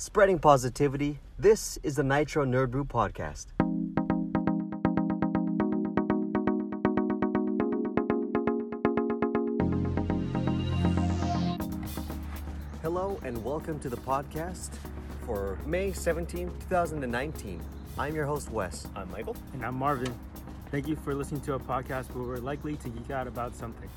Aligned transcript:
Spreading 0.00 0.38
positivity, 0.38 1.18
this 1.40 1.76
is 1.82 1.96
the 1.96 2.04
Nitro 2.04 2.44
Nerd 2.44 2.70
Brew 2.70 2.84
podcast. 2.84 3.46
Hello 12.80 13.18
and 13.24 13.44
welcome 13.44 13.80
to 13.80 13.88
the 13.88 13.96
podcast 13.96 14.70
for 15.26 15.58
May 15.66 15.90
17, 15.90 16.46
2019. 16.68 17.60
I'm 17.98 18.14
your 18.14 18.24
host, 18.24 18.52
Wes. 18.52 18.86
I'm 18.94 19.10
Michael. 19.10 19.34
And 19.52 19.66
I'm 19.66 19.74
Marvin. 19.74 20.14
Thank 20.70 20.86
you 20.86 20.94
for 20.94 21.12
listening 21.12 21.40
to 21.40 21.54
a 21.54 21.58
podcast 21.58 22.14
where 22.14 22.22
we're 22.22 22.36
likely 22.36 22.76
to 22.76 22.88
geek 22.88 23.10
out 23.10 23.26
about 23.26 23.52
something. 23.56 23.90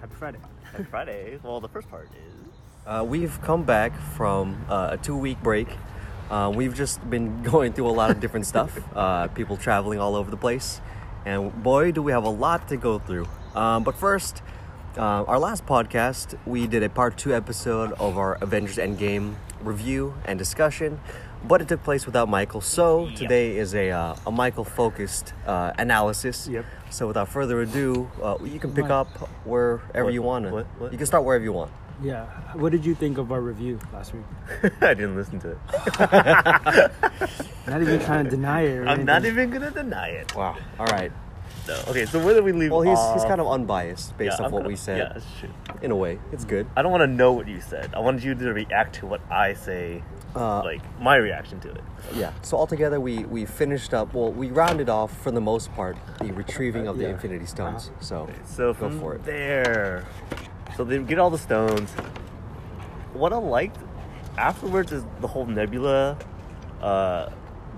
Happy 0.00 0.14
Friday. 0.16 0.38
Happy 0.64 0.82
Friday. 0.82 1.38
Well, 1.44 1.60
the 1.60 1.68
first 1.68 1.88
part 1.88 2.08
is. 2.26 2.33
Uh, 2.86 3.02
we've 3.06 3.40
come 3.40 3.62
back 3.62 3.98
from 4.14 4.62
uh, 4.68 4.90
a 4.92 4.96
two 4.98 5.16
week 5.16 5.42
break. 5.42 5.68
Uh, 6.30 6.52
we've 6.54 6.74
just 6.74 7.08
been 7.08 7.42
going 7.50 7.72
through 7.72 7.88
a 7.88 7.92
lot 7.92 8.10
of 8.10 8.20
different 8.20 8.46
stuff, 8.46 8.78
uh, 8.94 9.26
people 9.28 9.56
traveling 9.56 9.98
all 9.98 10.14
over 10.14 10.30
the 10.30 10.36
place, 10.36 10.80
and 11.24 11.62
boy, 11.62 11.92
do 11.92 12.02
we 12.02 12.12
have 12.12 12.24
a 12.24 12.30
lot 12.30 12.68
to 12.68 12.76
go 12.76 12.98
through. 12.98 13.26
Um, 13.54 13.84
but 13.84 13.96
first, 13.96 14.42
uh, 14.98 15.24
our 15.24 15.38
last 15.38 15.64
podcast, 15.64 16.38
we 16.46 16.66
did 16.66 16.82
a 16.82 16.90
part 16.90 17.16
two 17.16 17.34
episode 17.34 17.92
of 17.92 18.18
our 18.18 18.34
Avengers 18.42 18.76
Endgame 18.76 19.36
review 19.62 20.14
and 20.26 20.38
discussion, 20.38 21.00
but 21.48 21.62
it 21.62 21.68
took 21.68 21.82
place 21.82 22.04
without 22.04 22.28
Michael. 22.28 22.60
So 22.60 23.08
today 23.16 23.56
is 23.56 23.74
a, 23.74 23.90
uh, 23.90 24.16
a 24.26 24.30
Michael 24.30 24.64
focused 24.64 25.32
uh, 25.46 25.72
analysis. 25.78 26.48
Yep. 26.48 26.66
So 26.90 27.06
without 27.06 27.28
further 27.28 27.62
ado, 27.62 28.10
uh, 28.22 28.36
you 28.44 28.60
can 28.60 28.74
pick 28.74 28.90
up 28.90 29.08
wherever 29.46 30.04
What? 30.04 30.12
you 30.12 30.22
want. 30.22 30.50
What? 30.50 30.66
What? 30.78 30.92
You 30.92 30.98
can 30.98 31.06
start 31.06 31.24
wherever 31.24 31.44
you 31.44 31.52
want. 31.52 31.70
Yeah. 32.02 32.26
What 32.54 32.72
did 32.72 32.84
you 32.84 32.94
think 32.94 33.18
of 33.18 33.30
our 33.32 33.40
review 33.40 33.78
last 33.92 34.12
week? 34.14 34.24
I 34.80 34.94
didn't 34.94 35.16
listen 35.16 35.38
to 35.40 35.50
it. 35.52 35.58
Not 37.66 37.80
even 37.82 38.00
trying 38.00 38.24
to 38.24 38.30
deny 38.30 38.62
it. 38.62 38.76
Or 38.78 38.88
I'm 38.88 39.04
not 39.04 39.24
even 39.24 39.50
gonna 39.50 39.70
deny 39.70 40.08
it. 40.08 40.34
Wow. 40.34 40.56
All 40.78 40.86
right. 40.86 41.10
No. 41.66 41.74
Okay, 41.88 42.04
so 42.04 42.22
where 42.22 42.34
did 42.34 42.44
we 42.44 42.52
leave 42.52 42.70
Well, 42.70 42.82
he's, 42.82 42.98
off? 42.98 43.14
he's 43.14 43.24
kind 43.24 43.40
of 43.40 43.46
unbiased 43.48 44.18
based 44.18 44.32
Yeah, 44.38 44.44
off 44.44 44.46
I'm 44.48 44.52
what 44.52 44.58
kinda- 44.60 44.68
we 44.68 44.76
said. 44.76 44.98
Yeah, 44.98 45.12
that's 45.14 45.24
true. 45.40 45.48
In 45.80 45.90
a 45.90 45.96
way, 45.96 46.18
it's 46.30 46.44
good. 46.44 46.66
I 46.76 46.82
don't 46.82 46.92
want 46.92 47.00
to 47.02 47.06
know 47.06 47.32
what 47.32 47.48
you 47.48 47.60
said. 47.62 47.94
I 47.94 48.00
wanted 48.00 48.22
you 48.22 48.34
to 48.34 48.52
react 48.52 48.96
to 48.96 49.06
what 49.06 49.22
I 49.30 49.54
say, 49.54 50.02
Uh, 50.36 50.62
like 50.62 50.82
my 51.00 51.16
reaction 51.16 51.58
to 51.60 51.70
it. 51.70 51.80
Yeah. 52.14 52.32
So 52.42 52.58
altogether, 52.58 53.00
we 53.00 53.24
we 53.24 53.46
finished 53.46 53.94
up. 53.94 54.12
Well, 54.12 54.30
we 54.30 54.50
rounded 54.50 54.90
off 54.90 55.16
for 55.22 55.30
the 55.30 55.40
most 55.40 55.72
part 55.74 55.96
the 56.20 56.32
retrieving 56.32 56.86
of 56.86 56.98
the 56.98 57.04
Yeah. 57.04 57.10
Infinity 57.10 57.46
Stones. 57.46 57.90
So 58.00 58.28
So 58.44 58.74
go 58.74 58.78
from 58.90 59.00
for 59.00 59.14
it. 59.14 59.24
there, 59.24 60.04
so 60.76 60.84
they 60.84 60.98
get 60.98 61.18
all 61.18 61.30
the 61.30 61.38
stones. 61.38 61.90
What 63.12 63.32
I 63.32 63.36
liked 63.36 63.78
afterwards 64.36 64.92
is 64.92 65.04
the 65.20 65.28
whole 65.28 65.46
Nebula, 65.46 66.16
uh, 66.82 67.28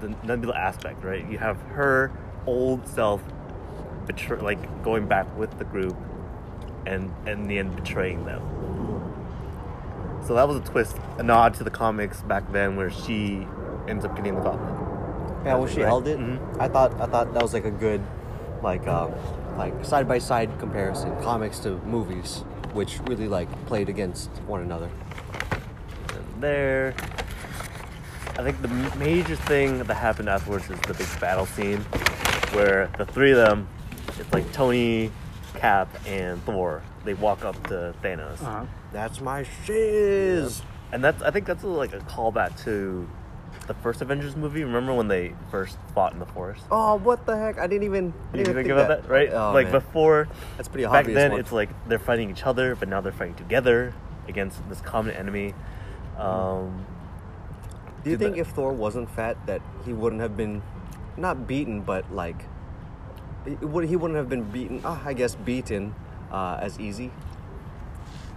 the 0.01 0.09
Nebula 0.25 0.55
aspect, 0.57 1.05
right? 1.05 1.29
You 1.31 1.39
have 1.39 1.61
her 1.63 2.11
old 2.47 2.87
self, 2.89 3.23
betray, 4.07 4.39
like 4.41 4.83
going 4.83 5.07
back 5.07 5.27
with 5.37 5.57
the 5.59 5.65
group, 5.65 5.97
and, 6.87 7.13
and 7.27 7.43
in 7.43 7.49
the 7.49 7.59
end 7.59 7.77
betraying 7.77 8.25
them. 8.25 8.41
So 10.27 10.35
that 10.35 10.49
was 10.49 10.57
a 10.57 10.61
twist, 10.61 10.97
a 11.19 11.23
nod 11.23 11.55
to 11.55 11.65
the 11.65 11.71
comics 11.71 12.23
back 12.23 12.51
then, 12.53 12.77
where 12.77 12.91
she 12.91 13.47
ends 13.89 14.05
up 14.05 14.17
getting 14.17 14.35
the 14.35 14.41
gauntlet. 14.41 14.75
Yeah, 15.45 15.55
when 15.57 15.69
she 15.69 15.81
Right. 15.81 15.87
held 15.87 16.09
it, 16.09 16.19
Mhm. 16.19 16.39
I 16.59 16.67
thought 16.69 17.01
I 17.01 17.07
thought 17.07 17.33
that 17.33 17.43
was 17.43 17.53
like 17.55 17.65
a 17.65 17.71
good, 17.71 18.01
like 18.63 18.89
um, 18.89 19.13
like 19.57 19.85
side 19.85 20.09
by 20.09 20.19
side 20.19 20.51
comparison, 20.59 21.15
comics 21.23 21.61
to 21.61 21.79
movies, 21.87 22.45
which 22.77 23.01
really 23.07 23.27
like 23.27 23.49
played 23.67 23.89
against 23.89 24.31
one 24.47 24.61
another. 24.61 24.91
And 26.11 26.43
there. 26.43 26.95
I 28.39 28.43
think 28.43 28.61
the 28.61 28.69
major 28.99 29.35
thing 29.35 29.79
that 29.79 29.95
happened 29.95 30.29
afterwards 30.29 30.69
is 30.69 30.79
the 30.81 30.93
big 30.93 31.09
battle 31.19 31.47
scene 31.47 31.81
where 32.53 32.91
the 32.99 33.07
three 33.07 33.31
of 33.31 33.39
them, 33.39 33.67
it's 34.19 34.31
like 34.31 34.53
Tony, 34.53 35.11
Cap, 35.55 35.89
and 36.07 36.43
Thor, 36.45 36.83
they 37.07 37.15
walk 37.15 37.47
up 37.47 37.61
to 37.69 37.95
Thanos. 38.03 38.43
Uh-huh. 38.43 38.67
That's 38.93 39.23
my 39.23 39.47
shiz. 39.65 40.63
And 40.93 41.03
that's 41.03 41.23
I 41.23 41.31
think 41.31 41.47
that's 41.47 41.65
a, 41.65 41.69
like 41.69 41.95
a 41.95 42.01
callback 42.01 42.63
to 42.65 43.09
the 43.67 43.75
first 43.75 44.01
Avengers 44.03 44.37
movie. 44.37 44.63
Remember 44.65 44.93
when 44.95 45.09
they 45.09 45.35
first 45.51 45.77
fought 45.95 46.13
in 46.13 46.19
the 46.19 46.27
forest? 46.27 46.65
Oh, 46.71 46.97
what 46.97 47.27
the 47.27 47.37
heck! 47.37 47.59
I 47.59 47.67
didn't 47.67 47.85
even. 47.85 48.13
I 48.33 48.37
You 48.39 48.45
didn't 48.45 48.51
even 48.51 48.55
think 48.55 48.67
think 48.69 48.79
about 48.79 49.03
that, 49.03 49.09
right? 49.11 49.31
Oh, 49.33 49.53
like 49.53 49.67
man. 49.67 49.73
before, 49.73 50.29
That's 50.57 50.69
pretty 50.69 50.85
back 50.87 51.01
obvious. 51.01 51.17
then 51.17 51.31
one. 51.33 51.41
it's 51.41 51.53
like 51.53 51.71
they're 51.89 51.99
fighting 51.99 52.31
each 52.31 52.45
other, 52.45 52.75
but 52.77 52.89
now 52.89 53.01
they're 53.01 53.13
fighting 53.13 53.35
together 53.35 53.93
against 54.29 54.67
this 54.69 54.81
common 54.81 55.15
enemy. 55.15 55.55
Um, 56.19 56.85
Do 58.05 58.11
you 58.11 58.17
think 58.17 58.35
that- 58.37 58.41
if 58.41 58.49
Thor 58.49 58.73
wasn't 58.73 59.11
fat, 59.11 59.37
that 59.47 59.61
he 59.85 59.93
wouldn't 59.93 60.23
have 60.23 60.37
been, 60.37 60.63
not 61.17 61.47
beaten, 61.47 61.81
but 61.83 62.11
like, 62.13 62.45
would 63.61 63.85
he 63.89 63.97
wouldn't 63.97 64.17
have 64.17 64.29
been 64.29 64.45
beaten? 64.45 64.81
Ah, 64.85 65.01
I 65.05 65.13
guess 65.13 65.35
beaten 65.35 65.95
uh, 66.33 66.59
as 66.61 66.79
easy. 66.81 67.11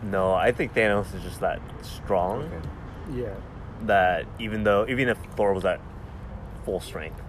no, 0.04 0.34
I 0.34 0.52
think 0.52 0.74
Thanos 0.74 1.14
is 1.16 1.24
just 1.24 1.40
that 1.42 1.60
strong. 1.82 2.44
Okay. 2.44 3.22
Yeah. 3.22 3.34
That 3.88 4.26
even 4.40 4.64
though 4.64 4.86
even 4.88 5.08
if 5.10 5.18
Thor 5.36 5.54
was 5.54 5.66
at 5.66 5.80
full 6.66 6.80
strength, 6.80 7.22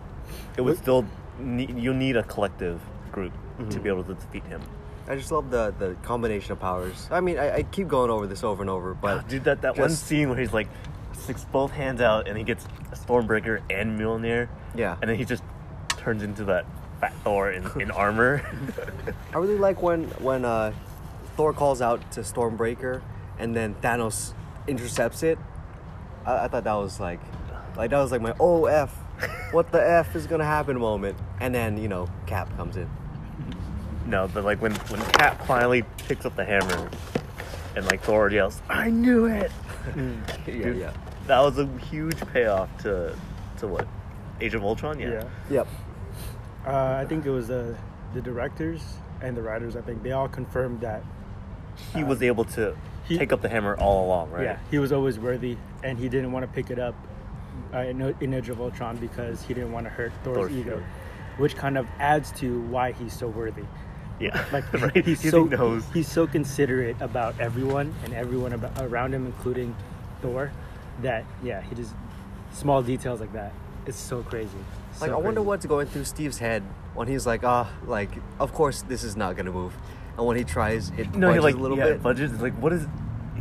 it 0.56 0.62
would 0.62 0.76
still 0.78 1.04
need, 1.38 1.76
you 1.78 1.94
need 1.94 2.16
a 2.16 2.22
collective 2.22 2.80
group 3.12 3.32
to 3.58 3.64
Mhm. 3.78 3.82
be 3.82 3.88
able 3.88 4.04
to 4.04 4.14
defeat 4.14 4.44
him. 4.44 4.60
I 5.08 5.16
just 5.16 5.32
love 5.32 5.50
the 5.50 5.74
the 5.78 5.96
combination 6.02 6.52
of 6.52 6.60
powers. 6.60 7.08
I 7.10 7.20
mean, 7.20 7.38
I, 7.38 7.56
I 7.56 7.62
keep 7.64 7.88
going 7.88 8.10
over 8.10 8.26
this 8.26 8.44
over 8.44 8.62
and 8.62 8.70
over, 8.70 8.94
but 8.94 9.28
Dude, 9.28 9.44
that 9.44 9.62
that 9.62 9.76
one 9.78 9.90
scene 9.90 10.28
where 10.28 10.38
he's 10.38 10.52
like 10.52 10.68
sticks 11.12 11.44
both 11.44 11.70
hands 11.72 12.00
out 12.00 12.28
and 12.28 12.36
he 12.38 12.44
gets 12.44 12.64
a 12.92 12.96
Stormbreaker 12.96 13.60
and 13.70 13.98
Mjolnir, 13.98 14.48
yeah, 14.74 14.96
and 15.02 15.10
then 15.10 15.16
he 15.16 15.24
just 15.24 15.42
turns 15.96 16.22
into 16.22 16.44
that 16.44 16.64
fat 17.00 17.12
Thor 17.24 17.50
in, 17.50 17.64
in 17.80 17.90
armor. 17.90 18.42
I 19.34 19.38
really 19.38 19.58
like 19.58 19.82
when 19.82 20.04
when 20.20 20.44
uh, 20.44 20.72
Thor 21.36 21.52
calls 21.52 21.82
out 21.82 22.12
to 22.12 22.20
Stormbreaker, 22.20 23.02
and 23.38 23.54
then 23.56 23.74
Thanos 23.82 24.32
intercepts 24.68 25.22
it. 25.22 25.38
I, 26.26 26.44
I 26.44 26.48
thought 26.48 26.64
that 26.64 26.74
was 26.74 27.00
like, 27.00 27.20
like 27.76 27.90
that 27.90 27.98
was 27.98 28.12
like 28.12 28.20
my 28.20 28.34
oh 28.40 28.66
f, 28.66 28.92
what 29.52 29.70
the 29.72 29.80
f 29.86 30.14
is 30.16 30.26
gonna 30.26 30.44
happen 30.44 30.78
moment, 30.78 31.16
and 31.40 31.54
then 31.54 31.76
you 31.78 31.88
know 31.88 32.08
Cap 32.26 32.54
comes 32.56 32.76
in. 32.76 32.88
no, 34.06 34.28
but 34.28 34.44
like 34.44 34.60
when 34.60 34.72
when 34.74 35.00
Cap 35.12 35.44
finally 35.46 35.84
picks 36.08 36.24
up 36.26 36.36
the 36.36 36.44
hammer, 36.44 36.90
and 37.76 37.84
like 37.86 38.02
Thor 38.02 38.30
yells, 38.30 38.60
"I 38.68 38.90
knew 38.90 39.26
it!" 39.26 39.50
Yeah, 39.96 40.44
Dude, 40.46 40.76
yeah, 40.76 40.92
That 41.26 41.40
was 41.40 41.58
a 41.58 41.66
huge 41.90 42.20
payoff 42.32 42.68
to 42.82 43.16
to 43.58 43.66
what 43.66 43.86
Age 44.40 44.54
of 44.54 44.62
Ultron. 44.62 44.98
Yeah. 45.00 45.24
yep. 45.48 45.66
Uh, 46.66 46.96
I 47.00 47.06
think 47.06 47.24
it 47.24 47.30
was 47.30 47.50
uh, 47.50 47.74
the 48.14 48.20
directors 48.20 48.82
and 49.22 49.34
the 49.36 49.40
writers. 49.42 49.74
I 49.76 49.80
think 49.80 50.02
they 50.02 50.12
all 50.12 50.28
confirmed 50.28 50.80
that. 50.82 51.02
he 51.94 52.02
Uh, 52.02 52.06
was 52.06 52.22
able 52.22 52.44
to 52.56 52.76
he- 53.10 53.18
take 53.18 53.32
up 53.32 53.42
the 53.42 53.48
hammer 53.48 53.76
all 53.76 54.06
along, 54.06 54.30
right? 54.30 54.44
Yeah, 54.44 54.58
he 54.70 54.78
was 54.78 54.92
always 54.92 55.18
worthy, 55.18 55.56
and 55.84 55.98
he 55.98 56.08
didn't 56.08 56.32
want 56.32 56.44
to 56.46 56.52
pick 56.52 56.70
it 56.70 56.78
up 56.78 56.94
uh, 57.74 57.78
in, 57.78 58.00
in 58.20 58.34
Age 58.34 58.48
of 58.48 58.60
Ultron 58.60 58.96
because 58.96 59.42
he 59.42 59.52
didn't 59.54 59.72
want 59.72 59.84
to 59.86 59.90
hurt 59.90 60.12
Thor's, 60.24 60.36
Thor's 60.36 60.52
ego, 60.52 60.76
ego. 60.76 60.82
which 61.38 61.56
kind 61.56 61.76
of 61.76 61.86
adds 61.98 62.32
to 62.40 62.60
why 62.62 62.92
he's 62.92 63.12
so 63.12 63.28
worthy. 63.28 63.64
Yeah. 64.18 64.44
Like 64.52 64.70
right. 64.74 65.04
he's 65.04 65.20
He 65.22 65.30
so 65.30 65.44
knows. 65.44 65.84
he's 65.94 66.10
so 66.10 66.26
considerate 66.26 66.96
about 67.00 67.38
everyone 67.40 67.94
and 68.04 68.12
everyone 68.14 68.52
about, 68.52 68.72
around 68.80 69.14
him, 69.14 69.24
including 69.26 69.74
Thor, 70.22 70.52
that 71.02 71.24
yeah, 71.42 71.62
he 71.62 71.74
just 71.74 71.94
small 72.52 72.82
details 72.82 73.20
like 73.20 73.32
that. 73.32 73.52
It's 73.86 73.96
so 73.98 74.22
crazy. 74.22 74.50
Like 75.00 75.08
So 75.10 75.16
I 75.16 75.20
wonder 75.20 75.40
what's 75.40 75.64
going 75.64 75.86
through 75.86 76.04
Steve's 76.04 76.38
head 76.38 76.62
when 76.94 77.08
he's 77.08 77.26
like, 77.26 77.44
ah, 77.44 77.72
like 77.86 78.10
of 78.38 78.52
course 78.52 78.82
this 78.82 79.02
is 79.04 79.16
not 79.16 79.36
gonna 79.36 79.52
move, 79.52 79.72
and 80.20 80.26
when 80.28 80.36
he 80.36 80.44
tries, 80.44 80.90
it 80.98 81.14
No, 81.14 81.32
he 81.32 81.40
like 81.40 81.54
a 81.54 81.58
little 81.58 81.76
yeah, 81.78 81.84
bit. 81.86 82.02
budgets. 82.02 82.40
Like, 82.40 82.54
what 82.54 82.72
is? 82.72 82.86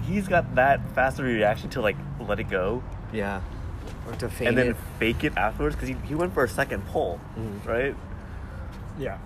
He's 0.07 0.27
got 0.27 0.55
that 0.55 0.79
faster 0.95 1.23
reaction 1.23 1.69
to 1.71 1.81
like 1.81 1.97
let 2.27 2.39
it 2.39 2.49
go 2.49 2.81
yeah, 3.13 3.41
or 4.07 4.13
to 4.15 4.29
feign 4.29 4.47
and 4.49 4.57
then 4.57 4.67
it. 4.69 4.75
fake 4.97 5.23
it 5.23 5.33
afterwards 5.37 5.75
because 5.75 5.89
he, 5.89 5.95
he 6.07 6.15
went 6.15 6.33
for 6.33 6.43
a 6.43 6.49
second 6.49 6.85
pull, 6.87 7.19
Mhm. 7.37 7.65
right? 7.67 7.95
Yeah. 8.97 9.17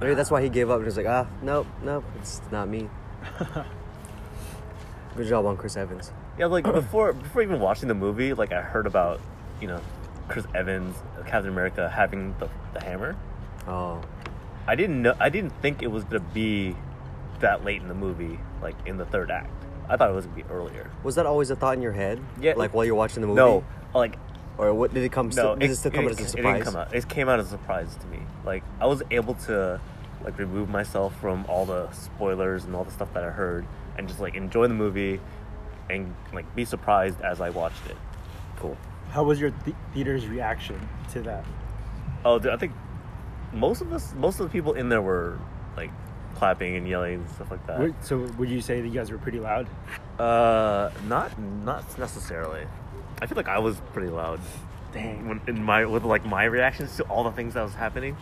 Maybe 0.00 0.14
that's 0.14 0.30
why 0.30 0.40
he 0.42 0.48
gave 0.48 0.70
up. 0.70 0.76
and 0.76 0.84
was 0.86 0.96
like, 0.96 1.06
ah, 1.06 1.26
nope, 1.42 1.66
nope, 1.82 2.04
it's 2.20 2.40
not 2.52 2.68
me. 2.68 2.88
Good 5.16 5.26
job 5.28 5.46
on 5.46 5.56
Chris 5.56 5.76
Evans. 5.76 6.12
Yeah, 6.38 6.46
like 6.46 6.64
before 6.72 7.12
before 7.12 7.42
even 7.42 7.60
watching 7.60 7.88
the 7.88 7.94
movie, 7.94 8.34
like 8.34 8.52
I 8.52 8.60
heard 8.62 8.86
about 8.86 9.20
you 9.60 9.68
know 9.68 9.80
Chris 10.28 10.46
Evans, 10.54 10.96
Captain 11.26 11.50
America 11.50 11.88
having 11.88 12.34
the, 12.38 12.48
the 12.74 12.82
hammer. 12.84 13.16
Oh, 13.66 14.00
I 14.66 14.74
didn't 14.74 15.02
know. 15.02 15.14
I 15.20 15.28
didn't 15.28 15.50
think 15.62 15.82
it 15.82 15.88
was 15.90 16.04
gonna 16.04 16.20
be 16.20 16.76
that 17.40 17.64
late 17.64 17.82
in 17.82 17.88
the 17.88 17.94
movie, 17.94 18.38
like 18.62 18.74
in 18.86 18.96
the 18.96 19.04
third 19.06 19.30
act. 19.30 19.50
I 19.88 19.96
thought 19.96 20.10
it 20.10 20.14
was 20.14 20.26
gonna 20.26 20.36
be 20.42 20.50
earlier. 20.50 20.90
was 21.02 21.14
that 21.14 21.26
always 21.26 21.50
a 21.50 21.56
thought 21.56 21.74
in 21.76 21.82
your 21.82 21.92
head? 21.92 22.20
Yeah. 22.40 22.54
Like 22.56 22.74
while 22.74 22.84
you're 22.84 22.94
watching 22.94 23.20
the 23.20 23.26
movie. 23.28 23.36
No, 23.36 23.64
like 23.94 24.16
Or 24.58 24.72
what 24.74 24.92
did 24.94 25.04
it 25.04 25.12
come? 25.12 25.26
no, 25.26 25.30
Still, 25.32 25.56
did 25.56 25.70
it, 25.70 25.76
still 25.76 25.90
come 25.92 26.08
as 26.08 26.18
a 26.18 26.22
it 26.22 26.28
surprise? 26.28 26.54
didn't 26.54 26.64
come 26.64 26.76
out. 26.76 26.94
It 26.94 27.08
came 27.08 27.28
out 27.28 27.38
as 27.38 27.46
a 27.46 27.50
surprise 27.50 27.94
to 27.96 28.06
me. 28.06 28.18
Like 28.44 28.64
I 28.80 28.86
was 28.86 29.02
able 29.10 29.34
to 29.46 29.80
like 30.24 30.38
remove 30.38 30.68
myself 30.68 31.14
from 31.20 31.44
all 31.48 31.66
the 31.66 31.90
spoilers 31.92 32.64
and 32.64 32.74
all 32.74 32.82
the 32.84 32.90
stuff 32.90 33.12
that 33.14 33.22
I 33.22 33.30
heard, 33.30 33.64
and 33.96 34.08
just 34.08 34.18
like 34.18 34.34
enjoy 34.34 34.66
the 34.66 34.74
movie, 34.74 35.20
and 35.90 36.12
like 36.32 36.52
be 36.56 36.64
surprised 36.64 37.20
as 37.20 37.40
I 37.40 37.50
watched 37.50 37.86
it. 37.86 37.96
Cool. 38.56 38.76
How 39.10 39.22
was 39.22 39.38
your 39.38 39.50
th- 39.50 39.76
theater's 39.94 40.26
reaction 40.26 40.80
to 41.12 41.20
that? 41.22 41.44
Oh, 42.24 42.38
dude, 42.40 42.50
I 42.52 42.56
think 42.56 42.72
most 43.52 43.80
of 43.80 43.92
us, 43.92 44.14
most 44.16 44.40
of 44.40 44.46
the 44.46 44.52
people 44.52 44.74
in 44.74 44.88
there 44.88 45.02
were 45.02 45.38
like 45.76 45.90
clapping 46.34 46.76
and 46.76 46.86
yelling 46.88 47.14
and 47.14 47.30
stuff 47.30 47.50
like 47.50 47.66
that. 47.66 47.78
Would- 47.80 47.94
So 48.04 48.18
would 48.38 48.50
you 48.50 48.60
say 48.60 48.80
that 48.80 48.86
you 48.88 48.94
guys 48.94 49.10
were 49.10 49.18
pretty 49.18 49.40
loud? 49.40 49.66
Uh, 50.18 50.90
not 51.06 51.38
not 51.64 51.84
necessarily. 51.98 52.66
I 53.20 53.26
feel 53.26 53.36
like 53.36 53.48
I 53.48 53.58
was 53.58 53.76
pretty 53.92 54.10
loud 54.10 54.40
Dang. 54.92 55.28
when 55.28 55.40
in 55.46 55.62
my 55.62 55.84
with 55.86 56.04
like 56.04 56.24
my 56.26 56.44
reactions 56.44 56.96
to 56.96 57.02
all 57.04 57.24
the 57.24 57.32
things 57.32 57.54
that 57.54 57.62
was 57.62 57.74
happening. 57.74 58.16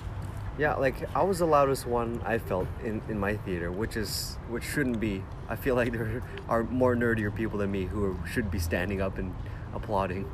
Yeah, 0.56 0.74
like 0.74 0.94
I 1.16 1.22
was 1.24 1.40
the 1.40 1.46
loudest 1.46 1.84
one 1.84 2.20
I 2.24 2.38
felt 2.38 2.68
in, 2.84 3.02
in 3.08 3.18
my 3.18 3.36
theater, 3.38 3.72
which 3.72 3.96
is 3.96 4.38
which 4.48 4.62
shouldn't 4.62 5.00
be. 5.00 5.24
I 5.48 5.56
feel 5.56 5.74
like 5.74 5.90
there 5.92 6.22
are 6.48 6.62
more 6.62 6.94
nerdier 6.94 7.34
people 7.34 7.58
than 7.58 7.72
me 7.72 7.86
who 7.86 8.12
are, 8.12 8.28
should 8.28 8.50
be 8.52 8.60
standing 8.60 9.00
up 9.02 9.18
and 9.18 9.34
applauding. 9.74 10.30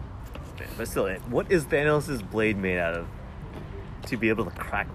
But 0.76 0.88
still, 0.88 1.08
what 1.30 1.50
is 1.50 1.64
Thanos' 1.64 2.20
blade 2.30 2.58
made 2.58 2.78
out 2.78 2.92
of? 2.94 3.06
To 4.06 4.16
be 4.16 4.28
able 4.28 4.44
to 4.44 4.50
crack 4.52 4.88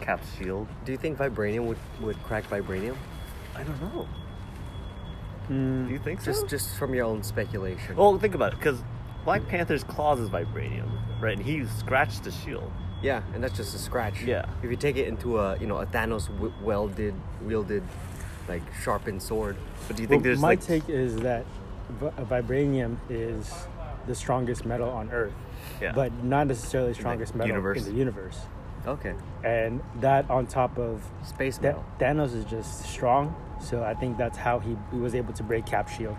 Cap's 0.00 0.26
shield? 0.36 0.66
Do 0.84 0.92
you 0.92 0.98
think 0.98 1.18
vibranium 1.18 1.66
would, 1.66 1.78
would 2.00 2.22
crack 2.24 2.48
vibranium? 2.48 2.96
I 3.54 3.62
don't 3.62 3.80
know. 3.82 4.08
Mm, 5.50 5.86
Do 5.88 5.92
you 5.92 5.98
think 5.98 6.20
so? 6.20 6.26
Just 6.32 6.48
just 6.48 6.76
from 6.78 6.94
your 6.94 7.04
own 7.04 7.22
speculation. 7.22 7.96
well, 7.96 8.18
think 8.18 8.34
about 8.34 8.52
it, 8.52 8.58
because 8.58 8.82
Black 9.24 9.46
Panther's 9.48 9.84
claws 9.84 10.18
is 10.20 10.28
vibranium, 10.30 10.88
right? 11.20 11.36
And 11.36 11.44
he 11.44 11.66
scratched 11.66 12.24
the 12.24 12.30
shield. 12.30 12.70
Yeah, 13.02 13.22
and 13.34 13.42
that's 13.42 13.56
just 13.56 13.74
a 13.74 13.78
scratch. 13.78 14.22
Yeah. 14.22 14.44
If 14.62 14.70
you 14.70 14.76
take 14.76 14.96
it 14.96 15.08
into 15.08 15.38
a 15.38 15.58
you 15.58 15.66
know 15.66 15.78
a 15.78 15.86
Thanos 15.86 16.26
w- 16.28 16.52
welded 16.62 17.14
wielded 17.42 17.82
like 18.48 18.62
sharpened 18.82 19.22
sword. 19.22 19.56
But 19.86 19.96
do 19.96 20.02
you 20.02 20.08
think 20.08 20.20
well, 20.20 20.24
there's 20.24 20.38
my 20.40 20.48
like 20.48 20.60
take 20.62 20.88
is 20.88 21.16
that 21.16 21.44
vi- 21.88 22.10
vibranium 22.24 22.96
is 23.08 23.52
the 24.06 24.14
strongest 24.14 24.64
metal 24.64 24.88
on 24.90 25.10
Earth, 25.10 25.32
yeah. 25.80 25.92
but 25.92 26.12
not 26.24 26.46
necessarily 26.46 26.90
the 26.90 26.94
strongest 26.94 27.34
metal 27.34 27.48
universe. 27.48 27.78
in 27.78 27.92
the 27.92 27.98
universe. 27.98 28.38
Okay. 28.86 29.14
And 29.44 29.80
that 29.96 30.30
on 30.30 30.46
top 30.46 30.78
of 30.78 31.02
Space 31.24 31.60
metal. 31.60 31.84
Thanos 31.98 32.34
is 32.34 32.44
just 32.44 32.84
strong, 32.84 33.34
so 33.60 33.82
I 33.82 33.94
think 33.94 34.16
that's 34.16 34.38
how 34.38 34.58
he, 34.58 34.76
he 34.90 34.98
was 34.98 35.14
able 35.14 35.32
to 35.34 35.42
break 35.42 35.66
Cap 35.66 35.88
shield. 35.88 36.16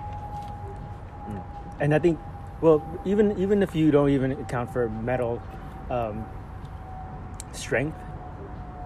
Mm. 1.28 1.44
And 1.80 1.96
I 1.96 2.00
think, 2.00 2.20
well, 2.62 2.84
even 3.06 3.38
even 3.40 3.64
if 3.64 3.76
you 3.76 3.90
don't 3.90 4.10
even 4.10 4.34
account 4.34 4.72
for 4.72 4.90
metal 4.90 5.42
um, 5.90 6.26
strength, 7.52 7.98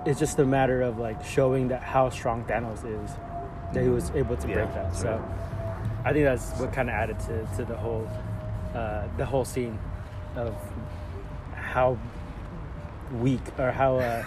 it's 0.06 0.20
just 0.20 0.40
a 0.40 0.46
matter 0.46 0.82
of 0.82 0.98
like 0.98 1.24
showing 1.26 1.68
that 1.68 1.84
how 1.84 2.10
strong 2.10 2.46
Thanos 2.46 2.86
is, 2.86 3.12
that 3.74 3.84
he 3.84 3.90
was 3.90 4.10
able 4.12 4.38
to 4.38 4.48
Yeah, 4.48 4.54
break 4.54 4.74
that. 4.74 4.96
So 4.96 5.22
I 6.06 6.14
think 6.14 6.24
that's 6.24 6.52
what 6.60 6.72
kind 6.72 6.90
of 6.90 6.96
added 6.96 7.20
to, 7.22 7.46
to 7.58 7.66
the 7.66 7.76
whole 7.76 8.08
uh, 8.74 9.08
the 9.18 9.26
whole 9.26 9.44
scene 9.44 9.78
of 10.36 10.56
how 11.56 11.98
weak 13.20 13.42
or 13.58 13.72
how 13.72 13.98
uh, 13.98 14.24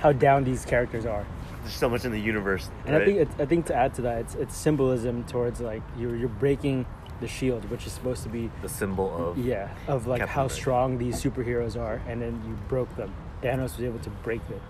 how 0.00 0.12
down 0.12 0.44
these 0.44 0.64
characters 0.64 1.06
are. 1.06 1.26
there's 1.62 1.74
so 1.74 1.88
much 1.88 2.04
in 2.04 2.12
the 2.12 2.20
universe. 2.20 2.70
And 2.86 2.96
I 2.96 3.04
think 3.04 3.18
it's, 3.18 3.34
I 3.40 3.46
think 3.46 3.66
to 3.66 3.74
add 3.74 3.94
to 3.94 4.02
that, 4.02 4.18
it's 4.20 4.34
it's 4.34 4.56
symbolism 4.56 5.24
towards 5.24 5.60
like 5.60 5.82
you're 5.98 6.16
you're 6.16 6.28
breaking 6.28 6.86
the 7.20 7.28
shield, 7.28 7.68
which 7.70 7.86
is 7.86 7.92
supposed 7.92 8.22
to 8.24 8.28
be 8.28 8.50
the 8.62 8.68
symbol 8.68 9.14
of 9.30 9.38
yeah 9.38 9.68
of 9.86 10.06
like 10.06 10.20
Captain 10.20 10.34
how 10.34 10.40
America. 10.42 10.54
strong 10.54 10.98
these 10.98 11.22
superheroes 11.22 11.80
are, 11.80 12.00
and 12.08 12.20
then 12.22 12.42
you 12.46 12.54
broke 12.68 12.94
them. 12.96 13.14
Thanos 13.42 13.76
was 13.76 13.82
able 13.82 13.98
to 14.00 14.10
break 14.10 14.40
it, 14.50 14.62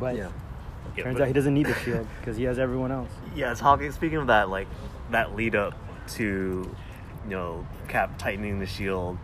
but 0.00 0.16
Yeah. 0.16 0.28
Yeah, 0.96 1.02
turns 1.04 1.14
but- 1.16 1.22
out 1.22 1.28
he 1.28 1.34
doesn't 1.34 1.52
need 1.52 1.66
the 1.66 1.74
shield 1.74 2.06
because 2.20 2.36
he 2.38 2.44
has 2.44 2.58
everyone 2.58 2.90
else. 2.92 3.10
Yeah, 3.34 3.52
talking. 3.54 3.90
Speaking 3.92 4.18
of 4.18 4.28
that, 4.28 4.48
like 4.48 4.66
that 5.10 5.36
lead 5.36 5.54
up 5.54 5.74
to, 6.14 6.24
you 7.24 7.30
know, 7.30 7.66
Cap 7.88 8.16
tightening 8.18 8.58
the 8.60 8.66
shield, 8.66 9.18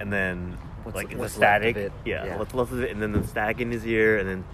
and 0.00 0.12
then 0.12 0.56
What's- 0.84 0.96
like 0.96 1.06
what's 1.08 1.34
the 1.34 1.40
left 1.40 1.64
of 1.64 1.70
static. 1.70 1.76
it. 1.76 1.92
Yeah, 2.04 2.24
Yeah. 2.24 2.36
what's 2.38 2.54
left 2.54 2.72
of 2.72 2.82
it, 2.82 2.90
and 2.90 3.02
then 3.02 3.12
the 3.12 3.26
static 3.26 3.60
in 3.60 3.70
his 3.70 3.86
ear, 3.86 4.18
and 4.18 4.28
then 4.28 4.44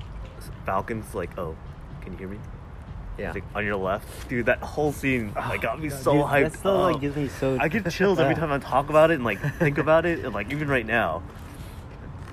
Falcon's 0.67 1.15
like, 1.15 1.37
"Oh, 1.39 1.55
can 2.01 2.13
you 2.13 2.19
hear 2.19 2.29
me?" 2.29 2.39
Yeah. 3.19 3.31
Like, 3.33 3.45
on 3.55 3.65
your 3.65 3.77
left, 3.77 4.29
dude. 4.29 4.47
That 4.47 4.59
whole 4.59 4.91
scene 4.93 5.33
ah, 5.37 5.47
like 5.51 5.61
got 5.63 5.81
me 5.81 5.89
God, 5.89 6.01
so 6.03 6.13
dude, 6.15 6.23
hyped. 6.25 6.43
That 6.53 6.59
still 6.59 6.79
like 6.81 6.95
up. 6.97 7.01
gives 7.01 7.17
me 7.17 7.29
so. 7.29 7.57
I 7.61 7.69
get 7.69 7.89
chills 7.91 8.19
every 8.19 8.35
time 8.35 8.51
I 8.51 8.59
talk 8.59 8.89
about 8.91 9.11
it 9.11 9.15
and 9.15 9.25
like 9.25 9.41
think 9.59 9.79
about 9.79 10.05
it, 10.07 10.25
and 10.25 10.35
like 10.35 10.51
even 10.53 10.69
right 10.69 10.87
now. 10.87 11.23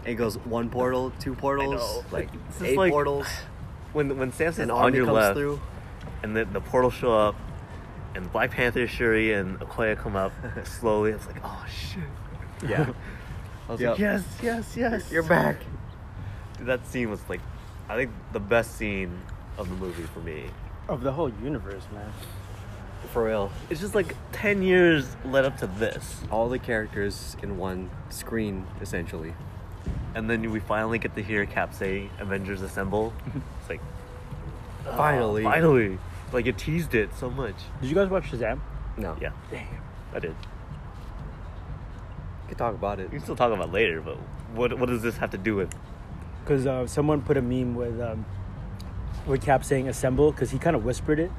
It 0.04 0.16
goes 0.16 0.38
one 0.40 0.70
portal, 0.72 1.12
two 1.20 1.36
portals, 1.36 2.04
like 2.12 2.30
It's 2.50 2.62
eight 2.64 2.78
like- 2.78 2.92
portals, 2.92 3.28
When 3.94 4.18
when 4.18 4.32
Samson's 4.32 4.72
on 4.72 4.86
army 4.86 4.98
your 4.98 5.06
comes 5.06 5.16
left, 5.16 5.38
through. 5.38 5.60
and 6.24 6.36
then 6.36 6.52
the 6.54 6.62
portal 6.62 6.90
show 6.90 7.16
up, 7.16 7.36
and 8.16 8.32
Black 8.32 8.50
Panther, 8.50 8.88
Shuri, 8.88 9.32
and 9.34 9.60
Okoye 9.60 9.96
come 9.98 10.16
up 10.16 10.32
slowly. 10.64 11.12
It's 11.12 11.28
like, 11.28 11.36
oh 11.44 11.64
shit. 11.70 12.02
Yeah. 12.68 12.92
I 13.70 13.72
was 13.72 13.82
Yep. 13.82 13.92
like, 13.92 14.00
Yes, 14.00 14.24
yes, 14.42 14.78
yes. 14.78 15.12
You're 15.12 15.24
back. 15.24 15.58
Dude, 16.58 16.68
that 16.68 16.86
scene 16.88 17.10
was 17.10 17.22
like, 17.30 17.42
I 17.90 17.96
think 17.96 18.12
the 18.34 18.40
best 18.40 18.76
scene 18.78 19.18
of 19.58 19.70
the 19.70 19.76
movie 19.76 20.04
for 20.04 20.20
me. 20.20 20.46
of 20.90 21.02
the 21.02 21.12
whole 21.12 21.32
universe, 21.44 21.84
man. 21.94 22.12
For 23.14 23.26
real. 23.26 23.52
It's 23.70 23.80
just 23.82 23.96
like 23.96 24.16
ten 24.32 24.62
years 24.62 25.16
led 25.26 25.44
up 25.46 25.58
to 25.58 25.68
this, 25.68 26.22
All 26.32 26.50
the 26.50 26.60
characters 26.60 27.36
in 27.42 27.58
one 27.58 27.90
screen, 28.10 28.66
essentially. 28.82 29.34
and 30.16 30.30
then 30.30 30.52
we 30.52 30.60
finally 30.60 31.00
get 31.00 31.16
to 31.16 31.24
hear 31.24 31.46
Cap 31.46 31.74
say 31.74 32.10
"Avengers 32.20 32.62
Assemble." 32.62 33.14
It's 33.62 33.70
like, 33.70 33.82
oh, 34.88 34.96
Finally. 34.98 35.44
finally, 35.44 35.98
like 36.34 36.46
it 36.46 36.58
teased 36.58 36.94
it 36.96 37.10
so 37.16 37.30
much. 37.30 37.56
Did 37.82 37.90
you 37.90 37.96
guys 37.96 38.10
watch 38.10 38.30
Shazam? 38.32 38.60
No. 38.98 39.16
Yeah, 39.22 39.32
Damn. 39.50 39.68
I 40.14 40.20
did. 40.20 40.36
We 42.52 42.56
can 42.56 42.66
talk 42.66 42.76
about 42.76 43.00
it. 43.00 43.06
We 43.06 43.12
can 43.12 43.22
still 43.22 43.36
talk 43.38 43.54
about 43.54 43.70
it 43.70 43.72
later, 43.72 44.02
but 44.02 44.18
what 44.54 44.78
what 44.78 44.90
does 44.90 45.02
this 45.02 45.16
have 45.18 45.32
to 45.32 45.38
do 45.38 45.56
with? 45.56 45.74
Because 46.44 46.68
uh, 46.68 46.86
someone 46.86 47.22
put 47.22 47.38
a 47.38 47.42
meme 47.42 47.76
with 47.76 48.02
um, 48.02 48.26
with 49.26 49.42
Cap 49.42 49.64
saying 49.64 49.88
"assemble" 49.88 50.34
because 50.34 50.52
he 50.52 50.60
kind 50.60 50.76
of 50.76 50.84
whispered 50.84 51.20
it. 51.20 51.32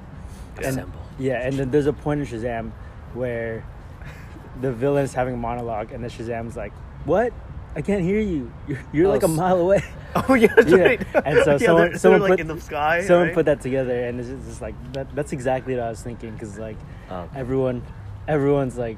And- 0.56 0.64
Assemble. 0.64 0.98
Yeah, 1.18 1.46
and 1.46 1.58
then 1.58 1.70
there's 1.70 1.84
a 1.84 1.92
point 1.92 2.20
in 2.22 2.26
Shazam 2.26 2.70
where 3.12 3.62
the 4.62 4.72
villain's 4.72 5.12
having 5.12 5.34
a 5.34 5.36
monologue, 5.36 5.92
and 5.92 6.02
then 6.02 6.08
Shazam's 6.10 6.56
like, 6.56 6.72
"What? 7.04 7.34
I 7.76 7.82
can't 7.82 8.02
hear 8.02 8.20
you. 8.20 8.50
You're, 8.66 8.80
you're 8.94 9.06
Oh, 9.08 9.10
like 9.10 9.22
a 9.22 9.28
mile 9.28 9.58
away." 9.60 9.82
Oh 10.14 10.34
yeah, 10.34 10.48
that's 10.56 10.70
Yeah, 10.70 10.76
right. 10.78 11.06
and 11.26 11.44
so 11.44 11.50
Yeah, 11.56 11.58
someone- 11.58 11.88
they're- 11.90 11.98
someone 11.98 12.20
they're, 12.20 12.28
like 12.30 12.38
put- 12.38 12.40
in 12.40 12.46
the 12.56 12.60
sky. 12.60 13.02
Someone 13.02 13.26
right? 13.28 13.34
put 13.34 13.44
that 13.46 13.60
together, 13.60 14.04
and 14.06 14.18
it's 14.18 14.28
just, 14.30 14.48
it's 14.48 14.60
like 14.62 14.74
that, 14.94 15.14
that's 15.14 15.32
exactly 15.34 15.74
what 15.74 15.82
I 15.84 15.90
was 15.90 16.00
thinking. 16.02 16.32
Because 16.32 16.58
like 16.58 16.76
Oh. 17.10 17.28
everyone, 17.34 17.82
everyone's 18.26 18.78
like, 18.78 18.96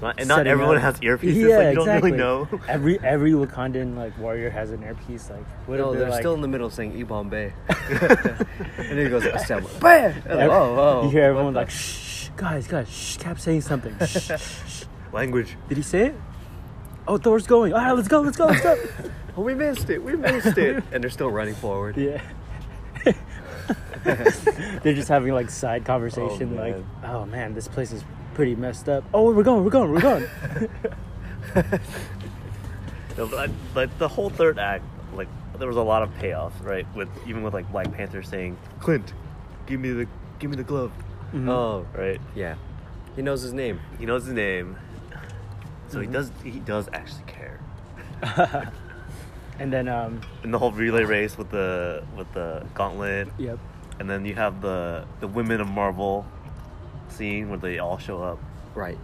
Not, 0.00 0.20
and 0.20 0.28
not 0.28 0.46
everyone 0.46 0.76
up- 0.76 0.82
has 0.82 1.00
earpieces. 1.00 1.34
Yeah, 1.48 1.56
like, 1.58 1.68
you 1.70 1.74
don't 1.74 1.78
exactly. 1.88 2.12
really 2.12 2.18
know. 2.22 2.48
Every 2.68 3.00
every 3.00 3.32
Wakandan 3.32 3.96
like 3.96 4.16
warrior 4.18 4.48
has 4.48 4.70
an 4.70 4.82
earpiece. 4.84 5.28
Like 5.28 5.44
what 5.66 5.78
No, 5.78 5.90
they're 5.90 6.00
they're 6.02 6.10
like, 6.10 6.20
still 6.20 6.34
in 6.34 6.40
the 6.40 6.46
middle 6.48 6.70
saying 6.70 6.92
Yibambe. 6.92 7.52
and 8.78 8.88
then 8.90 8.98
he 8.98 9.08
goes, 9.08 9.24
assemble. 9.24 9.70
Bam! 9.80 10.12
And 10.24 10.32
I'm 10.32 10.36
like, 10.38 10.44
Ev- 10.44 10.50
oh, 10.52 10.76
oh. 10.78 11.04
you 11.04 11.10
hear 11.10 11.22
what 11.22 11.28
everyone 11.30 11.52
the- 11.54 11.60
like, 11.60 11.70
shh, 11.70 12.28
guys, 12.36 12.68
guys, 12.68 12.88
shh, 12.88 13.16
Cap 13.16 13.40
saying 13.40 13.62
something. 13.62 13.94
shh, 14.06 14.22
shh, 14.22 14.40
shh. 14.68 14.84
Language. 15.12 15.56
Did 15.68 15.78
he 15.78 15.82
say 15.82 16.06
it? 16.08 16.14
Oh, 17.08 17.16
Thor's 17.18 17.46
going. 17.46 17.72
All 17.72 17.80
right, 17.80 17.92
let's 17.92 18.06
go, 18.08 18.20
let's 18.20 18.36
go, 18.36 18.46
let's 18.46 18.60
go. 18.62 18.76
Oh, 19.36 19.42
we 19.42 19.54
missed 19.54 19.88
it. 19.90 19.98
We 20.02 20.14
missed 20.14 20.58
it. 20.58 20.84
and 20.92 21.02
they're 21.02 21.10
still 21.10 21.30
running 21.30 21.54
forward. 21.54 21.96
yeah. 21.96 22.20
They're 24.04 24.94
just 24.94 25.08
having 25.08 25.32
like 25.34 25.50
side 25.50 25.84
conversation, 25.84 26.56
Oh, 26.56 26.62
like, 26.62 26.76
oh 27.04 27.26
man, 27.26 27.54
this 27.54 27.66
place 27.68 27.92
is 27.92 28.04
pretty 28.38 28.54
messed 28.54 28.88
up. 28.88 29.02
Oh, 29.12 29.32
we're 29.34 29.42
going, 29.42 29.64
we're 29.64 29.70
going, 29.70 29.90
we're 29.90 30.00
going. 30.00 30.24
No, 33.16 33.26
but, 33.26 33.50
I- 33.50 33.52
but 33.74 33.98
the 33.98 34.06
whole 34.06 34.30
third 34.30 34.60
act, 34.60 34.84
like 35.12 35.26
there 35.58 35.66
was 35.66 35.76
a 35.76 35.82
lot 35.82 36.04
of 36.04 36.10
payoffs, 36.18 36.52
right? 36.64 36.86
With 36.94 37.08
even 37.26 37.42
with 37.42 37.52
like 37.52 37.68
Black 37.72 37.90
Panther 37.92 38.22
saying, 38.22 38.56
"Clint, 38.78 39.12
give 39.66 39.80
me 39.80 39.90
the 39.90 40.06
give 40.38 40.50
me 40.50 40.56
the 40.56 40.62
glove," 40.62 40.92
Mhm. 41.34 41.48
Oh, 41.48 41.84
right? 41.96 42.20
yeah. 42.36 42.54
He 43.16 43.22
knows 43.22 43.42
his 43.42 43.52
name. 43.52 43.80
He 43.98 44.06
knows 44.06 44.24
his 44.26 44.34
name, 44.34 44.76
so 45.88 45.98
Mhm. 45.98 46.02
he 46.02 46.06
does 46.06 46.30
he 46.44 46.60
does 46.60 46.88
actually 46.92 47.24
care. 47.26 47.58
and 49.58 49.72
then, 49.72 49.88
um, 49.88 50.20
And 50.44 50.54
the 50.54 50.58
whole 50.60 50.70
relay 50.70 51.02
race 51.02 51.36
with 51.36 51.50
the 51.50 52.04
with 52.16 52.32
the 52.34 52.64
gauntlet, 52.74 53.26
yep. 53.36 53.58
and 53.98 54.08
then 54.08 54.24
you 54.26 54.36
have 54.36 54.60
the 54.60 55.06
the 55.18 55.26
women 55.26 55.60
of 55.60 55.66
Marvel 55.66 56.24
scene 57.18 57.48
where 57.50 57.58
they 57.58 57.78
all 57.80 57.98
show 57.98 58.22
up. 58.22 58.38
Right. 58.74 58.96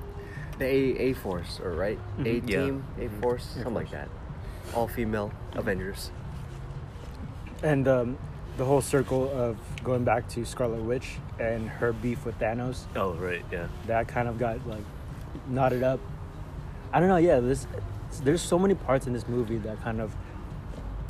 The 0.59 0.65
A 0.67 0.99
A 1.11 1.13
Force, 1.15 1.61
or 1.63 1.73
right? 1.73 1.99
A 2.19 2.23
Mhm. 2.23 2.49
Yeah. 2.49 2.61
Team, 2.65 2.85
A 2.99 3.01
Mhm. 3.09 3.21
Force, 3.21 3.47
Air 3.57 3.65
something 3.65 3.75
like 3.75 3.91
that. 3.91 4.09
All 4.75 4.87
female 4.89 5.33
Avengers. 5.55 6.11
And 7.63 7.89
um, 7.89 8.17
the 8.57 8.65
whole 8.65 8.81
circle 8.81 9.31
of 9.33 9.57
going 9.83 10.05
back 10.05 10.29
to 10.31 10.45
Scarlet 10.45 10.83
Witch 10.83 11.17
and 11.41 11.69
her 11.69 11.93
beef 11.93 12.25
with 12.25 12.39
Thanos, 12.39 12.85
Oh 12.95 13.15
right, 13.15 13.45
yeah. 13.51 13.67
that 13.87 14.07
kind 14.07 14.29
of 14.29 14.39
got 14.39 14.65
like 14.67 14.85
knotted 15.49 15.83
up. 15.83 15.99
I 16.93 17.01
don't 17.01 17.09
know. 17.09 17.17
Yeah, 17.17 17.41
this 17.41 17.67
there's 18.23 18.41
so 18.43 18.57
many 18.59 18.75
parts 18.77 19.09
in 19.09 19.13
this 19.13 19.27
movie 19.27 19.59
that 19.59 19.83
kind 19.83 20.01
of 20.01 20.15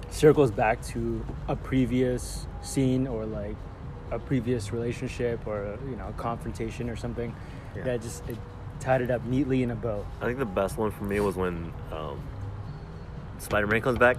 circles 0.08 0.50
back 0.50 0.80
to 0.80 1.22
a 1.48 1.56
previous 1.56 2.46
scene 2.62 3.06
or 3.06 3.26
like 3.26 3.56
a 4.14 4.18
previous 4.18 4.72
relationship 4.72 5.46
or 5.46 5.78
you 5.88 5.96
know 5.96 6.08
a 6.08 6.12
confrontation 6.12 6.88
or 6.90 6.96
something. 6.96 7.34
Yeah. 7.76 7.82
that 7.84 8.02
just 8.02 8.28
it 8.28 8.36
tied 8.80 9.02
it 9.02 9.10
up 9.10 9.24
neatly 9.24 9.62
in 9.62 9.70
a 9.70 9.74
bow. 9.74 10.04
I 10.20 10.26
think 10.26 10.38
the 10.38 10.44
best 10.44 10.78
one 10.78 10.90
for 10.92 11.04
me 11.04 11.18
was 11.20 11.34
when 11.36 11.72
um, 11.92 12.20
Spider-Man 13.38 13.80
comes 13.80 13.98
back, 13.98 14.16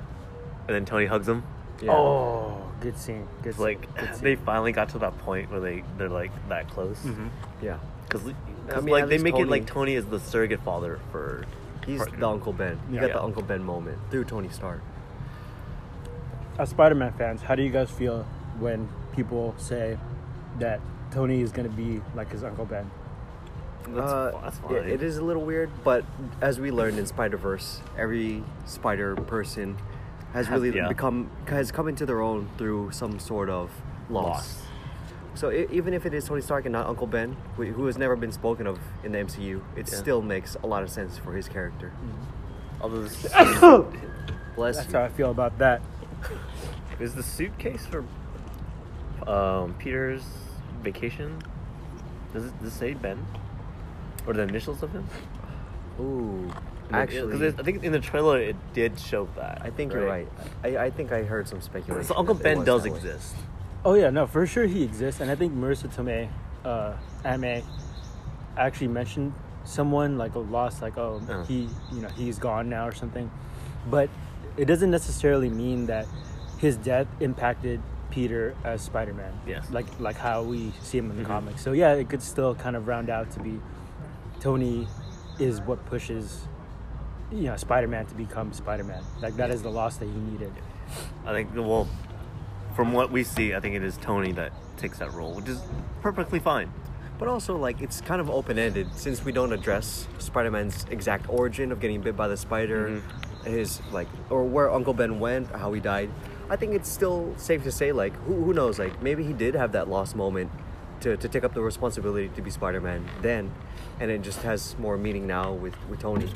and 0.67 0.75
then 0.75 0.85
Tony 0.85 1.05
hugs 1.05 1.27
him. 1.27 1.43
Yeah. 1.81 1.91
Oh, 1.91 2.69
good 2.81 2.97
scene. 2.97 3.27
Good 3.41 3.49
It's 3.49 3.57
scene. 3.57 3.65
like 3.65 3.95
good 3.95 4.13
scene. 4.15 4.23
they 4.23 4.35
finally 4.35 4.71
got 4.71 4.89
to 4.89 4.99
that 4.99 5.17
point 5.19 5.51
where 5.51 5.59
they 5.59 5.83
they're 5.97 6.09
like 6.09 6.31
that 6.49 6.69
close. 6.69 6.97
Mhm. 6.99 7.29
Yeah. 7.61 7.77
Because 8.07 8.21
I 8.73 8.79
mean, 8.81 8.91
like 8.93 9.05
they 9.05 9.11
least 9.17 9.23
make 9.23 9.35
it 9.35 9.47
like 9.47 9.65
Tony- 9.65 9.91
Tony 9.91 9.95
is 9.95 10.05
the 10.05 10.19
surrogate 10.19 10.61
father 10.61 10.99
for. 11.11 11.45
He's 11.85 11.99
Parker. 11.99 12.17
the 12.17 12.27
Uncle 12.27 12.51
Ben. 12.53 12.79
You 12.89 12.95
Yeah. 12.95 13.01
got 13.01 13.07
Yeah. 13.07 13.13
the 13.13 13.23
Uncle 13.23 13.41
Ben 13.43 13.63
moment 13.63 13.97
through 14.09 14.23
Tony 14.25 14.49
Stark. 14.49 14.81
As 16.57 16.69
Spider-Man 16.69 17.13
fans, 17.13 17.41
how 17.41 17.53
do 17.55 17.61
you 17.63 17.69
guys 17.69 17.91
feel 17.91 18.25
when 18.59 18.87
people 19.15 19.53
say 19.57 19.97
that 20.59 20.79
Tony 21.11 21.41
is 21.41 21.51
gonna 21.51 21.69
be 21.69 22.01
like 22.15 22.31
his 22.31 22.43
Uncle 22.43 22.65
Ben? 22.65 22.89
That's, 23.87 24.11
Uh, 24.11 24.39
that's 24.43 24.59
yeah, 24.69 24.79
fine. 24.79 24.89
it 24.89 25.03
is 25.03 25.17
a 25.17 25.23
little 25.23 25.43
weird, 25.43 25.69
but 25.83 26.03
as 26.41 26.59
we 26.59 26.71
learned 26.71 26.97
in 26.97 27.05
Spider 27.05 27.37
Verse, 27.37 27.81
every 27.97 28.43
Spider 28.65 29.15
person 29.15 29.77
has 30.33 30.47
Has- 30.47 30.59
really 30.61 30.75
yeah. 30.75 30.87
become 30.87 31.29
has 31.47 31.71
come 31.71 31.87
into 31.87 32.05
their 32.05 32.21
own 32.21 32.49
through 32.57 32.91
some 32.91 33.19
sort 33.19 33.49
of 33.49 33.69
loss. 34.09 34.25
Loss. 34.25 34.61
So 35.35 35.49
i 35.49 35.67
even 35.71 35.93
if 35.93 36.05
it 36.05 36.13
is 36.13 36.25
Tony 36.25 36.41
Stark 36.41 36.65
and 36.65 36.73
not 36.73 36.87
Uncle 36.87 37.07
Ben, 37.07 37.35
who 37.57 37.65
who 37.65 37.85
has 37.85 37.97
never 37.97 38.15
been 38.15 38.31
spoken 38.31 38.65
of 38.67 38.79
in 39.03 39.11
the 39.11 39.19
MCU, 39.19 39.61
it 39.75 39.87
Yeah. 39.91 39.97
still 39.97 40.21
makes 40.21 40.55
a 40.63 40.67
lot 40.67 40.81
of 40.81 40.89
sense 40.89 41.17
for 41.17 41.33
his 41.33 41.47
character. 41.47 41.91
Although 42.81 43.03
this 43.03 43.21
Bless 44.55 44.77
That's 44.77 44.87
you. 44.91 44.97
how 44.97 45.03
I 45.05 45.09
feel 45.09 45.31
about 45.31 45.57
that. 45.59 45.81
is 46.99 47.13
the 47.13 47.23
suitcase 47.23 47.85
for 47.85 48.03
um, 49.27 49.73
Peter's 49.79 50.23
vacation. 50.83 51.41
Does 52.33 52.45
it, 52.45 52.59
does 52.61 52.73
it 52.73 52.77
say 52.77 52.93
Ben? 52.93 53.25
Or 54.27 54.33
the 54.33 54.41
initials 54.43 54.81
of 54.83 54.91
him? 54.91 55.07
Ooh, 55.99 56.51
actually, 56.91 57.27
Because 57.33 57.41
actually, 57.41 57.59
I 57.59 57.63
think 57.63 57.83
in 57.83 57.91
the 57.91 57.99
trailer 57.99 58.39
it 58.39 58.55
did 58.73 58.99
show 58.99 59.27
that. 59.35 59.61
I 59.63 59.69
think 59.69 59.93
you're 59.93 60.05
right. 60.05 60.27
I, 60.63 60.77
I 60.77 60.89
think 60.89 61.11
I 61.11 61.23
heard 61.23 61.47
some 61.47 61.61
speculation. 61.61 62.03
So 62.05 62.15
Uncle 62.15 62.33
that 62.35 62.41
it 62.41 62.43
Ben 62.43 62.57
was 62.59 62.65
does 62.65 62.83
that 62.83 62.91
way. 62.91 62.97
exist. 62.97 63.35
Oh 63.85 63.93
yeah, 63.93 64.09
no, 64.09 64.25
for 64.27 64.45
sure 64.47 64.65
he 64.65 64.83
exists, 64.83 65.21
and 65.21 65.29
I 65.29 65.35
think 65.35 65.53
Marisa 65.53 65.87
Tomei, 65.95 66.27
uh, 66.65 66.93
Aunt 67.23 67.63
actually 68.57 68.87
mentioned 68.87 69.33
someone 69.63 70.17
like 70.17 70.33
a 70.35 70.39
lost, 70.39 70.81
like 70.81 70.97
oh 70.97 71.21
Uh. 71.29 71.43
he, 71.45 71.69
you 71.93 72.01
know, 72.01 72.09
he's 72.09 72.39
gone 72.39 72.67
now 72.67 72.87
or 72.87 72.93
something, 72.93 73.29
but 73.89 74.09
it 74.57 74.65
doesn't 74.65 74.89
necessarily 74.91 75.49
mean 75.49 75.85
that 75.85 76.07
his 76.57 76.77
death 76.77 77.07
impacted 77.19 77.79
Peter 78.15 78.55
as 78.63 78.81
Spider-Man. 78.81 79.33
Yes. 79.45 79.69
like 79.71 79.85
like 79.99 80.15
how 80.15 80.41
we 80.41 80.71
see 80.81 80.97
him 80.97 81.11
in 81.11 81.17
the 81.17 81.23
Mhm. 81.23 81.27
comics. 81.27 81.61
So 81.61 81.73
yeah, 81.73 81.93
it 81.93 82.07
could 82.09 82.21
still 82.23 82.55
kind 82.55 82.77
of 82.77 82.87
round 82.87 83.09
out 83.09 83.29
to 83.31 83.39
be 83.41 83.59
Tony 84.39 84.87
is 85.37 85.59
what 85.61 85.85
pushes 85.87 86.47
you 87.31 87.43
know 87.43 87.57
Spider-Man 87.57 88.05
to 88.05 88.15
become 88.15 88.53
Spider-Man. 88.53 89.03
Like 89.21 89.35
that 89.35 89.51
is 89.51 89.61
the 89.63 89.69
loss 89.69 89.97
that 89.97 90.05
he 90.05 90.11
needed. 90.31 90.53
I 91.25 91.33
think, 91.33 91.49
well, 91.55 91.87
from 92.75 92.93
what 92.93 93.11
we 93.11 93.23
see, 93.23 93.53
I 93.53 93.59
think 93.59 93.75
it 93.75 93.83
is 93.83 93.97
Tony 93.97 94.31
that 94.33 94.53
takes 94.77 94.99
that 94.99 95.11
role, 95.13 95.33
which 95.33 95.49
is 95.49 95.61
perfectly 96.01 96.39
fine. 96.39 96.71
But 97.17 97.27
also, 97.27 97.57
like, 97.57 97.81
it's 97.81 98.01
kind 98.01 98.19
of 98.21 98.29
open 98.29 98.59
ended 98.59 98.87
since 98.93 99.23
we 99.25 99.31
don't 99.31 99.51
address 99.53 100.07
Spider 100.19 100.51
Man's 100.51 100.85
exact 100.91 101.27
origin 101.29 101.71
of 101.71 101.79
getting 101.79 102.01
bit 102.01 102.15
by 102.15 102.27
the 102.27 102.37
spider, 102.37 102.87
Mm-hmm. 102.89 103.49
his, 103.49 103.81
like, 103.91 104.07
or 104.29 104.43
where 104.43 104.69
Uncle 104.71 104.93
Ben 104.93 105.19
went, 105.19 105.49
how 105.51 105.73
he 105.73 105.79
died. 105.79 106.09
I 106.47 106.55
think 106.55 106.73
it's 106.75 106.89
still 106.89 107.33
safe 107.37 107.63
to 107.63 107.71
say, 107.71 107.91
like, 107.91 108.13
who, 108.23 108.43
who 108.43 108.53
knows? 108.53 108.77
Like, 108.77 109.01
maybe 109.01 109.23
he 109.23 109.33
did 109.33 109.55
have 109.55 109.71
that 109.71 109.89
lost 109.89 110.15
moment 110.15 110.51
to, 111.01 111.17
to 111.17 111.27
take 111.27 111.43
up 111.43 111.53
the 111.53 111.61
responsibility 111.61 112.29
to 112.29 112.41
be 112.41 112.51
Spider 112.51 112.79
Man 112.79 113.07
then, 113.21 113.51
and 113.99 114.11
it 114.11 114.21
just 114.21 114.41
has 114.43 114.77
more 114.77 114.97
meaning 114.97 115.25
now 115.25 115.51
with, 115.51 115.75
with 115.89 115.99
Tony. 115.99 116.29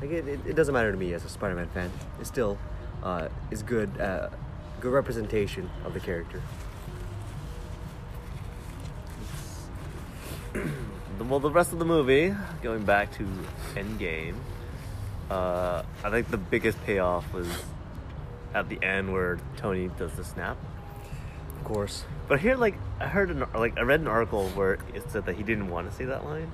Like, 0.00 0.10
it, 0.10 0.26
it, 0.26 0.40
it 0.46 0.56
doesn't 0.56 0.72
matter 0.72 0.90
to 0.90 0.96
me 0.96 1.12
as 1.12 1.24
a 1.24 1.28
Spider 1.28 1.54
Man 1.54 1.68
fan. 1.68 1.90
It 2.20 2.26
still 2.26 2.58
uh, 3.02 3.28
is 3.50 3.62
good, 3.62 4.00
uh, 4.00 4.30
good 4.80 4.92
representation 4.92 5.68
of 5.84 5.92
the 5.94 6.00
character. 6.00 6.40
Well, 11.28 11.40
the 11.40 11.50
rest 11.50 11.72
of 11.72 11.78
the 11.78 11.84
movie, 11.84 12.34
going 12.62 12.84
back 12.84 13.12
to 13.16 13.26
Endgame, 13.74 14.34
uh, 15.30 15.82
I 16.04 16.10
think 16.10 16.30
the 16.30 16.36
biggest 16.36 16.82
payoff 16.84 17.32
was 17.32 17.46
at 18.54 18.68
the 18.68 18.82
end 18.82 19.12
where 19.12 19.38
Tony 19.56 19.88
does 19.98 20.12
the 20.12 20.24
snap. 20.24 20.56
Of 21.58 21.64
course. 21.64 22.04
But 22.28 22.40
here, 22.40 22.56
like, 22.56 22.74
I 23.00 23.06
heard, 23.06 23.30
an, 23.30 23.44
like, 23.54 23.78
I 23.78 23.82
read 23.82 24.00
an 24.00 24.08
article 24.08 24.48
where 24.50 24.74
it 24.94 25.08
said 25.10 25.26
that 25.26 25.36
he 25.36 25.42
didn't 25.42 25.68
want 25.70 25.90
to 25.90 25.96
say 25.96 26.04
that 26.06 26.24
line. 26.24 26.50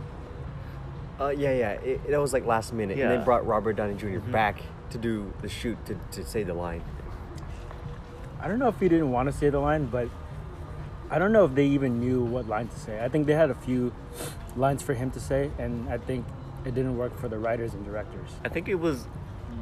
Uh, 1.20 1.28
yeah, 1.30 1.52
yeah. 1.52 1.70
It, 1.72 2.00
it 2.08 2.16
was 2.18 2.32
like 2.32 2.44
last 2.46 2.72
minute, 2.72 2.92
and 2.98 3.10
Yeah. 3.10 3.16
they 3.16 3.24
brought 3.24 3.46
Robert 3.46 3.74
Downey 3.74 3.94
junior 3.94 4.20
Mhm. 4.20 4.30
back 4.32 4.60
to 4.90 4.98
do 4.98 5.32
the 5.42 5.48
shoot 5.48 5.76
to, 5.86 5.96
to 6.12 6.24
say 6.24 6.42
the 6.44 6.54
line. 6.54 6.82
I 8.40 8.46
don't 8.48 8.58
know 8.58 8.68
if 8.68 8.78
he 8.78 8.88
didn't 8.88 9.10
want 9.10 9.28
to 9.30 9.32
say 9.36 9.50
the 9.50 9.58
line, 9.58 9.86
but 9.86 10.08
I 11.10 11.18
don't 11.18 11.32
know 11.32 11.44
if 11.44 11.54
they 11.54 11.66
even 11.66 11.98
knew 12.00 12.22
what 12.22 12.46
line 12.48 12.68
to 12.68 12.78
say. 12.78 13.02
I 13.04 13.08
think 13.08 13.26
they 13.26 13.32
had 13.34 13.50
a 13.50 13.54
few 13.54 13.92
lines 14.56 14.82
for 14.82 14.94
him 14.94 15.10
to 15.12 15.20
say, 15.20 15.50
and 15.58 15.88
I 15.88 15.98
think 15.98 16.24
it 16.64 16.74
didn't 16.74 16.96
work 16.98 17.18
for 17.18 17.28
the 17.28 17.38
writers 17.38 17.74
and 17.74 17.84
directors. 17.84 18.30
I 18.44 18.48
think 18.48 18.68
it 18.68 18.76
was, 18.76 19.06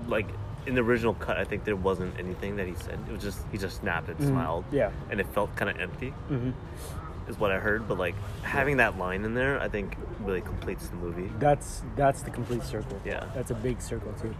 like, 0.08 0.26
in 0.66 0.74
the 0.74 0.82
original 0.82 1.14
cut, 1.14 1.36
I 1.36 1.44
think 1.44 1.64
there 1.64 1.76
wasn't 1.76 2.18
anything 2.18 2.56
that 2.56 2.66
he 2.66 2.74
said. 2.74 2.98
It 3.08 3.12
was 3.12 3.22
just, 3.22 3.38
he 3.52 3.58
just 3.58 3.78
snapped 3.80 4.08
and 4.08 4.18
Mhm. 4.18 4.28
smiled. 4.28 4.64
Yeah. 4.72 4.90
And 5.10 5.20
it 5.20 5.26
felt 5.28 5.54
kind 5.56 5.70
of 5.70 5.80
empty, 5.80 6.10
hmm 6.28 6.50
is 7.28 7.36
what 7.40 7.50
I 7.50 7.58
heard. 7.58 7.88
But, 7.88 7.98
like, 7.98 8.14
having 8.42 8.76
that 8.76 8.98
line 8.98 9.24
in 9.24 9.34
there, 9.34 9.60
I 9.60 9.68
think 9.68 9.96
really 10.24 10.40
completes 10.42 10.86
the 10.86 10.94
movie. 10.96 11.28
That's 11.40 11.82
that's 11.96 12.22
the 12.22 12.30
complete 12.30 12.62
circle. 12.62 13.00
Yeah. 13.04 13.24
that's 13.34 13.50
a 13.50 13.54
big 13.54 13.80
circle 13.80 14.12
too. 14.20 14.32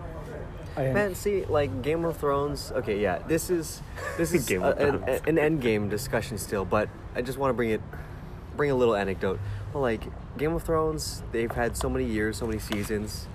And- 0.77 0.95
Man, 0.95 1.15
see, 1.17 1.45
like 1.47 1.83
Game 1.83 2.05
of 2.05 2.17
Thrones. 2.17 2.71
Okay, 2.77 3.01
yeah, 3.01 3.19
this 3.27 3.51
is 3.51 3.83
this 4.19 4.33
is 4.33 4.47
Game 4.49 4.63
a- 4.63 4.71
of 4.71 5.03
an, 5.03 5.21
an 5.27 5.37
end 5.39 5.63
game 5.63 5.89
discussion 5.89 6.39
still, 6.39 6.65
but 6.65 6.89
I 7.17 7.23
just 7.23 7.39
want 7.39 7.51
to 7.51 7.55
bring 7.55 7.71
it, 7.71 7.81
bring 8.57 8.71
a 8.71 8.75
little 8.77 8.95
anecdote. 8.95 9.41
Well, 9.73 9.83
like 9.83 10.03
Game 10.39 10.53
of 10.53 10.63
Thrones, 10.63 11.23
they've 11.33 11.51
had 11.51 11.77
so 11.77 11.89
many 11.91 12.05
years, 12.05 12.37
so 12.37 12.47
many 12.47 12.59
seasons, 12.61 13.27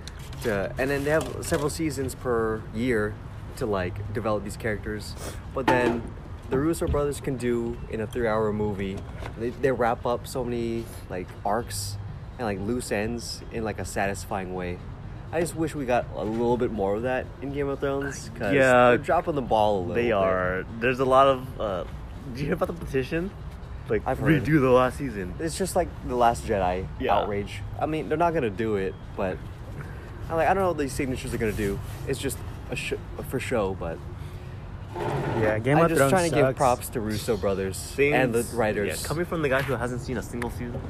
to, 0.42 0.72
and 0.78 0.90
then 0.90 1.04
they 1.04 1.10
have 1.10 1.38
several 1.42 1.70
seasons 1.70 2.14
per 2.14 2.62
year 2.74 3.14
to 3.56 3.66
like 3.66 4.12
develop 4.12 4.44
these 4.44 4.56
characters. 4.56 5.14
But 5.54 5.66
then 5.66 6.02
the 6.50 6.58
Russo 6.58 6.86
brothers 6.86 7.20
can 7.20 7.36
do 7.36 7.76
in 7.90 8.00
a 8.00 8.06
three-hour 8.06 8.52
movie. 8.52 8.98
They, 9.38 9.50
they 9.50 9.72
wrap 9.72 10.04
up 10.06 10.26
so 10.26 10.44
many 10.44 10.84
like 11.10 11.28
arcs 11.44 11.96
and 12.38 12.46
like 12.46 12.58
loose 12.60 12.92
ends 12.92 13.42
in 13.52 13.64
like 13.64 13.78
a 13.78 13.84
satisfying 13.84 14.54
way. 14.54 14.78
I 15.32 15.40
just 15.40 15.56
wish 15.56 15.74
we 15.74 15.86
got 15.86 16.06
a 16.14 16.24
little 16.24 16.58
bit 16.58 16.70
more 16.72 16.94
of 16.94 17.02
that 17.02 17.24
in 17.40 17.52
Game 17.54 17.68
of 17.68 17.80
Thrones. 17.80 18.30
Cause 18.38 18.52
Yeah. 18.54 18.88
they're 18.88 18.98
dropping 18.98 19.34
the 19.34 19.40
ball 19.42 19.78
a 19.78 19.80
little. 19.80 19.94
They 19.94 20.02
bit. 20.08 20.12
are. 20.12 20.64
There's 20.78 21.00
a 21.00 21.06
lot 21.06 21.26
of. 21.26 21.60
Uh, 21.60 21.84
did 22.32 22.40
you 22.40 22.44
hear 22.46 22.54
about 22.54 22.66
the 22.68 22.74
petition? 22.84 23.30
Like 23.88 24.02
I've 24.06 24.18
heard. 24.18 24.44
redo 24.44 24.60
the 24.60 24.70
last 24.70 24.98
season. 24.98 25.34
It's 25.40 25.58
just 25.58 25.74
like 25.74 25.88
the 26.06 26.14
Last 26.16 26.46
Jedi 26.46 26.86
Yeah. 27.00 27.16
outrage. 27.16 27.62
I 27.80 27.86
mean, 27.86 28.08
they're 28.08 28.18
not 28.18 28.32
gonna 28.34 28.48
do 28.50 28.76
it, 28.76 28.94
but 29.16 29.38
I'm 30.28 30.36
like, 30.36 30.48
I 30.48 30.54
don't 30.54 30.62
know 30.62 30.68
what 30.68 30.78
these 30.78 30.92
signatures 30.92 31.34
are 31.34 31.38
gonna 31.38 31.52
do. 31.52 31.78
It's 32.06 32.18
just 32.18 32.38
a 32.70 32.76
sh- 32.76 32.94
for 33.28 33.40
show, 33.40 33.74
but 33.74 33.98
yeah, 34.94 35.58
Game 35.58 35.58
of 35.58 35.62
Thrones. 35.62 35.68
I'm 35.78 35.78
of 35.78 35.88
just 35.88 35.98
Thrones 35.98 36.10
trying 36.10 36.30
to 36.30 36.36
give 36.36 36.56
props 36.56 36.88
to 36.90 37.00
Russo 37.00 37.36
brothers 37.36 37.94
and 37.98 38.32
the 38.32 38.42
Things- 38.42 38.54
writers. 38.54 39.02
Yeah, 39.02 39.08
coming 39.08 39.24
from 39.24 39.42
the 39.42 39.48
guy 39.48 39.62
who 39.62 39.74
hasn't 39.74 40.00
seen 40.00 40.18
a 40.18 40.22
single 40.22 40.50
season. 40.50 40.80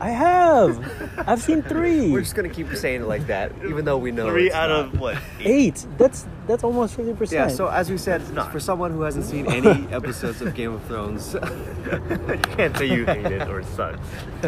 I 0.00 0.10
have. 0.10 1.18
I've 1.28 1.42
seen 1.42 1.62
three. 1.62 2.10
We're 2.10 2.22
just 2.22 2.34
gonna 2.34 2.48
keep 2.48 2.74
saying 2.74 3.02
it 3.02 3.06
like 3.06 3.26
that, 3.26 3.52
even 3.64 3.84
though 3.84 3.98
we 3.98 4.10
know 4.10 4.30
Three 4.30 4.46
it's 4.46 4.54
out 4.54 4.70
not. 4.70 4.94
of 4.94 5.00
what? 5.00 5.18
Eight. 5.40 5.86
That's 5.98 6.26
that's 6.46 6.64
almost 6.64 6.96
fifty 6.96 7.12
percent. 7.12 7.50
Yeah, 7.50 7.54
so 7.54 7.68
as 7.68 7.90
we 7.90 7.98
said, 7.98 8.32
not. 8.32 8.50
for 8.50 8.60
someone 8.60 8.92
who 8.92 9.02
hasn't 9.02 9.26
seen 9.26 9.46
any 9.46 9.86
episodes 9.92 10.40
of 10.40 10.54
Game 10.54 10.72
of 10.72 10.82
Thrones, 10.84 11.34
you 11.34 12.38
can't 12.56 12.74
say 12.78 12.86
you 12.86 13.04
hate 13.04 13.26
it 13.26 13.46
or 13.48 13.60
it 13.60 13.66
sucks. 13.66 14.00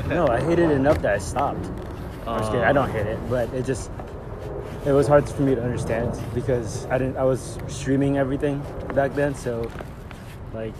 no, 0.07 0.27
I 0.27 0.41
hated 0.41 0.71
it 0.71 0.73
enough 0.73 1.03
that 1.03 1.15
I 1.15 1.19
stopped. 1.19 1.67
I'm 2.27 2.39
just 2.39 2.51
kidding. 2.51 2.65
I 2.65 2.73
don't 2.73 2.89
oh. 2.89 2.93
hate 2.93 3.07
it, 3.07 3.19
but 3.29 3.53
it 3.53 3.67
just 3.67 3.91
it 4.85 4.93
was 4.93 5.07
hard 5.07 5.29
for 5.29 5.43
me 5.43 5.55
to 5.55 5.63
understand 5.63 6.19
because 6.35 6.87
I 6.87 6.99
didn't. 6.99 7.17
I 7.17 7.25
was 7.25 7.59
streaming 7.69 8.19
everything 8.19 8.63
back 8.95 9.15
then, 9.15 9.35
so 9.35 9.71
like, 10.53 10.75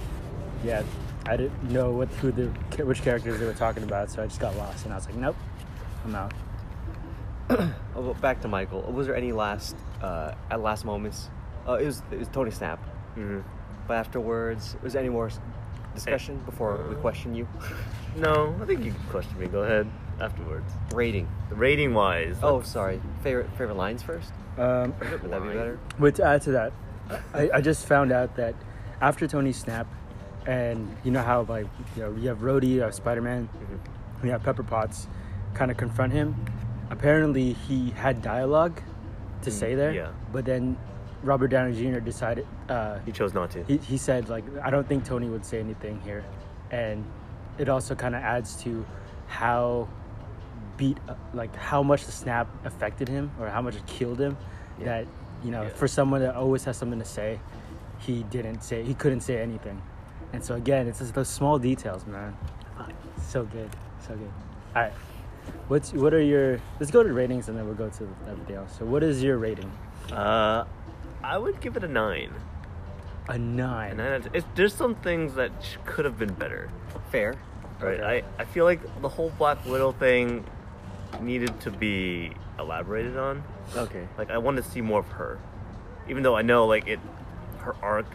yeah, 0.65 0.83
I 1.27 1.37
didn't 1.37 1.71
know 1.71 1.93
what 1.93 2.09
who 2.09 2.33
the 2.33 2.47
which 2.85 3.03
characters 3.03 3.39
they 3.39 3.47
were 3.47 3.55
talking 3.55 3.83
about, 3.85 4.11
so 4.11 4.23
I 4.23 4.27
just 4.27 4.41
got 4.41 4.57
lost, 4.57 4.85
and 4.85 4.93
I 4.93 4.97
was 4.97 5.07
like, 5.07 5.15
nope, 5.17 5.37
I'm 6.05 6.15
out. 6.15 6.33
Oh, 7.95 8.01
but 8.01 8.19
back 8.23 8.41
to 8.41 8.49
Michael. 8.49 8.81
Was 8.91 9.07
there 9.07 9.15
any 9.15 9.33
last, 9.33 9.77
uh, 10.01 10.33
at 10.51 10.63
last 10.63 10.87
moments? 10.87 11.29
Uh, 11.69 11.75
it 11.75 11.85
was 11.85 12.03
it 12.11 12.19
was 12.19 12.29
Tony 12.29 12.51
Snap, 12.51 12.79
hmm 13.15 13.41
but 13.87 13.95
afterwards, 13.99 14.77
was 14.83 14.95
there 14.95 15.01
any 15.03 15.11
more 15.11 15.27
s- 15.27 15.39
discussion 15.95 16.39
before 16.47 16.79
we 16.89 16.95
question 16.97 17.35
you? 17.35 17.47
No, 18.17 18.55
I 18.61 18.67
think 18.67 18.85
you 18.85 18.93
can 18.93 19.03
question 19.11 19.39
me. 19.39 19.47
Go 19.47 19.63
ahead 19.63 19.87
afterwards. 20.23 20.73
Rating. 20.95 21.29
Rating 21.51 21.93
wise. 21.95 22.37
Oh, 22.43 22.63
sorry. 22.63 23.01
Favorite 23.23 23.51
favorite 23.59 23.77
lines 23.77 24.03
first. 24.03 24.33
Um, 24.59 24.95
Would 25.01 25.31
that 25.31 25.43
be 25.43 25.49
better? 25.49 25.79
But 25.99 26.15
to 26.17 26.25
add 26.25 26.43
to 26.43 26.53
that, 26.53 26.73
I, 27.35 27.51
I 27.55 27.61
just 27.61 27.87
found 27.87 28.13
out 28.13 28.37
that 28.37 28.55
after 29.01 29.27
Tony 29.27 29.53
Snap, 29.53 29.87
and 30.47 30.95
you 31.05 31.11
know 31.11 31.23
how 31.23 31.43
like 31.43 31.67
you 31.97 32.03
know 32.03 32.15
you 32.21 32.29
have 32.29 32.39
Rhodey, 32.39 32.69
you 32.69 32.81
have 32.83 32.95
Spider 32.95 33.21
Man, 33.23 33.49
Mm-hmm. 33.49 34.27
you 34.27 34.33
have 34.33 34.43
Pepper 34.43 34.63
Potts, 34.63 35.07
kind 35.55 35.71
of 35.71 35.77
confront 35.77 36.13
him. 36.13 36.35
Apparently, 36.91 37.55
he 37.55 37.91
had 37.91 38.23
dialogue 38.23 38.81
to 39.43 39.51
say 39.51 39.75
there, 39.75 39.93
Mm, 39.93 39.97
yeah. 39.97 40.11
but 40.33 40.45
then 40.45 40.77
Robert 41.23 41.49
Downey 41.49 41.73
Jr. 41.75 42.01
decided. 42.01 42.47
Uh, 42.69 42.99
He 43.07 43.13
chose 43.13 43.33
not 43.35 43.51
to. 43.53 43.65
he, 43.65 43.79
he 43.79 43.97
said 43.97 44.29
like 44.29 44.45
I 44.63 44.71
don't 44.71 44.87
think 44.87 45.05
Tony 45.05 45.29
would 45.29 45.45
say 45.45 45.59
anything 45.61 46.01
here, 46.03 46.25
and 46.71 47.05
it 47.59 47.69
also 47.69 47.95
kind 47.95 48.15
of 48.15 48.23
adds 48.23 48.57
to 48.65 48.85
how 49.29 49.89
beat 50.83 50.99
uh, 51.09 51.15
like 51.33 51.55
how 51.71 51.81
much 51.91 52.03
the 52.07 52.13
snap 52.23 52.47
affected 52.65 53.09
him 53.09 53.31
or 53.39 53.49
how 53.49 53.63
much 53.63 53.77
it 53.77 53.87
killed 53.87 54.21
him. 54.21 54.37
Yeah. 54.79 54.85
That 54.87 55.07
you 55.45 55.51
know 55.55 55.63
Yeah. 55.63 55.81
for 55.81 55.87
someone 55.99 56.21
that 56.23 56.35
always 56.35 56.65
has 56.65 56.77
something 56.77 56.99
to 56.99 57.11
say, 57.19 57.39
he 58.07 58.25
didn't 58.35 58.61
say 58.69 58.83
he 58.83 58.95
couldn't 58.95 59.21
say 59.29 59.37
anything, 59.49 59.79
and 60.33 60.41
so 60.45 60.53
again 60.55 60.89
it's 60.89 60.99
just 60.99 61.15
those 61.15 61.29
small 61.29 61.57
details, 61.71 62.03
man. 62.07 62.37
So 63.33 63.45
good, 63.45 63.71
so 64.07 64.11
good. 64.23 64.33
All 64.75 64.83
right, 64.83 64.93
what's 65.69 65.93
what 65.93 66.13
are 66.15 66.23
your? 66.33 66.59
Let's 66.81 66.91
go 66.91 67.03
to 67.09 67.13
ratings 67.13 67.49
and 67.49 67.55
then 67.57 67.65
we'll 67.67 67.83
go 67.87 67.91
to 68.01 68.05
everything 68.31 68.57
else. 68.57 68.73
So 68.79 68.85
what 68.85 69.03
is 69.05 69.23
your 69.23 69.39
rating? 69.39 69.71
Uh, 70.11 70.65
I 71.23 71.39
would 71.39 71.61
give 71.61 71.77
it 71.79 71.85
a 71.85 71.89
nine. 71.89 72.33
A 73.29 73.39
nine. 73.39 73.91
And 73.93 74.01
then 74.01 74.31
it's, 74.35 74.47
there's 74.57 74.75
some 74.75 74.97
things 74.97 75.35
that 75.35 75.53
could 75.87 76.05
have 76.05 76.19
been 76.19 76.35
better. 76.35 76.69
Fair. 77.13 77.31
Right. 77.81 78.01
Okay. 78.01 78.25
I, 78.39 78.43
I 78.43 78.45
feel 78.45 78.65
like 78.65 78.81
the 79.01 79.09
whole 79.09 79.31
Black 79.39 79.65
Widow 79.65 79.93
thing 79.93 80.45
needed 81.21 81.59
to 81.61 81.71
be 81.71 82.33
elaborated 82.59 83.17
on. 83.17 83.43
Okay. 83.77 84.07
Like 84.19 84.31
I 84.31 84.39
wanted 84.39 84.65
to 84.65 84.71
see 84.71 84.81
more 84.81 85.01
of 85.01 85.09
her, 85.09 85.39
even 86.09 86.23
though 86.23 86.37
I 86.37 86.43
know 86.43 86.67
like 86.67 86.87
it, 86.89 87.01
her 87.59 87.75
arc 87.83 88.07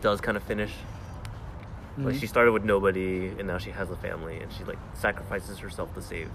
does 0.00 0.20
kind 0.20 0.36
of 0.36 0.42
finish. 0.42 0.72
Like 1.98 2.14
Mhm. 2.14 2.20
she 2.20 2.26
started 2.26 2.52
with 2.52 2.64
nobody, 2.64 3.28
and 3.38 3.46
now 3.46 3.56
she 3.58 3.70
has 3.70 3.90
a 3.90 3.96
family, 3.96 4.38
and 4.40 4.52
she 4.52 4.64
like 4.64 4.78
sacrifices 4.94 5.58
herself 5.58 5.94
to 5.94 6.02
save 6.02 6.28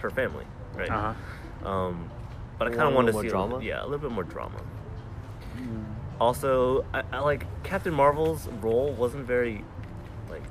her 0.00 0.10
family, 0.10 0.44
right? 0.74 0.90
Uh-huh. 0.90 1.68
Um, 1.68 2.10
but 2.58 2.68
I 2.68 2.70
kind 2.70 2.82
of 2.82 2.94
want 2.94 3.06
want 3.06 3.06
to 3.06 3.12
see 3.12 3.16
more 3.16 3.22
a 3.22 3.44
little- 3.44 3.48
drama? 3.60 3.64
yeah, 3.64 3.82
a 3.82 3.84
little 3.86 3.98
bit 3.98 4.10
more 4.10 4.24
drama. 4.24 4.60
Mm. 5.56 5.84
Also, 6.20 6.84
I, 6.92 7.02
I 7.12 7.18
like 7.20 7.46
Captain 7.62 7.92
Marvel's 7.94 8.48
role 8.60 8.92
wasn't 8.92 9.26
very 9.26 9.64
like 10.28 10.42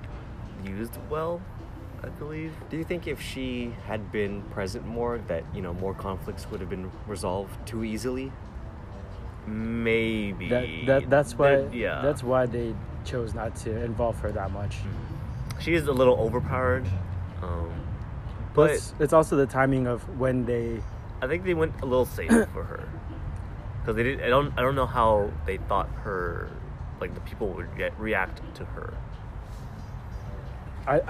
used 0.65 0.97
well. 1.09 1.39
I 2.03 2.07
believe. 2.09 2.53
Do 2.69 2.77
you 2.77 2.83
think 2.83 3.07
if 3.07 3.21
she 3.21 3.73
had 3.85 4.11
been 4.11 4.41
present 4.53 4.85
more, 4.87 5.19
that 5.27 5.43
you 5.53 5.61
know 5.61 5.73
more 5.73 5.93
conflicts 5.93 6.49
would 6.49 6.59
have 6.59 6.69
been 6.69 6.91
resolved 7.07 7.53
too 7.67 7.83
easily? 7.83 8.31
Maybe 9.47 10.49
That, 10.49 10.67
that 10.85 11.09
that's 11.09 11.37
why 11.37 11.55
There- 11.55 11.73
yeah 11.73 12.01
that's 12.01 12.23
why 12.23 12.45
they 12.45 12.75
chose 13.05 13.33
not 13.33 13.55
to 13.57 13.75
involve 13.83 14.19
her 14.19 14.31
that 14.31 14.51
much. 14.51 14.77
she 15.59 15.73
is 15.73 15.87
a 15.87 15.91
little 15.91 16.15
overpowered. 16.15 16.85
Um, 17.41 17.71
But 18.53 18.67
but 18.67 18.69
it's, 18.71 18.93
it's 18.99 19.13
also 19.13 19.35
the 19.35 19.47
timing 19.47 19.87
of 19.87 20.01
when 20.19 20.45
they 20.45 20.81
I 21.21 21.27
think 21.27 21.43
they 21.43 21.53
went 21.55 21.73
a 21.81 21.85
little 21.85 22.05
safe 22.05 22.29
for 22.53 22.63
her 22.63 22.87
because 23.81 23.95
they 23.95 24.03
did. 24.03 24.21
I 24.21 24.29
don't. 24.29 24.53
I 24.57 24.61
don't 24.61 24.75
know 24.75 24.85
how 24.85 25.31
they 25.47 25.57
thought 25.57 25.89
her, 26.03 26.49
like 26.99 27.13
the 27.15 27.21
people 27.21 27.47
would 27.49 27.75
get, 27.75 27.99
react 27.99 28.41
to 28.55 28.65
her. 28.65 28.93
I, 30.87 31.01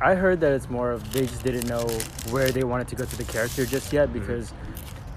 I 0.00 0.10
I 0.10 0.14
heard 0.14 0.40
that 0.40 0.52
it's 0.52 0.68
more 0.68 0.90
of 0.90 1.12
they 1.12 1.22
just 1.22 1.44
didn't 1.44 1.66
know 1.68 1.86
where 2.30 2.50
they 2.50 2.64
wanted 2.64 2.88
to 2.88 2.96
go 2.96 3.04
to 3.04 3.16
the 3.16 3.24
character 3.24 3.64
just 3.64 3.92
yet 3.92 4.12
because 4.12 4.52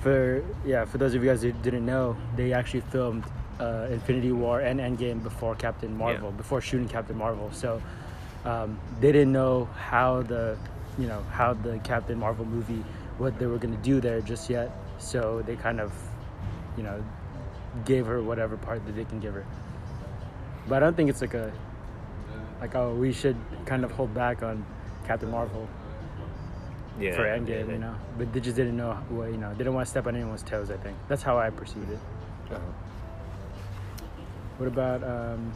for 0.02 0.44
yeah 0.66 0.86
for 0.86 0.98
those 1.00 1.16
of 1.16 1.24
you 1.24 1.30
guys 1.30 1.42
who 1.42 1.52
didn't 1.52 1.86
know 1.86 2.16
they 2.36 2.54
actually 2.54 2.82
filmed 2.82 3.24
uh, 3.60 3.88
Infinity 3.92 4.32
War 4.32 4.62
and 4.62 4.80
Endgame 4.80 5.22
before 5.22 5.56
Captain 5.56 5.96
Marvel 5.98 6.30
Yeah. 6.30 6.38
before 6.38 6.62
shooting 6.62 6.88
Captain 6.88 7.18
Marvel. 7.18 7.50
So 7.52 7.82
um, 8.46 8.80
they 9.02 9.12
didn't 9.12 9.34
know 9.34 9.66
how 9.76 10.22
the 10.22 10.58
you 10.98 11.08
know 11.08 11.22
how 11.32 11.54
the 11.54 11.80
Captain 11.80 12.18
Marvel 12.18 12.46
movie 12.46 12.84
what 13.18 13.38
they 13.40 13.48
were 13.48 13.58
gonna 13.58 13.76
do 13.78 14.00
there 14.00 14.22
just 14.22 14.50
yet. 14.50 14.72
So 14.98 15.44
they 15.46 15.56
kind 15.56 15.82
of 15.82 15.92
you 16.78 16.84
know 16.84 17.04
gave 17.86 18.06
her 18.06 18.22
whatever 18.22 18.56
part 18.56 18.86
that 18.86 18.96
they 18.96 19.06
can 19.06 19.20
give 19.20 19.34
her. 19.34 19.46
But 20.68 20.76
I 20.78 20.80
don't 20.80 20.96
think 20.96 21.10
it's 21.10 21.22
like 21.22 21.34
a 21.34 21.52
like 22.62 22.76
oh 22.76 22.94
we 22.94 23.12
should 23.14 23.36
kind 23.66 23.84
of 23.84 23.92
hold 23.92 24.14
back 24.14 24.44
on 24.44 24.66
Captain 25.08 25.30
Marvel 25.32 25.68
Yeah. 27.00 27.16
for 27.16 27.24
Endgame, 27.24 27.68
yeah, 27.68 27.74
you 27.74 27.80
know. 27.80 27.96
But 28.18 28.34
they 28.34 28.40
just 28.40 28.56
didn't 28.56 28.76
know 28.78 28.94
what 29.10 29.32
you 29.32 29.38
know. 29.38 29.52
They 29.52 29.60
didn't 29.60 29.74
want 29.74 29.86
to 29.88 29.90
step 29.92 30.06
on 30.08 30.16
anyone's 30.16 30.44
toes. 30.44 30.70
I 30.70 30.78
think 30.78 30.98
that's 31.08 31.24
how 31.24 31.38
I 31.40 31.50
perceived 31.50 31.90
it. 31.92 32.00
Uh-huh. 32.52 32.60
What 34.58 34.68
about 34.68 35.04
um? 35.04 35.52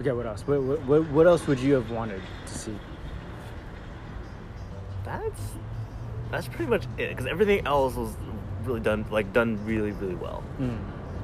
Okay, 0.00 0.12
what 0.12 0.26
else? 0.26 0.42
What, 0.46 0.62
what, 0.62 0.82
what- 0.84 1.08
what 1.08 1.26
else 1.26 1.46
would 1.46 1.58
you 1.58 1.72
have 1.74 1.90
wanted 1.90 2.20
to 2.46 2.52
see? 2.54 2.76
That's 5.04 5.40
that's 6.30 6.48
pretty 6.48 6.66
much 6.66 6.84
it 6.98 7.10
because 7.10 7.26
everything 7.26 7.66
else 7.66 7.94
was 7.94 8.14
really 8.64 8.80
done 8.80 9.06
like 9.10 9.32
done 9.32 9.64
really 9.64 9.92
really 9.92 10.16
well. 10.16 10.42
Mm. 10.60 10.78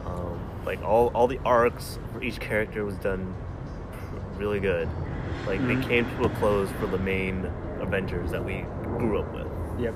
Um, 0.06 0.40
like 0.64 0.80
all 0.82 1.08
all 1.08 1.26
the 1.26 1.38
arcs 1.44 1.98
for 2.12 2.22
each 2.22 2.38
character 2.40 2.84
was 2.84 2.94
done 2.96 3.34
really 4.36 4.60
good. 4.60 4.88
Like 5.46 5.60
Mhm. 5.60 5.80
they 5.82 5.88
came 5.88 6.06
to 6.18 6.24
a 6.24 6.28
close 6.30 6.70
for 6.80 6.86
the 6.86 6.98
main 6.98 7.46
Avengers 7.80 8.30
that 8.30 8.44
we 8.44 8.64
grew 8.98 9.18
up 9.20 9.32
with. 9.34 9.46
Yep. 9.80 9.94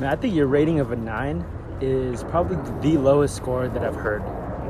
Man, 0.00 0.12
I 0.12 0.16
think 0.16 0.34
your 0.34 0.46
rating 0.46 0.80
of 0.80 0.92
a 0.92 0.96
nine 0.96 1.44
is 1.80 2.22
probably 2.24 2.56
the 2.80 2.96
lowest 2.98 3.34
score 3.36 3.68
that 3.68 3.84
I've 3.84 3.96
heard. 3.96 4.22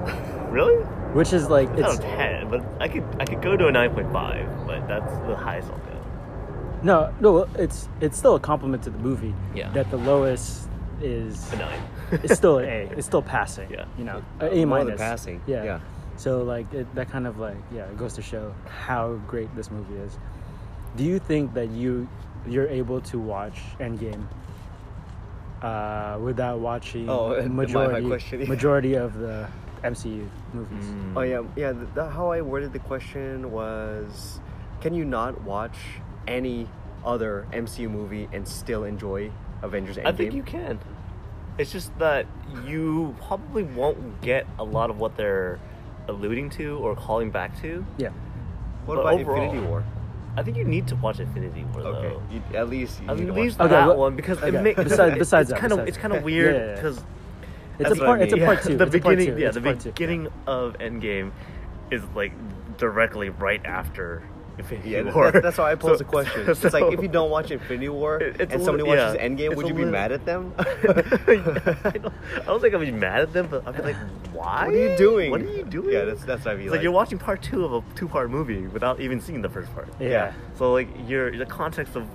Really? 0.50 0.84
Which 1.14 1.32
is 1.32 1.50
like 1.50 1.68
It's 1.70 1.80
not 1.80 1.90
it's 1.94 1.98
a 1.98 2.02
ten, 2.02 2.48
but 2.48 2.64
I 2.78 2.86
could 2.86 3.02
I 3.18 3.24
could 3.24 3.42
go 3.42 3.56
to 3.56 3.66
a 3.66 3.72
nine 3.72 3.90
point 3.92 4.12
five, 4.12 4.46
but 4.68 4.86
that's 4.86 5.12
the 5.26 5.34
highest 5.34 5.68
I'll 5.68 5.78
go. 5.78 5.98
no 6.84 7.12
no 7.18 7.48
it's 7.56 7.88
it's 8.00 8.16
still 8.16 8.36
a 8.36 8.40
compliment 8.40 8.84
to 8.84 8.90
the 8.90 8.98
movie. 8.98 9.34
Yeah. 9.52 9.70
That 9.70 9.90
the 9.90 9.96
lowest 9.96 10.68
is 11.02 11.52
A 11.52 11.56
nine. 11.56 11.80
it's 12.12 12.34
still 12.36 12.58
an 12.58 12.64
A. 12.68 12.88
It's 12.96 13.04
still 13.06 13.22
passing. 13.22 13.68
Yeah. 13.68 13.86
You 13.98 14.04
know, 14.04 14.22
a 14.40 14.46
A 14.58 14.64
more 14.64 14.78
than 14.78 14.86
minus. 14.88 15.00
passing. 15.00 15.40
Yeah. 15.46 15.64
Yeah. 15.64 15.78
So 16.16 16.42
like 16.42 16.72
it, 16.72 16.92
that 16.94 17.10
kind 17.10 17.26
of 17.26 17.38
like 17.38 17.56
yeah, 17.72 17.84
it 17.86 17.96
goes 17.98 18.14
to 18.14 18.22
show 18.22 18.54
how 18.68 19.14
great 19.26 19.54
this 19.56 19.70
movie 19.70 19.96
is. 19.96 20.18
Do 20.96 21.04
you 21.04 21.18
think 21.18 21.54
that 21.54 21.70
you 21.70 22.06
you're 22.46 22.68
able 22.68 23.00
to 23.02 23.18
watch 23.18 23.58
Endgame 23.80 24.26
uh, 25.62 26.18
without 26.20 26.58
watching 26.60 27.08
Oh, 27.08 27.30
my- 27.30 27.40
my 27.42 27.48
majority 27.48 28.06
question, 28.06 28.40
yeah. 28.40 28.48
majority 28.48 28.94
of 28.94 29.14
the 29.18 29.48
MCU 29.82 30.28
movies? 30.52 30.84
Mm. 30.86 31.12
Oh 31.16 31.22
yeah, 31.22 31.42
yeah. 31.56 31.72
The, 31.72 31.86
the, 31.94 32.10
how 32.10 32.30
I 32.30 32.40
worded 32.42 32.72
the 32.72 32.78
question 32.80 33.50
was, 33.50 34.40
can 34.80 34.94
you 34.94 35.04
not 35.04 35.40
watch 35.42 35.76
any 36.28 36.68
other 37.04 37.46
MCU 37.52 37.90
movie 37.90 38.28
and 38.32 38.46
still 38.46 38.84
enjoy 38.84 39.30
Avengers 39.62 39.96
Endgame? 39.96 40.06
I 40.06 40.12
think 40.12 40.32
you 40.34 40.42
can. 40.42 40.78
It's 41.58 41.70
just 41.72 41.96
that 41.98 42.26
you 42.66 43.14
probably 43.26 43.62
won't 43.62 44.20
get 44.20 44.46
a 44.58 44.64
lot 44.64 44.90
of 44.90 44.98
what 44.98 45.16
they're 45.16 45.60
alluding 46.08 46.50
to 46.50 46.76
or 46.78 46.94
calling 46.94 47.30
back 47.30 47.60
to. 47.62 47.84
Yeah. 47.98 48.10
What 48.86 48.96
but 48.96 49.00
about 49.02 49.14
overall- 49.20 49.42
Infinity 49.44 49.66
War? 49.66 49.84
I 50.36 50.42
think 50.42 50.56
you 50.56 50.64
need 50.64 50.88
to 50.88 50.96
watch 50.96 51.20
Infinity 51.20 51.64
War 51.72 51.82
Okay, 51.82 52.08
though. 52.08 52.22
you, 52.30 52.42
at 52.58 52.68
least 52.68 53.00
you 53.02 53.08
At 53.08 53.18
need 53.18 53.26
to 53.26 53.32
least 53.32 53.58
watch 53.58 53.66
Okay, 53.66 53.74
that 53.76 53.86
what- 53.88 53.98
one 53.98 54.16
because 54.16 54.38
okay. 54.42 54.48
it 54.56 54.62
makes 54.62 54.82
Besides- 54.82 55.18
besides 55.18 55.50
it's 55.50 55.60
that, 55.60 55.68
kind 55.68 55.80
of 55.80 55.86
it's 55.88 55.96
kind 55.96 56.12
of 56.12 56.22
weird 56.24 56.54
Yeah, 56.54 56.60
yeah, 56.60 56.66
yeah. 56.70 56.74
because 56.74 57.04
It's 57.78 57.90
a 57.90 57.94
what 57.94 58.02
I 58.02 58.06
part. 58.06 58.20
It's 58.22 58.32
a 58.32 58.44
part 58.44 58.62
two. 58.64 58.76
the 58.76 58.84
it's 58.84 58.92
beginning 58.92 59.26
two. 59.34 59.38
yeah 59.38 59.46
It's 59.48 59.54
the 59.54 59.60
a 59.60 59.64
part 59.64 59.80
two. 59.80 59.88
beginning 59.90 60.28
of 60.46 60.76
Endgame 60.78 61.30
is 61.90 62.02
like 62.16 62.32
directly 62.78 63.28
right 63.30 63.64
after 63.64 64.22
Infinity 64.56 64.90
Yeah, 64.90 65.12
War. 65.14 65.30
that, 65.32 65.42
that's 65.42 65.58
why 65.58 65.72
I 65.72 65.74
posed 65.74 65.94
So- 65.94 65.98
the 65.98 66.04
question. 66.04 66.44
so- 66.46 66.50
it's 66.66 66.72
like 66.74 66.92
if 66.92 67.02
you 67.02 67.08
don't 67.08 67.30
watch 67.30 67.50
Infinity 67.50 67.88
War 67.88 68.20
It- 68.22 68.40
and 68.52 68.62
somebody 68.62 68.88
little- 68.88 69.04
watches 69.04 69.16
yeah, 69.20 69.28
Endgame, 69.28 69.56
would 69.56 69.64
a 69.66 69.68
you 69.68 69.74
be 69.74 69.84
little- 69.84 69.92
mad 69.92 70.12
at 70.12 70.24
them? 70.24 70.54
I, 70.58 71.90
don't, 72.00 72.14
I 72.36 72.44
don't 72.46 72.60
think 72.60 72.74
I'd 72.74 72.80
be 72.80 72.90
mad 72.92 73.20
at 73.22 73.32
them, 73.32 73.48
but 73.50 73.66
I'd 73.66 73.76
be 73.76 73.82
like, 73.82 73.96
why? 74.32 74.66
What 74.66 74.74
are 74.74 74.78
you 74.90 74.96
doing? 74.96 75.30
What 75.30 75.40
are 75.40 75.50
you 75.50 75.64
doing? 75.64 75.92
Yeah, 75.92 76.04
that's 76.04 76.24
that's 76.24 76.44
what 76.44 76.52
I 76.52 76.56
mean. 76.56 76.66
It's 76.66 76.72
like, 76.72 76.82
you're 76.82 76.92
watching 76.92 77.18
part 77.18 77.42
two 77.42 77.64
of 77.64 77.72
a 77.72 77.82
two-part 77.96 78.30
movie 78.30 78.66
without 78.68 79.00
even 79.00 79.20
seeing 79.20 79.42
the 79.42 79.48
first 79.48 79.72
part. 79.74 79.88
Yeah. 80.00 80.32
So 80.56 80.72
like 80.72 80.88
your 81.08 81.36
the 81.36 81.46
context 81.46 81.96
of 81.96 82.06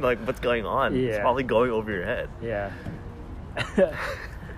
like 0.00 0.18
what's 0.26 0.40
going 0.40 0.66
on 0.66 0.94
is 0.94 1.16
Yeah. 1.16 1.20
probably 1.20 1.44
going 1.44 1.70
over 1.70 1.90
your 1.92 2.04
head. 2.04 2.28
Yeah. 2.42 2.70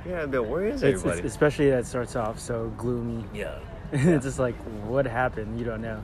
Yeah, 0.06 0.24
but 0.26 0.44
where 0.44 0.66
is 0.66 0.82
It's, 0.82 1.04
it's, 1.04 1.20
especially 1.20 1.68
that 1.70 1.86
starts 1.86 2.16
off 2.16 2.38
so 2.38 2.72
gloomy. 2.78 3.24
Yeah. 3.34 3.58
it's 3.92 4.24
just 4.24 4.38
like, 4.38 4.54
what 4.86 5.04
happened? 5.06 5.58
You 5.58 5.64
don't 5.66 5.82
know. 5.82 6.02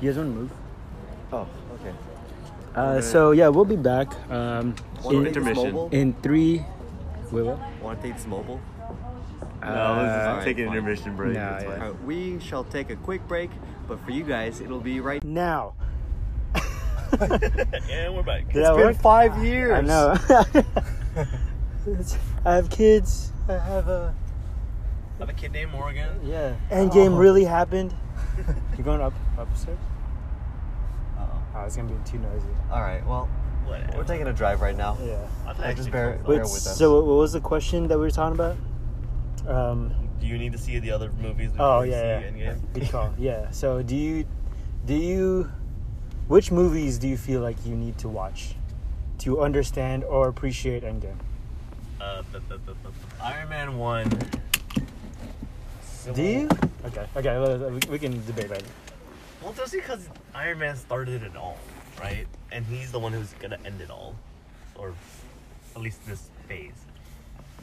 You 0.00 0.10
guys 0.10 0.18
want 0.18 0.30
to 0.34 0.40
move? 0.40 0.52
oh, 1.32 1.48
okay. 1.74 1.92
Uh, 2.74 3.00
so 3.00 3.32
yeah, 3.32 3.48
we'll 3.48 3.64
be 3.64 3.76
back. 3.76 4.12
Um, 4.30 4.74
Want 5.02 5.16
in, 5.16 5.24
take 5.24 5.34
this 5.34 5.36
intermission. 5.46 5.72
mobile? 5.74 5.88
in 5.90 6.12
three. 6.22 6.64
Wait, 7.32 7.42
what? 7.42 7.58
Want 7.82 8.00
to 8.00 8.06
take 8.06 8.16
this 8.16 8.26
mobile? 8.26 8.60
No, 9.60 9.68
Uh, 9.68 10.32
let's 10.34 10.44
take 10.44 10.58
an 10.58 10.66
fine. 10.68 10.76
intermission 10.76 11.16
break. 11.16 11.34
Nah, 11.34 11.40
yeah. 11.40 11.58
fine. 11.60 11.80
Alright, 11.82 12.02
we 12.04 12.38
shall 12.38 12.62
take 12.64 12.90
a 12.90 12.96
quick 12.96 13.26
break, 13.26 13.50
but 13.88 13.98
for 14.04 14.12
you 14.12 14.22
guys, 14.22 14.60
it'll 14.60 14.80
be 14.80 15.00
right. 15.00 15.22
Now. 15.24 15.74
and 17.90 18.14
we're 18.14 18.22
back. 18.22 18.52
Did 18.52 18.64
that 18.64 18.76
been 18.76 18.86
work? 18.86 18.96
five 18.96 19.42
years. 19.44 19.72
I 19.72 19.80
know. 19.80 20.16
I 22.44 22.54
have 22.54 22.70
kids. 22.70 23.32
I 23.48 23.54
have 23.54 23.88
a 23.88 24.14
I 25.16 25.20
have 25.22 25.28
a 25.30 25.32
kid 25.32 25.52
named 25.52 25.72
Morgan. 25.72 26.20
yeah. 26.22 26.54
Endgame 26.70 27.18
really 27.18 27.44
happened. 27.44 27.92
you 28.78 28.84
going 28.84 29.00
up 29.00 29.12
upstairs? 29.38 29.78
Uh-oh. 31.18 31.42
Oh, 31.56 31.64
it's 31.64 31.76
gonna 31.76 31.92
be 31.92 32.10
too 32.10 32.18
noisy. 32.18 32.46
All 32.70 32.80
right. 32.80 33.04
Well, 33.06 33.28
Whatever. 33.66 33.98
We're 33.98 34.04
taking 34.04 34.26
a 34.28 34.32
drive 34.32 34.62
right 34.62 34.76
now. 34.76 34.96
Yeah. 35.04 35.18
I 35.46 35.52
thought 35.52 35.58
Yeah, 35.60 35.68
I 35.68 35.74
just 35.74 35.88
actually 35.88 35.90
bear- 35.90 36.10
bear 36.12 36.24
Wait, 36.26 36.38
with 36.40 36.52
us. 36.52 36.78
so 36.78 36.94
what 36.94 37.04
what 37.06 37.16
was 37.16 37.32
the 37.34 37.40
question 37.40 37.86
that 37.88 37.98
we 37.98 38.04
were 38.04 38.10
talking 38.10 38.34
about? 38.34 38.56
Um, 39.46 39.92
Do 40.20 40.26
you 40.26 40.38
need 40.38 40.52
to 40.52 40.58
see 40.58 40.78
the 40.78 40.90
other 40.90 41.10
movies? 41.20 41.50
before 41.52 41.66
oh 41.66 41.82
you 41.82 41.90
yeah, 41.92 42.20
see 42.30 42.38
yeah. 42.38 42.52
Endgame? 42.54 42.60
Good 42.74 42.90
call. 42.90 43.14
Yeah. 43.18 43.50
So 43.50 43.82
do 43.82 43.94
you, 43.94 44.24
do 44.86 44.94
you, 44.94 45.50
which 46.28 46.50
movies 46.50 46.98
do 46.98 47.08
you 47.08 47.16
feel 47.18 47.40
like 47.42 47.56
you 47.66 47.76
need 47.76 47.98
to 47.98 48.08
watch 48.08 48.54
to 49.18 49.42
understand 49.42 50.02
or 50.04 50.28
appreciate 50.28 50.82
Endgame? 50.82 51.18
Uh, 52.00 52.22
the, 52.32 52.40
the, 52.40 52.56
the, 52.58 52.72
the, 52.72 52.90
Iron 53.22 53.48
Man 53.50 53.76
one. 53.78 54.10
Do 56.14 56.22
you? 56.22 56.48
Okay. 56.86 57.06
Okay. 57.16 57.36
let- 57.38 57.60
let- 57.60 57.72
We 57.72 57.80
we 57.92 57.98
can 57.98 58.24
debate 58.26 58.48
that. 58.48 58.62
Well, 59.42 59.52
just 59.52 59.72
because 59.72 60.08
Iron 60.34 60.58
Man 60.58 60.76
started 60.76 61.22
it 61.22 61.36
all, 61.36 61.58
right? 62.00 62.26
And 62.50 62.64
he's 62.66 62.90
the 62.92 62.98
one 62.98 63.12
who's 63.12 63.32
gonna 63.40 63.58
end 63.64 63.80
it 63.80 63.90
all, 63.90 64.14
or 64.74 64.94
at 65.76 65.80
least 65.82 66.04
this 66.06 66.28
phase. 66.48 66.74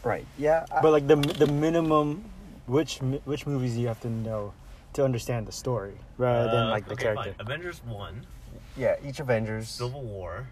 Right. 0.04 0.26
Yeah. 0.38 0.66
I- 0.72 0.82
But 0.82 0.92
like 0.92 1.08
the 1.08 1.16
the 1.16 1.48
minimum, 1.48 2.24
which 2.68 3.02
mi- 3.02 3.22
which 3.26 3.46
movies 3.48 3.74
do 3.74 3.82
you 3.82 3.88
have 3.88 4.00
to 4.02 4.10
know 4.10 4.54
to 4.94 5.04
understand 5.04 5.48
the 5.48 5.52
story 5.52 5.98
rather 6.18 6.46
than 6.52 6.68
Uh, 6.68 6.70
like 6.70 6.86
the 6.86 6.94
okay, 6.94 7.04
character? 7.04 7.34
Fine. 7.34 7.42
Avengers 7.48 7.84
one, 7.84 8.26
yeah. 8.78 8.96
Each 9.04 9.20
Avengers. 9.20 9.68
Civil 9.70 10.02
War, 10.04 10.48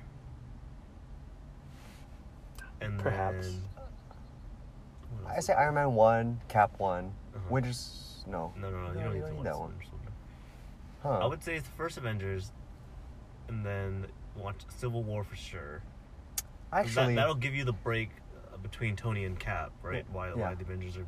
and 2.81 2.99
Perhaps. 2.99 3.47
then. 3.47 3.61
I 5.27 5.39
say? 5.39 5.53
Iron 5.53 5.75
Man 5.75 5.93
one, 5.95 6.41
Cap 6.49 6.71
one. 6.79 7.13
Winters. 7.53 8.23
No. 8.27 8.53
No, 8.59 8.69
no, 8.69 8.77
no, 8.81 8.87
you 8.89 8.93
No, 8.95 9.03
don't 9.03 9.03
you 9.03 9.09
need 9.13 9.13
to 9.13 9.19
don't 9.19 9.35
watch 9.35 9.35
need 9.37 9.45
that 9.45 9.59
one. 9.59 9.73
Huh. 11.01 11.09
I 11.19 11.25
would 11.25 11.43
say 11.43 11.55
it's 11.55 11.67
the 11.67 11.75
first 11.75 11.97
Avengers, 11.97 12.51
and 13.49 13.65
then 13.65 14.05
watch 14.37 14.55
Civil 14.69 15.03
War 15.03 15.23
for 15.23 15.35
sure. 15.35 15.81
Actually, 16.71 17.15
that, 17.15 17.21
that'll 17.21 17.35
give 17.35 17.53
you 17.53 17.65
the 17.65 17.73
break 17.73 18.09
uh, 18.53 18.57
between 18.57 18.95
Tony 18.95 19.25
and 19.25 19.37
Cap, 19.39 19.71
right? 19.81 20.05
Why, 20.11 20.29
Yeah. 20.29 20.35
why 20.35 20.55
the 20.55 20.63
Avengers 20.63 20.97
are. 20.97 21.05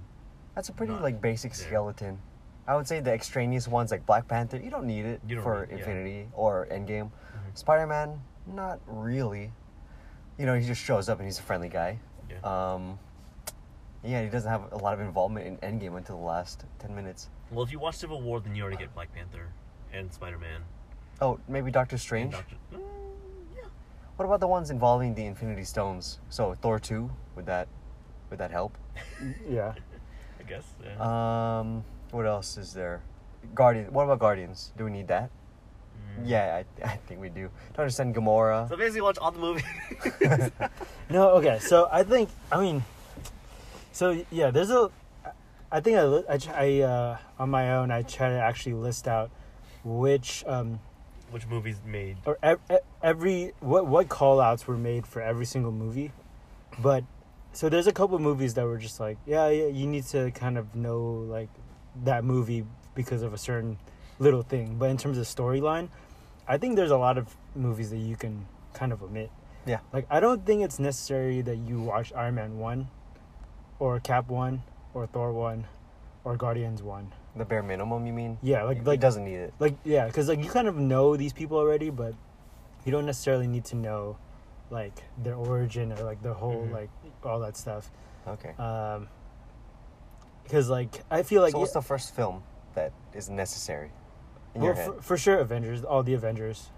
that's 0.54 0.70
a 0.70 0.74
pretty 0.74 0.94
like 0.94 1.22
basic 1.22 1.54
there. 1.54 1.68
skeleton. 1.68 2.20
I 2.68 2.76
would 2.76 2.88
say 2.88 3.00
the 3.00 3.12
extraneous 3.14 3.68
ones 3.68 3.92
like 3.92 4.06
Black 4.06 4.28
Panther, 4.28 4.58
you 4.58 4.70
don't 4.70 4.86
need 4.88 5.06
it 5.06 5.26
don't 5.28 5.42
for 5.44 5.62
need- 5.66 5.72
yeah. 5.72 5.78
Infinity 5.78 6.28
or 6.34 6.68
Endgame. 6.72 7.10
Mhm. 7.12 7.12
Spider 7.58 7.88
Man, 7.88 8.20
not 8.48 8.80
really. 8.88 9.52
You 10.38 10.46
know, 10.46 10.56
he 10.56 10.66
just 10.68 10.82
shows 10.84 11.08
up 11.08 11.20
and 11.20 11.28
he's 11.28 11.40
a 11.40 11.44
friendly 11.44 11.70
guy. 11.70 12.00
Yeah. 12.30 12.40
Um, 12.74 13.00
yeah, 14.06 14.24
he 14.24 14.30
doesn't 14.30 14.50
have 14.50 14.72
a 14.72 14.78
lot 14.78 14.94
of 14.94 15.00
involvement 15.00 15.46
in 15.48 15.58
Endgame 15.58 15.98
until 15.98 16.18
the 16.18 16.24
last 16.24 16.66
ten 16.80 16.96
minutes. 16.96 17.30
well, 17.52 17.64
if 17.64 17.72
you 17.72 17.80
watch 17.80 17.96
Civil 17.96 18.22
War, 18.22 18.40
then 18.40 18.56
you 18.56 18.64
already 18.64 18.78
get 18.78 18.94
Black 18.94 19.14
Panther 19.14 19.48
and 19.94 20.12
Spider 20.14 20.38
Man. 20.38 20.62
Oh, 21.22 21.40
maybe 21.48 21.72
Doctor 21.72 21.98
Strange. 21.98 22.34
Doctor. 22.34 22.56
Mm, 22.74 22.80
yeah. 23.56 23.64
What 24.18 24.26
about 24.26 24.40
the 24.42 24.48
ones 24.48 24.70
involving 24.70 25.16
the 25.16 25.26
Infinity 25.26 25.64
Stones? 25.64 26.20
So 26.30 26.54
Thor 26.56 26.80
two, 26.80 27.10
would 27.36 27.46
that 27.46 27.68
would 28.30 28.40
that 28.40 28.52
help? 28.52 28.78
yeah. 29.50 29.74
I 30.40 30.44
guess. 30.44 30.64
Yeah. 30.84 31.60
Um, 31.60 31.84
what 32.12 32.26
else 32.26 32.58
is 32.58 32.74
there? 32.74 33.02
Guardian. 33.54 33.92
What 33.94 34.04
about 34.04 34.20
Guardians? 34.20 34.72
Do 34.78 34.86
we 34.86 34.92
need 34.92 35.08
that? 35.08 35.30
Mm. 36.20 36.24
Yeah, 36.28 36.62
I, 36.84 36.86
I 36.86 36.98
think 37.08 37.22
we 37.22 37.30
do. 37.30 37.50
To 37.76 37.82
understand 37.82 38.14
Gamora. 38.16 38.68
So 38.70 38.76
basically, 38.78 39.02
watch 39.02 39.18
all 39.20 39.32
the 39.32 39.40
movies. 39.40 39.64
No, 41.10 41.30
okay. 41.38 41.60
So 41.60 41.88
I 41.92 42.04
think 42.04 42.30
I 42.52 42.60
mean, 42.60 42.84
so 43.96 44.24
yeah, 44.30 44.52
there's 44.52 44.70
a. 44.70 44.92
I 45.72 45.80
think 45.80 45.98
I 45.98 46.04
I, 46.04 46.40
I 46.54 46.82
uh, 46.82 47.18
on 47.40 47.50
my 47.50 47.76
own 47.76 47.92
I 47.92 48.02
try 48.04 48.28
to 48.30 48.36
actually 48.36 48.74
list 48.74 49.08
out 49.08 49.32
which 49.84 50.44
um 50.48 50.80
Which 51.32 51.48
movies 51.48 51.78
made? 51.86 52.18
or 52.26 52.38
ev- 52.44 52.60
e- 52.72 52.86
every 53.02 53.54
what 53.62 53.88
what 53.88 54.10
call 54.10 54.42
outs 54.42 54.68
were 54.68 54.78
made 54.78 55.08
for 55.08 55.22
every 55.22 55.46
single 55.46 55.72
movie, 55.72 56.12
but 56.80 57.04
so 57.54 57.70
there's 57.70 57.88
a 57.88 57.94
couple 57.94 58.20
movies 58.20 58.54
that 58.56 58.66
were 58.66 58.78
just 58.78 59.00
like 59.00 59.18
yeah, 59.26 59.48
yeah 59.50 59.68
you 59.68 59.88
need 59.88 60.04
to 60.08 60.30
kind 60.32 60.58
of 60.58 60.76
know 60.76 61.00
like 61.30 61.50
that 62.04 62.24
movie 62.26 62.66
because 62.96 63.22
of 63.22 63.34
a 63.34 63.38
certain 63.38 63.78
little 64.20 64.44
thing, 64.44 64.76
but 64.78 64.90
in 64.90 64.98
terms 64.98 65.18
of 65.18 65.26
storyline, 65.26 65.88
I 66.48 66.58
think 66.58 66.76
there's 66.76 66.92
a 66.92 66.98
lot 66.98 67.18
of 67.18 67.34
movies 67.56 67.90
that 67.92 67.98
you 68.00 68.16
can 68.18 68.46
kind 68.74 68.92
of 68.92 69.02
omit. 69.02 69.32
Yeah. 69.66 69.80
Like 69.94 70.06
I 70.10 70.20
don't 70.20 70.46
think 70.46 70.64
it's 70.64 70.80
necessary 70.80 71.42
that 71.42 71.58
you 71.58 71.80
watch 71.82 72.12
Iron 72.14 72.36
Man 72.36 72.60
one, 72.60 72.88
or 73.80 74.00
Cap 74.00 74.30
one, 74.30 74.64
or 74.94 75.08
Thor 75.08 75.32
one, 75.34 75.66
or 76.24 76.36
Guardians 76.38 76.82
one. 76.82 77.12
The 77.36 77.46
bare 77.46 77.64
minimum, 77.64 78.06
you 78.08 78.14
mean? 78.14 78.38
Yeah, 78.42 78.64
like 78.64 78.78
It 78.78 78.86
like 78.86 79.00
doesn't 79.02 79.26
need 79.26 79.36
it. 79.36 79.54
like 79.60 79.76
yeah, 79.84 80.06
because 80.08 80.30
like 80.30 80.42
you 80.44 80.50
kind 80.50 80.68
of 80.68 80.78
know 80.78 81.18
these 81.18 81.34
people 81.34 81.58
already, 81.58 81.90
but 81.90 82.14
you 82.86 82.92
don't 82.92 83.06
necessarily 83.06 83.48
need 83.48 83.66
to 83.66 83.76
know 83.76 84.18
like 84.70 84.94
their 85.22 85.36
origin 85.36 85.92
or 85.92 86.04
like 86.04 86.22
their 86.24 86.34
whole 86.34 86.66
Mhm. 86.68 86.72
like 86.72 86.90
all 87.24 87.40
that 87.42 87.58
stuff. 87.58 87.92
Okay. 88.28 88.54
Um, 88.58 89.08
because 90.44 90.70
like 90.70 91.04
I 91.12 91.24
feel 91.24 91.42
like 91.42 91.52
so 91.52 91.60
what's 91.60 91.72
yeah, 91.72 91.82
the 91.82 91.86
first 91.88 92.16
film 92.16 92.44
that 92.76 92.94
is 93.14 93.30
necessary 93.30 93.92
in 94.54 94.62
well, 94.62 94.68
your 94.70 94.76
head? 94.76 94.96
for, 94.96 95.02
for 95.02 95.18
sure 95.18 95.38
Avengers, 95.40 95.84
all 95.84 96.04
the 96.04 96.14
Avengers. 96.14 96.70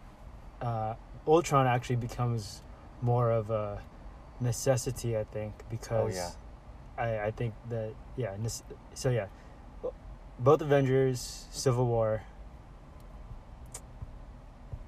Uh, 0.62 0.96
Ultron 1.28 1.68
actually 1.68 1.98
becomes 1.98 2.62
more 3.02 3.30
of 3.32 3.50
a 3.52 3.80
necessity, 4.40 5.16
I 5.18 5.24
think, 5.26 5.54
because 5.70 6.14
Oh, 6.14 6.18
yeah. 6.18 6.30
I 6.98 7.20
I 7.28 7.32
think 7.32 7.54
that 7.70 7.94
yeah. 8.16 8.36
nece- 8.42 8.64
So 8.94 9.10
yeah, 9.10 9.28
both 10.40 10.62
Avengers, 10.62 11.46
Civil 11.52 11.86
War. 11.86 12.24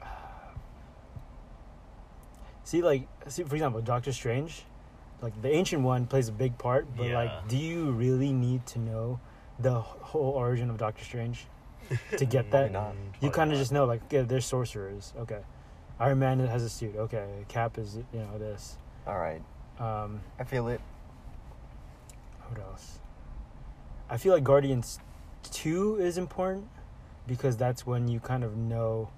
See, 2.64 2.82
like, 2.82 3.08
see, 3.28 3.44
for 3.44 3.56
example, 3.56 3.82
Doctor 3.82 4.12
Strange, 4.12 4.64
like 5.22 5.40
the 5.42 5.50
Ancient 5.52 5.82
One 5.84 6.06
plays 6.06 6.28
a 6.30 6.32
big 6.32 6.58
part, 6.58 6.88
but 6.96 7.08
Yeah. 7.08 7.18
like, 7.18 7.48
do 7.48 7.58
you 7.58 7.92
really 7.92 8.32
need 8.32 8.66
to 8.68 8.80
know 8.80 9.20
the 9.60 9.80
whole 9.82 10.32
origin 10.32 10.70
of 10.70 10.78
Doctor 10.78 11.04
Strange 11.04 11.46
to 12.18 12.26
get 12.26 12.52
that? 12.56 12.72
Not. 12.72 12.96
You 13.22 13.30
kind 13.32 13.52
of 13.52 13.58
just 13.58 13.72
know, 13.72 13.86
like, 13.86 14.02
yeah, 14.12 14.22
they're 14.22 14.42
sorcerers. 14.42 15.14
Okay, 15.18 15.40
Iron 16.00 16.20
Man 16.20 16.40
has 16.40 16.64
a 16.64 16.70
suit. 16.70 16.96
Okay, 16.96 17.26
Cap 17.48 17.78
is 17.78 17.98
you 17.98 18.20
know 18.20 18.38
this. 18.38 18.78
All 19.08 19.18
right. 19.18 19.42
Um, 19.80 20.22
I 20.40 20.44
feel 20.44 20.68
it. 20.68 20.82
What 22.50 22.60
else? 22.60 23.00
I 24.10 24.18
feel 24.18 24.34
like 24.34 24.44
Guardians 24.44 25.00
Two 25.44 25.96
is 25.96 26.18
important 26.18 26.68
because 27.28 27.56
that's 27.58 27.86
when 27.86 28.08
you 28.08 28.20
kind 28.20 28.44
of 28.44 28.58
know 28.58 29.10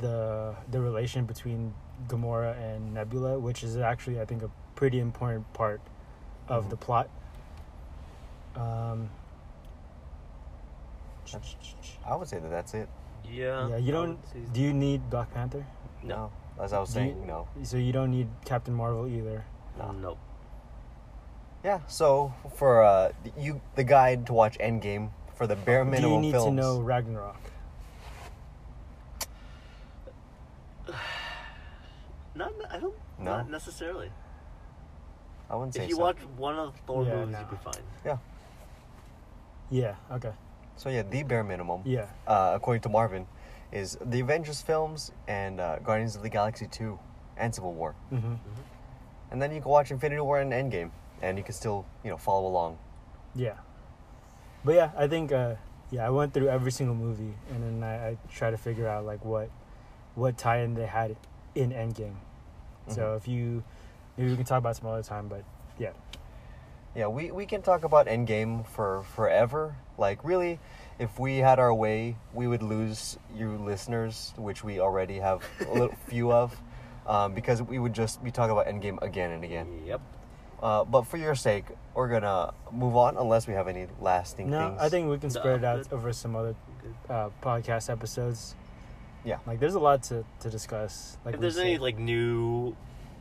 the 0.00 0.54
the 0.70 0.80
relation 0.80 1.24
between 1.24 1.74
Gamora 2.08 2.56
and 2.58 2.94
Nebula, 2.94 3.38
which 3.38 3.62
is 3.62 3.76
actually 3.76 4.20
I 4.20 4.24
think 4.24 4.42
a 4.42 4.50
pretty 4.74 4.98
important 5.00 5.50
part 5.52 5.80
of 6.48 6.66
Mhm. 6.66 6.70
the 6.70 6.76
plot. 6.76 7.08
Um, 8.56 9.08
I 12.06 12.16
would 12.16 12.28
say 12.28 12.38
that 12.38 12.50
that's 12.50 12.74
it. 12.74 12.88
Yeah. 13.30 13.68
yeah, 13.68 13.76
you 13.76 13.92
don't. 13.92 14.18
Do 14.52 14.60
you 14.60 14.72
need 14.74 15.08
Black 15.08 15.32
Panther? 15.32 15.64
No. 16.02 16.30
As 16.60 16.72
I 16.72 16.80
was 16.80 16.92
Do 16.92 17.00
you- 17.00 17.12
saying, 17.12 17.26
no. 17.26 17.46
So 17.62 17.76
you 17.76 17.92
don't 17.92 18.10
need 18.10 18.28
Captain 18.44 18.74
Marvel 18.74 19.06
either. 19.06 19.44
No. 19.78 19.92
Nope. 19.92 20.18
Yeah. 21.64 21.80
So 21.86 22.32
for 22.56 22.82
uh, 22.82 23.12
you, 23.38 23.60
the 23.76 23.84
guide 23.84 24.26
to 24.26 24.32
watch 24.32 24.58
Endgame 24.58 25.10
for 25.36 25.46
the 25.46 25.56
bare 25.56 25.84
Do 25.84 25.90
minimum 25.90 26.14
you 26.14 26.20
need 26.20 26.32
films. 26.32 26.46
to 26.46 26.52
know 26.52 26.80
Ragnarok? 26.80 27.36
Not. 32.34 32.52
I 32.70 32.78
don't. 32.78 32.94
No? 33.18 33.36
Not 33.36 33.50
necessarily. 33.50 34.10
I 35.50 35.56
wouldn't 35.56 35.74
say 35.74 35.84
If 35.84 35.90
you 35.90 35.96
so. 35.96 36.02
watch 36.02 36.16
one 36.36 36.56
of 36.58 36.72
the 36.74 36.78
Thor 36.86 37.04
Yeah, 37.04 37.14
movies, 37.16 37.32
no. 37.32 37.38
you'd 37.40 37.50
be 37.50 37.56
fine. 37.56 37.82
Yeah. 38.04 38.16
Yeah. 39.70 39.94
Okay. 40.10 40.32
So 40.76 40.88
yeah, 40.88 41.02
the 41.02 41.22
bare 41.22 41.44
minimum. 41.44 41.82
Yeah. 41.84 42.06
uh, 42.26 42.52
according 42.54 42.80
to 42.82 42.88
Marvin, 42.88 43.26
is 43.70 43.98
the 44.04 44.20
Avengers 44.20 44.60
films 44.62 45.12
and 45.28 45.60
uh, 45.60 45.78
Guardians 45.80 46.16
of 46.16 46.22
the 46.22 46.28
Galaxy 46.28 46.66
2 46.66 46.98
and 47.36 47.54
Civil 47.54 47.72
War. 47.74 47.94
hmm 48.10 48.34
And 49.30 49.40
then 49.40 49.52
you 49.54 49.60
can 49.60 49.70
watch 49.70 49.90
Infinity 49.90 50.20
War 50.20 50.40
and 50.40 50.52
Endgame, 50.52 50.90
and 51.22 51.38
you 51.38 51.44
can 51.44 51.54
still, 51.54 51.86
you 52.04 52.10
know, 52.10 52.16
follow 52.18 52.46
along. 52.46 52.78
Yeah. 53.34 53.54
But 54.64 54.74
yeah, 54.74 54.90
I 54.96 55.06
think 55.08 55.32
uh, 55.32 55.54
yeah, 55.90 56.06
I 56.06 56.10
went 56.10 56.34
through 56.34 56.48
every 56.48 56.72
single 56.72 56.94
movie 56.96 57.34
and 57.50 57.62
then 57.62 57.82
I, 57.88 58.08
I 58.10 58.18
try 58.32 58.50
to 58.50 58.58
figure 58.58 58.86
out 58.88 59.04
like 59.04 59.24
what 59.24 59.50
what 60.14 60.36
tie-in 60.36 60.74
they 60.74 60.86
had 60.86 61.16
in 61.54 61.70
Endgame. 61.70 62.14
So 62.88 63.00
Mhm. 63.00 63.16
if 63.16 63.28
you 63.28 63.64
maybe 64.16 64.30
we 64.30 64.36
can 64.36 64.44
talk 64.44 64.58
about 64.58 64.70
it 64.70 64.76
some 64.76 64.88
other 64.90 65.02
time, 65.02 65.28
but 65.28 65.44
yeah. 65.78 65.92
Yeah, 66.94 67.06
we, 67.06 67.30
we 67.30 67.46
can 67.46 67.62
talk 67.62 67.84
about 67.84 68.06
Endgame 68.06 68.66
for 68.66 69.02
forever. 69.16 69.74
Like, 69.96 70.22
really, 70.24 70.58
if 70.98 71.18
we 71.18 71.38
had 71.38 71.58
our 71.58 71.72
way, 71.72 72.16
we 72.34 72.46
would 72.46 72.62
lose 72.62 73.16
you 73.34 73.56
listeners, 73.56 74.34
which 74.36 74.62
we 74.62 74.78
already 74.78 75.18
have 75.18 75.42
a 75.66 75.72
little 75.72 75.94
few 76.06 76.30
of, 76.30 76.60
um, 77.06 77.32
because 77.32 77.62
we 77.62 77.78
would 77.78 77.94
just 77.94 78.22
be 78.22 78.30
talking 78.30 78.52
about 78.52 78.66
Endgame 78.66 79.00
again 79.00 79.30
and 79.30 79.42
again. 79.42 79.80
Yep. 79.86 80.02
Uh, 80.62 80.84
but 80.84 81.02
for 81.02 81.16
your 81.16 81.34
sake, 81.34 81.64
we're 81.94 82.08
gonna 82.08 82.54
move 82.70 82.96
on 82.96 83.16
unless 83.16 83.46
we 83.48 83.54
have 83.54 83.66
any 83.66 83.86
lasting 84.00 84.48
No, 84.48 84.68
things. 84.68 84.80
I 84.80 84.88
think 84.88 85.10
we 85.10 85.18
can 85.18 85.28
No, 85.28 85.40
spread 85.40 85.58
it 85.58 85.64
out 85.64 85.82
good. 85.88 85.92
over 85.92 86.12
some 86.12 86.36
other 86.36 86.54
uh, 87.10 87.30
podcast 87.42 87.90
episodes. 87.90 88.54
Yeah. 89.24 89.38
Like 89.46 89.58
there's 89.60 89.74
a 89.74 89.80
lot 89.80 90.02
to, 90.04 90.24
to 90.40 90.50
discuss. 90.50 91.16
Like 91.24 91.34
if 91.34 91.40
we 91.40 91.42
there's 91.42 91.58
any 91.58 91.78
like 91.78 91.98
new 91.98 92.76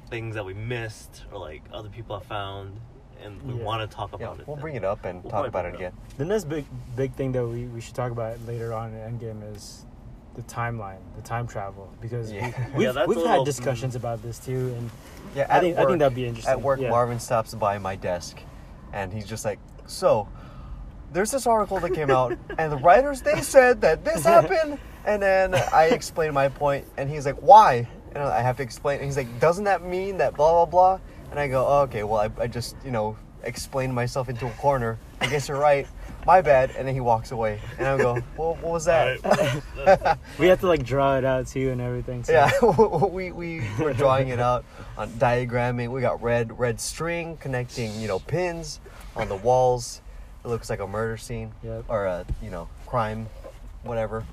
things 0.10 0.36
that 0.36 0.46
we 0.46 0.54
missed 0.54 1.24
or 1.32 1.40
like 1.40 1.64
other 1.74 1.90
people 1.90 2.18
have 2.18 2.28
found, 2.28 2.80
and 3.24 3.42
we 3.44 3.56
Yeah. 3.56 3.64
want 3.64 3.90
to 3.90 3.96
talk 3.96 4.12
Yeah, 4.12 4.26
about 4.28 4.40
it. 4.40 4.48
we'll 4.48 4.56
then. 4.58 4.62
bring 4.62 4.76
it 4.76 4.84
up 4.84 5.04
and 5.06 5.24
We'll 5.24 5.32
talk 5.32 5.48
about 5.48 5.66
it 5.66 5.70
it 5.70 5.74
up. 5.74 5.80
again. 5.80 5.94
The 6.18 6.26
next 6.26 6.44
big 6.46 6.66
big 6.96 7.14
thing 7.16 7.32
that 7.32 7.46
we, 7.46 7.66
we 7.66 7.82
should 7.82 7.96
talk 7.96 8.12
about 8.12 8.38
later 8.46 8.72
on 8.74 8.94
in 8.94 9.18
Endgame 9.18 9.42
is 9.56 9.86
the 10.36 10.42
timeline, 10.44 11.00
the 11.16 11.22
time 11.22 11.48
travel, 11.48 11.92
because 12.02 12.32
Yeah. 12.32 12.46
we, 12.74 12.86
we've, 12.86 12.96
Yeah, 12.96 13.06
we've 13.06 13.18
had 13.18 13.26
little- 13.26 13.46
discussions 13.46 13.94
mm. 13.94 13.98
about 13.98 14.22
this 14.24 14.40
too, 14.40 14.74
and 14.78 14.90
Yeah, 15.36 15.48
I 15.50 15.60
think 15.60 15.78
I 15.78 15.86
think 15.86 16.00
that'd 16.00 16.16
be 16.16 16.26
interesting. 16.26 16.52
At 16.52 16.62
work, 16.62 16.80
yeah. 16.80 16.90
Marvin 16.90 17.20
stops 17.20 17.54
by 17.54 17.78
my 17.78 17.96
desk, 17.96 18.40
and 18.94 19.12
he's 19.14 19.26
just 19.26 19.46
like, 19.46 19.60
"So, 19.88 20.28
there's 21.14 21.32
this 21.32 21.48
article 21.48 21.80
that 21.80 21.94
came 21.94 22.10
out, 22.10 22.38
and 22.58 22.72
the 22.72 22.78
writers 22.78 23.22
they 23.22 23.42
said 23.42 23.82
that 23.82 24.04
this 24.06 24.24
happened." 24.26 24.78
And 25.04 25.20
then 25.20 25.56
I 25.56 25.86
explain 25.86 26.32
my 26.32 26.50
point, 26.50 26.86
and 26.96 27.10
he's 27.10 27.26
like, 27.26 27.38
"Why?" 27.38 27.88
And 28.14 28.20
I 28.24 28.40
have 28.44 28.58
to 28.58 28.64
explain. 28.64 28.98
And 28.98 29.06
he's 29.06 29.18
like, 29.18 29.40
"Doesn't 29.40 29.64
that 29.64 29.84
mean 29.84 30.18
that 30.18 30.36
blah 30.36 30.52
blah 30.52 30.66
blah?" 30.66 31.00
And 31.32 31.40
I 31.40 31.48
go, 31.48 31.66
oh, 31.66 31.82
"Okay, 31.90 32.04
well, 32.04 32.22
I, 32.22 32.44
I 32.44 32.46
just 32.46 32.76
you 32.86 32.92
know 32.92 33.16
explained 33.44 33.96
myself 33.96 34.30
into 34.30 34.46
a 34.46 34.52
corner. 34.52 35.00
I 35.20 35.26
guess 35.26 35.48
you're 35.48 35.58
right. 35.58 35.88
My 36.26 36.42
bad." 36.42 36.72
And 36.78 36.88
then 36.88 36.94
he 36.94 37.02
walks 37.02 37.32
away, 37.32 37.60
and 37.78 37.88
I 37.88 37.98
go, 37.98 38.14
"Well, 38.38 38.56
what 38.62 38.64
was 38.74 38.86
that?" 38.86 39.24
Alright. 39.26 40.18
we 40.40 40.48
have 40.48 40.60
to 40.62 40.68
like 40.68 40.84
draw 40.84 41.18
it 41.18 41.26
out 41.26 41.48
too 41.48 41.70
and 41.72 41.82
everything. 41.82 42.24
So. 42.24 42.34
Yeah, 42.34 43.06
we, 43.08 43.32
we 43.32 43.62
were 43.80 43.94
drawing 43.94 44.30
it 44.30 44.40
out 44.40 44.66
on 44.98 45.10
diagramming. 45.12 45.90
We 45.90 46.02
got 46.02 46.22
red 46.22 46.58
red 46.60 46.80
string 46.80 47.38
connecting, 47.38 48.00
you 48.00 48.08
know, 48.08 48.20
pins 48.20 48.80
on 49.16 49.28
the 49.30 49.36
walls. 49.38 50.02
It 50.44 50.48
looks 50.48 50.70
like 50.70 50.80
a 50.80 50.88
murder 50.88 51.18
scene 51.18 51.52
Yep. 51.64 51.86
or 51.88 52.06
a 52.06 52.26
you 52.42 52.50
know 52.50 52.68
crime, 52.88 53.28
whatever. 53.84 54.26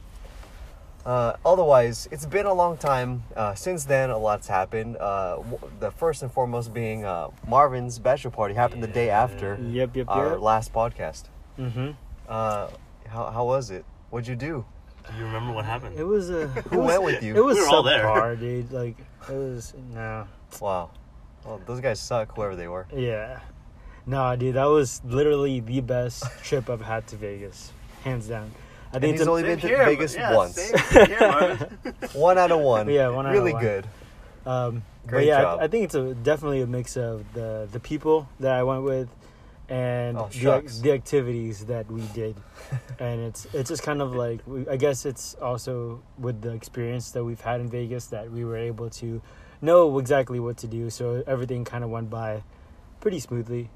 Uh, 1.06 1.36
otherwise, 1.44 2.06
it's 2.10 2.26
been 2.26 2.44
a 2.44 2.52
long 2.52 2.76
time. 2.76 3.22
Uh, 3.34 3.54
since 3.54 3.84
then, 3.84 4.10
a 4.10 4.18
lot's 4.18 4.46
happened. 4.48 4.96
Uh, 4.98 5.36
w- 5.36 5.58
the 5.80 5.90
first 5.90 6.22
and 6.22 6.30
foremost 6.30 6.74
being 6.74 7.04
uh, 7.06 7.28
Marvin's 7.46 7.98
bachelor 7.98 8.30
party 8.30 8.52
happened 8.52 8.82
the 8.82 8.86
day 8.88 9.08
after 9.08 9.58
Yep, 9.62 9.96
yep, 9.96 10.06
our 10.08 10.32
yep. 10.32 10.40
last 10.40 10.72
podcast. 10.72 11.24
Mm-hmm. 11.58 11.90
Uh, 12.28 12.68
how, 13.08 13.30
how 13.30 13.44
was 13.44 13.70
it? 13.70 13.84
What'd 14.10 14.26
you 14.28 14.36
do? 14.36 14.64
Do 15.10 15.16
you 15.18 15.24
remember 15.24 15.52
what 15.52 15.64
happened? 15.64 15.98
It 15.98 16.04
was 16.04 16.28
a. 16.30 16.46
Who 16.48 16.80
went 16.80 17.02
with 17.02 17.22
you? 17.22 17.34
It 17.36 17.44
was 17.44 17.56
We 17.56 17.62
were 17.62 17.68
all 17.68 17.82
there. 17.82 18.04
subpar, 18.04 18.38
dude. 18.38 18.70
Like 18.70 18.96
it 19.28 19.32
was 19.34 19.72
no. 19.94 20.26
Wow. 20.60 20.90
Well, 21.44 21.60
those 21.66 21.80
guys 21.80 21.98
suck, 21.98 22.34
whoever 22.34 22.54
they 22.56 22.68
were. 22.68 22.86
Yeah. 22.94 23.40
Nah, 24.06 24.36
dude, 24.36 24.54
that 24.56 24.64
was 24.64 25.00
literally 25.04 25.60
the 25.60 25.80
best 25.80 26.24
trip 26.42 26.68
I've 26.70 26.80
had 26.82 27.06
to 27.08 27.16
Vegas, 27.16 27.72
hands 28.04 28.26
down. 28.28 28.50
I 28.92 28.96
And 28.96 29.00
think 29.02 29.12
he's 29.12 29.20
it's 29.22 29.28
only 29.28 29.42
been 29.42 29.58
to 29.60 29.66
Same 29.66 29.76
here, 29.76 29.84
Vegas 29.84 30.14
yeah, 30.14 30.34
once. 30.34 30.70
here, 30.90 31.68
One 32.14 32.38
out 32.38 32.50
of 32.50 32.60
one. 32.60 32.88
Yeah, 32.88 33.08
one 33.10 33.26
out 33.26 33.34
of 33.34 33.38
really 33.40 33.52
one. 33.52 33.62
good. 33.62 33.86
Um, 34.46 34.82
but 35.04 35.10
Great 35.10 35.26
yeah, 35.26 35.42
job. 35.42 35.60
I, 35.60 35.64
I 35.64 35.68
think 35.68 35.84
it's 35.84 35.94
a 35.94 36.14
definitely 36.14 36.62
a 36.62 36.66
mix 36.66 36.96
of 36.96 37.24
the 37.34 37.68
the 37.70 37.80
people 37.80 38.28
that 38.40 38.52
I 38.52 38.62
went 38.62 38.82
with 38.82 39.08
and 39.68 40.16
Oh, 40.16 40.28
the, 40.32 40.80
the 40.82 40.92
activities 40.92 41.66
that 41.66 41.90
we 41.90 42.00
did, 42.14 42.36
and 42.98 43.20
it's 43.20 43.46
it's 43.52 43.68
just 43.68 43.82
kind 43.82 44.00
of 44.00 44.14
like 44.14 44.40
we, 44.46 44.66
I 44.68 44.76
guess 44.76 45.04
it's 45.04 45.34
also 45.34 46.02
with 46.18 46.40
the 46.40 46.52
experience 46.52 47.10
that 47.12 47.24
we've 47.24 47.40
had 47.40 47.60
in 47.60 47.68
Vegas 47.68 48.06
that 48.06 48.30
we 48.30 48.44
were 48.44 48.56
able 48.56 48.88
to 48.90 49.20
know 49.60 49.98
exactly 49.98 50.40
what 50.40 50.56
to 50.58 50.66
do, 50.66 50.88
so 50.90 51.22
everything 51.26 51.64
kind 51.64 51.84
of 51.84 51.90
went 51.90 52.08
by 52.10 52.42
pretty 53.00 53.20
smoothly 53.20 53.68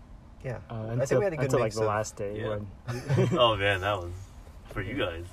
Yeah. 0.45 0.59
uh, 0.71 0.75
I 0.75 0.93
until, 0.93 1.07
think 1.07 1.19
we 1.19 1.25
had 1.25 1.33
a 1.33 1.37
good 1.37 1.45
until 1.45 1.59
like 1.61 1.67
mix 1.67 1.77
the 1.77 1.83
of- 1.83 1.89
last 1.89 2.17
day 2.17 2.41
Yeah. 2.41 2.49
when 2.49 2.67
oh 3.39 3.57
man, 3.57 3.81
that 3.83 3.99
was 3.99 4.13
for 4.73 4.81
you 4.83 4.95
guys. 4.95 5.25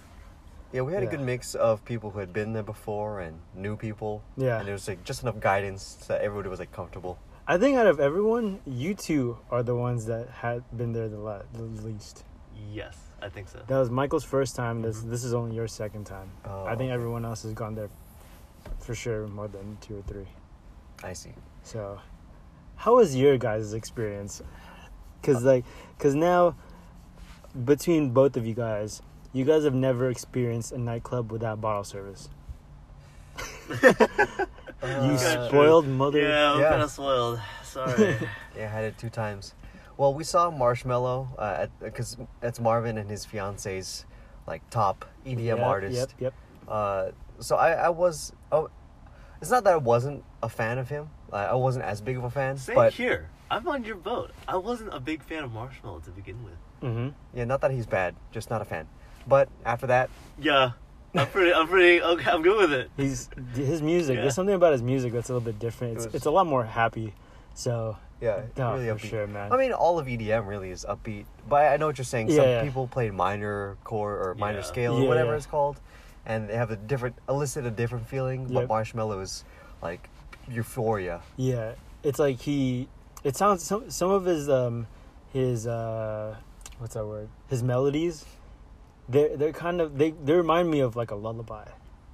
Yeah, 0.71 0.81
we 0.81 0.93
had 0.93 1.01
a 1.01 1.07
good 1.07 1.21
mix 1.21 1.55
of 1.55 1.83
people 1.83 2.11
who 2.11 2.19
had 2.19 2.31
been 2.31 2.53
there 2.53 2.61
before 2.61 3.21
and 3.21 3.39
new 3.55 3.75
people. 3.75 4.21
Yeah. 4.37 4.59
And 4.59 4.67
there 4.67 4.73
was 4.75 4.87
like 4.87 5.03
just 5.03 5.23
enough 5.23 5.39
guidance 5.39 5.97
so 6.01 6.13
that 6.13 6.21
everybody 6.21 6.47
was 6.47 6.59
like 6.59 6.71
comfortable. 6.71 7.17
I 7.49 7.57
think 7.57 7.75
out 7.79 7.87
of 7.87 7.99
everyone, 7.99 8.59
you 8.67 8.93
two 8.93 9.39
are 9.49 9.63
the 9.63 9.73
ones 9.73 10.05
that 10.05 10.29
had 10.29 10.61
been 10.77 10.93
there 10.93 11.09
the, 11.09 11.17
la- 11.17 11.41
the 11.53 11.63
least. 11.63 12.23
Yes, 12.71 12.95
I 13.23 13.29
think 13.29 13.47
so. 13.47 13.59
That 13.65 13.79
was 13.79 13.89
Michael's 13.89 14.23
first 14.23 14.55
time. 14.55 14.83
This 14.83 14.97
mm-hmm. 14.97 15.09
this 15.09 15.23
is 15.23 15.33
only 15.33 15.55
your 15.55 15.67
second 15.67 16.05
time. 16.05 16.29
Oh, 16.45 16.65
I 16.65 16.75
think 16.75 16.81
oh, 16.81 16.83
okay. 16.83 16.91
everyone 16.91 17.25
else 17.25 17.41
has 17.41 17.53
gone 17.53 17.73
there 17.73 17.89
for 18.77 18.93
sure 18.93 19.25
more 19.29 19.47
than 19.47 19.79
two 19.81 19.97
or 19.97 20.03
three. 20.03 20.27
I 21.03 21.13
see. 21.13 21.31
So, 21.63 21.99
how 22.75 22.97
was 22.97 23.15
your 23.15 23.39
guys' 23.39 23.73
experience? 23.73 24.43
Cause 25.23 25.43
like, 25.43 25.65
cause 25.97 26.13
now, 26.13 26.55
between 27.65 28.11
both 28.11 28.37
of 28.37 28.45
you 28.45 28.53
guys, 28.53 29.01
you 29.33 29.43
guys 29.43 29.63
have 29.63 29.73
never 29.73 30.11
experienced 30.11 30.71
a 30.71 30.77
nightclub 30.77 31.31
without 31.31 31.59
bottle 31.59 31.83
service. 31.83 32.29
You 34.81 34.87
Uh, 34.89 35.47
spoiled 35.47 35.87
mother. 35.87 36.19
Yeah, 36.19 36.53
I'm 36.53 36.59
Yeah. 36.61 36.69
kind 36.69 36.81
of 36.83 36.91
spoiled. 36.91 37.39
Sorry. 37.63 38.15
Yeah, 38.57 38.65
I 38.65 38.67
had 38.67 38.83
it 38.85 38.97
two 38.97 39.09
times. 39.09 39.53
Well, 39.97 40.13
we 40.13 40.23
saw 40.23 40.49
Marshmello 40.51 41.27
uh, 41.37 41.67
because 41.81 42.17
that's 42.39 42.59
Marvin 42.59 42.97
and 42.97 43.09
his 43.09 43.25
fiance's 43.25 44.05
like 44.47 44.61
top 44.69 45.05
EDM 45.25 45.57
Yep, 45.57 45.59
artist. 45.59 45.95
Yep, 45.95 46.09
yep. 46.19 46.33
Uh, 46.67 47.11
so 47.39 47.55
I, 47.57 47.71
I 47.73 47.89
was. 47.89 48.33
Oh, 48.51 48.69
it's 49.41 49.51
not 49.51 49.63
that 49.65 49.73
I 49.73 49.77
wasn't 49.77 50.23
a 50.43 50.49
fan 50.49 50.77
of 50.77 50.89
him. 50.89 51.09
I 51.31 51.45
I 51.45 51.53
wasn't 51.55 51.85
as 51.85 52.01
big 52.01 52.17
of 52.17 52.23
a 52.23 52.29
fan, 52.29 52.57
Same 52.57 52.75
but 52.75 52.93
here. 52.93 53.29
I'm 53.51 53.67
on 53.67 53.83
your 53.83 53.95
boat. 53.95 54.31
I 54.47 54.57
wasn't 54.57 54.93
a 54.93 54.99
big 54.99 55.23
fan 55.23 55.43
of 55.43 55.51
Marshmello 55.51 56.03
to 56.05 56.11
begin 56.11 56.43
with. 56.43 56.53
Mm-hmm. 56.83 57.09
yeah, 57.37 57.45
not 57.45 57.61
that 57.61 57.71
he's 57.71 57.85
bad, 57.87 58.15
just 58.31 58.49
not 58.49 58.61
a 58.61 58.65
fan. 58.65 58.87
But 59.27 59.49
after 59.65 59.87
that, 59.87 60.09
Yeah, 60.37 60.71
I'm 61.15 61.27
pretty. 61.27 61.53
I'm 61.53 61.67
pretty. 61.67 62.01
Okay, 62.01 62.29
I'm 62.29 62.41
good 62.41 62.57
with 62.57 62.71
it. 62.73 62.91
He's 62.97 63.29
his 63.55 63.81
music. 63.81 64.15
Yeah. 64.15 64.21
There's 64.21 64.35
something 64.35 64.55
about 64.55 64.73
his 64.73 64.83
music 64.83 65.13
that's 65.13 65.29
a 65.29 65.33
little 65.33 65.45
bit 65.45 65.59
different. 65.59 65.95
It's, 65.97 66.05
It 66.05 66.07
was- 66.09 66.15
it's 66.15 66.25
a 66.25 66.31
lot 66.31 66.45
more 66.47 66.63
happy. 66.63 67.13
So 67.55 67.97
yeah, 68.21 68.41
no, 68.57 68.73
really 68.73 68.87
for 68.87 68.95
upbeat. 68.95 69.09
sure, 69.09 69.27
man. 69.27 69.51
I 69.51 69.57
mean, 69.57 69.73
all 69.73 69.97
of 69.99 70.07
EDM 70.07 70.47
really 70.47 70.69
is 70.71 70.85
upbeat, 70.87 71.25
but 71.47 71.65
I 71.71 71.77
know 71.77 71.87
what 71.87 71.97
you're 71.97 72.05
saying. 72.05 72.29
Yeah, 72.29 72.35
Some 72.35 72.45
yeah. 72.45 72.63
people 72.63 72.87
play 72.87 73.09
minor 73.11 73.75
chord 73.83 74.25
or 74.25 74.35
minor 74.35 74.59
Yeah. 74.59 74.63
scale 74.65 74.93
or 74.97 75.01
Yeah, 75.01 75.07
whatever 75.07 75.31
yeah. 75.31 75.37
it's 75.37 75.45
called, 75.45 75.79
and 76.25 76.47
they 76.49 76.55
have 76.55 76.71
a 76.71 76.75
different, 76.75 77.15
elicit 77.27 77.65
a 77.65 77.71
different 77.71 78.07
feeling. 78.07 78.45
But 78.45 78.61
Yep. 78.61 78.69
Marshmello 78.69 79.21
is 79.21 79.43
like 79.81 80.07
euphoria. 80.49 81.21
Yeah, 81.37 81.73
it's 82.03 82.19
like 82.19 82.39
he. 82.41 82.87
It 83.23 83.35
sounds 83.35 83.63
some 83.63 83.89
some 83.89 84.11
of 84.11 84.25
his 84.25 84.47
um 84.49 84.87
his 85.33 85.67
uh 85.67 86.35
what's 86.77 86.93
that 86.93 87.05
word? 87.05 87.27
His 87.49 87.61
melodies. 87.63 88.25
They're 89.09 89.35
they're 89.35 89.51
kind 89.53 89.81
of 89.81 89.97
they 89.97 90.11
they 90.11 90.33
remind 90.33 90.69
me 90.69 90.79
of 90.81 90.95
like 90.95 91.11
a 91.11 91.15
lullaby, 91.15 91.65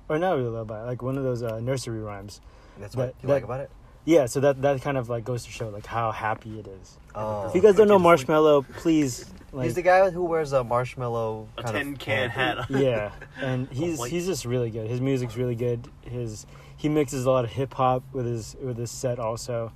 or 0.10 0.17
not 0.17 0.31
really 0.38 0.47
a 0.47 0.51
lullaby, 0.51 0.84
like 0.84 1.01
one 1.01 1.17
of 1.17 1.23
those 1.23 1.43
uh, 1.43 1.60
nursery 1.60 1.99
rhymes. 1.99 2.41
That's 2.79 2.95
what 2.95 3.08
That- 3.08 3.15
you 3.21 3.27
that- 3.27 3.34
like 3.34 3.43
about 3.43 3.60
it. 3.62 3.69
Yeah, 4.08 4.27
so 4.27 4.39
that 4.41 4.62
that 4.62 4.81
kind 4.84 4.97
of 4.99 5.10
like 5.10 5.23
goes 5.25 5.45
to 5.45 5.51
show 5.51 5.69
like 5.69 5.86
how 5.88 6.12
happy 6.12 6.60
it 6.60 6.67
is. 6.67 6.97
Oh, 7.15 7.47
If 7.47 7.55
you 7.55 7.62
guys 7.62 7.75
don't 7.75 7.88
know 7.88 7.97
Freaking 7.97 8.17
sweet. 8.19 8.27
Marshmello, 8.27 8.65
please 8.77 9.25
like 9.51 9.65
he's 9.65 9.73
the 9.73 9.81
guy 9.81 10.12
who 10.12 10.23
wears 10.25 10.53
a 10.53 10.63
marshmallow 10.63 11.47
A 11.58 11.63
kind 11.63 11.75
tin 11.75 11.93
of 11.93 11.99
can 11.99 12.29
hat. 12.29 12.65
yeah, 12.69 13.12
and 13.41 13.67
he's 13.69 13.97
White. 13.97 14.12
he's 14.12 14.27
just 14.27 14.45
really 14.45 14.69
good. 14.69 14.88
His 14.88 15.01
music's 15.01 15.36
really 15.36 15.55
good. 15.55 15.88
His 16.01 16.45
he 16.77 16.88
mixes 16.88 17.25
a 17.25 17.31
lot 17.31 17.45
of 17.45 17.51
hip 17.51 17.73
hop 17.73 18.03
with 18.13 18.27
his 18.27 18.55
with 18.62 18.77
his 18.77 18.91
set 18.91 19.17
also. 19.17 19.71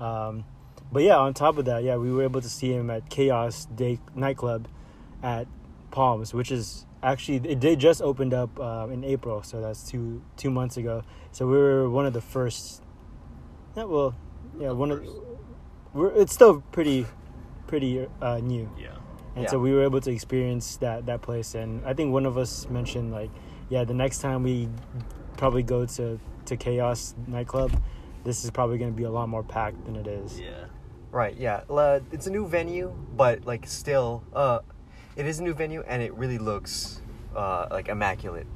Um, 0.00 0.44
but 0.92 1.02
yeah, 1.02 1.16
on 1.16 1.32
top 1.32 1.56
of 1.56 1.64
that, 1.64 1.82
yeah, 1.82 1.96
we 1.96 2.12
were 2.12 2.24
able 2.24 2.42
to 2.42 2.48
see 2.50 2.72
him 2.74 2.90
at 2.90 3.08
KAOS 3.08 3.74
Day 3.74 3.98
nightclub 4.14 4.68
at 5.22 5.46
Palms, 5.92 6.34
which 6.34 6.50
is 6.50 6.84
actually 7.02 7.36
it 7.48 7.60
did 7.60 7.78
just 7.78 8.02
opened 8.02 8.34
up 8.34 8.58
uh, 8.58 8.88
in 8.90 9.04
April, 9.04 9.42
so 9.44 9.60
that's 9.60 9.88
two 9.88 10.20
two 10.36 10.50
months 10.50 10.76
ago. 10.76 11.04
So 11.30 11.46
we 11.46 11.56
were 11.56 11.88
one 11.88 12.06
of 12.06 12.12
the 12.12 12.20
first. 12.20 12.82
Yeah, 13.76 13.84
well, 13.84 14.14
yeah, 14.58 14.72
one 14.72 14.90
of. 14.90 15.06
We're, 15.94 16.10
it's 16.20 16.32
still 16.32 16.62
pretty, 16.72 17.06
pretty 17.66 18.08
uh, 18.20 18.38
new 18.38 18.68
Yeah. 18.78 18.96
and 19.36 19.44
Yeah. 19.44 19.50
so 19.50 19.58
we 19.58 19.72
were 19.72 19.82
able 19.84 20.00
to 20.00 20.10
experience 20.10 20.76
that 20.78 21.04
that 21.06 21.20
place 21.20 21.54
and 21.54 21.84
i 21.84 21.92
think 21.92 22.12
one 22.14 22.24
of 22.26 22.38
us 22.38 22.66
mentioned 22.70 23.12
like 23.12 23.30
yeah 23.68 23.84
the 23.84 23.92
next 23.92 24.20
time 24.20 24.42
we 24.42 24.68
probably 25.36 25.62
go 25.62 25.84
to 25.84 26.18
to 26.46 26.56
KAOS 26.56 27.14
nightclub 27.28 27.72
this 28.24 28.42
is 28.44 28.50
probably 28.50 28.78
going 28.78 28.90
to 28.90 28.96
be 28.96 29.04
a 29.04 29.10
lot 29.10 29.28
more 29.28 29.42
packed 29.42 29.84
than 29.84 29.96
it 29.96 30.06
is 30.06 30.40
Yeah. 30.40 30.64
Right, 31.10 31.36
yeah. 31.36 31.60
Uh, 31.68 32.00
it's 32.10 32.26
a 32.26 32.30
new 32.30 32.46
venue, 32.46 32.88
but 33.14 33.44
like 33.44 33.66
still, 33.66 34.24
uh, 34.32 34.60
it 35.16 35.26
is 35.26 35.40
a 35.40 35.42
new 35.42 35.54
venue, 35.54 35.82
and 35.86 36.02
it 36.02 36.12
really 36.14 36.38
looks 36.38 37.00
uh, 37.36 37.66
like 37.70 37.88
immaculate. 37.88 38.46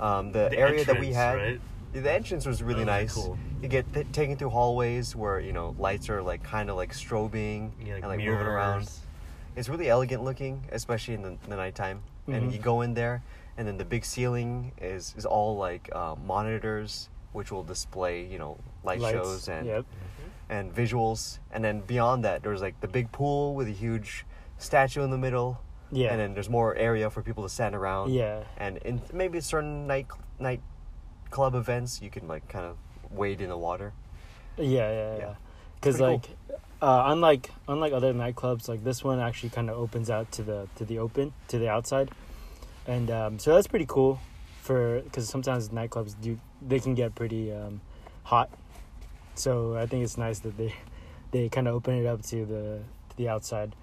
Um, 0.00 0.32
the, 0.32 0.48
The 0.50 0.58
area 0.58 0.84
that 0.84 0.98
we 0.98 1.12
had, 1.12 1.34
right? 1.36 1.60
the 1.92 2.12
entrance 2.12 2.46
was 2.46 2.62
really 2.62 2.84
That 2.84 3.02
was 3.02 3.14
nice. 3.14 3.14
cool. 3.14 3.38
You 3.62 3.68
get 3.68 3.92
t- 3.94 4.04
taken 4.12 4.36
through 4.36 4.50
hallways 4.50 5.14
where 5.16 5.40
you 5.40 5.52
know 5.52 5.74
lights 5.78 6.10
are 6.10 6.22
like 6.22 6.42
kind 6.42 6.68
of 6.68 6.76
like 6.76 6.92
strobing 6.92 7.70
Yeah, 7.80 7.94
like 7.94 8.02
and 8.02 8.08
like 8.10 8.18
moving 8.18 8.46
around. 8.46 8.90
It's 9.56 9.68
really 9.68 9.88
elegant 9.88 10.24
looking, 10.24 10.64
especially 10.72 11.14
in 11.14 11.22
the, 11.22 11.36
the 11.48 11.56
nighttime. 11.56 12.02
And 12.26 12.50
Mhm. 12.50 12.52
you 12.52 12.58
go 12.58 12.80
in 12.80 12.94
there, 12.94 13.22
and 13.56 13.68
then 13.68 13.76
the 13.76 13.84
big 13.84 14.04
ceiling 14.04 14.72
is 14.80 15.14
is 15.16 15.24
all 15.26 15.56
like 15.56 15.88
uh, 15.94 16.16
monitors, 16.26 17.08
which 17.32 17.52
will 17.52 17.62
display 17.62 18.24
you 18.26 18.38
know 18.38 18.58
light 18.82 19.00
Lights, 19.00 19.12
shows 19.12 19.48
and 19.48 19.66
yep 19.66 19.84
and 20.50 20.74
visuals. 20.74 21.38
And 21.52 21.62
then 21.64 21.80
beyond 21.80 22.24
that, 22.24 22.42
there's 22.42 22.60
like 22.60 22.80
the 22.80 22.88
big 22.88 23.12
pool 23.12 23.54
with 23.54 23.68
a 23.68 23.72
huge 23.72 24.26
statue 24.58 25.02
in 25.02 25.10
the 25.10 25.18
middle. 25.18 25.60
Yeah 25.94 26.10
And 26.10 26.20
then 26.20 26.34
there's 26.34 26.50
more 26.50 26.74
area 26.74 27.08
for 27.10 27.22
people 27.22 27.42
to 27.42 27.48
stand 27.48 27.74
around. 27.74 28.12
yeah 28.12 28.44
And 28.56 28.78
in 28.78 29.00
maybe 29.12 29.40
certain 29.40 29.86
night 29.86 30.06
night 30.38 30.60
club 31.30 31.54
events, 31.54 32.00
you 32.02 32.10
can 32.10 32.28
like 32.28 32.48
kind 32.48 32.64
of 32.64 32.76
wade 33.10 33.40
in 33.40 33.48
the 33.48 33.58
water. 33.58 33.92
Yeah, 34.56 34.64
yeah, 34.66 34.90
yeah. 34.92 35.18
Yeah. 35.18 35.34
Because 35.74 35.96
Pretty 35.96 36.12
like, 36.12 36.28
uh, 36.80 37.02
unlike 37.06 37.50
unlike 37.68 37.92
other 37.92 38.12
nightclubs, 38.14 38.68
like 38.68 38.84
this 38.84 39.02
one 39.04 39.18
actually 39.20 39.50
kind 39.50 39.68
of 39.70 39.76
opens 39.76 40.10
out 40.10 40.30
to 40.32 40.42
the 40.42 40.68
to 40.76 40.84
the 40.84 40.98
open 40.98 41.32
to 41.48 41.58
the 41.58 41.68
outside, 41.68 42.10
and 42.86 43.10
um, 43.10 43.38
so 43.38 43.54
that's 43.54 43.66
pretty 43.66 43.86
cool. 43.86 44.18
For 44.62 45.00
because 45.02 45.28
sometimes 45.28 45.68
nightclubs 45.68 46.14
do 46.20 46.38
they 46.66 46.80
can 46.80 46.94
get 46.94 47.14
pretty 47.14 47.52
um, 47.52 47.80
hot, 48.22 48.48
so 49.34 49.76
I 49.76 49.86
think 49.86 50.04
it's 50.04 50.16
nice 50.16 50.38
that 50.40 50.56
they 50.56 50.74
they 51.32 51.48
kind 51.48 51.68
of 51.68 51.74
open 51.74 51.94
it 51.96 52.06
up 52.06 52.22
to 52.32 52.46
the 52.46 52.80
to 53.10 53.16
the 53.16 53.28
outside. 53.28 53.74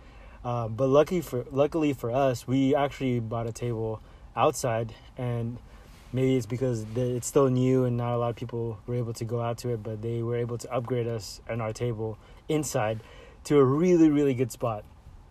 Uh, 0.44 0.68
but 0.68 0.88
lucky 0.88 1.22
for 1.22 1.46
luckily 1.52 1.94
for 1.94 2.12
us, 2.12 2.48
we 2.48 2.76
actually 2.76 3.20
bought 3.20 3.48
a 3.48 3.52
table 3.52 4.02
outside, 4.36 4.94
and 5.18 5.58
maybe 6.12 6.36
it's 6.36 6.46
because 6.48 6.86
the, 6.86 7.16
it's 7.16 7.28
still 7.28 7.48
new 7.50 7.86
and 7.86 7.98
not 7.98 8.16
a 8.16 8.18
lot 8.18 8.30
of 8.30 8.36
people 8.36 8.80
were 8.88 8.96
able 8.96 9.14
to 9.14 9.26
go 9.26 9.40
out 9.42 9.58
to 9.60 9.70
it. 9.70 9.84
But 9.84 10.02
they 10.02 10.24
were 10.24 10.36
able 10.38 10.58
to 10.58 10.72
upgrade 10.74 11.08
us 11.08 11.42
and 11.48 11.62
our 11.62 11.74
table 11.74 12.18
inside 12.50 13.02
to 13.46 13.58
a 13.60 13.64
really 13.64 14.10
really 14.10 14.34
good 14.34 14.52
spot 14.52 14.84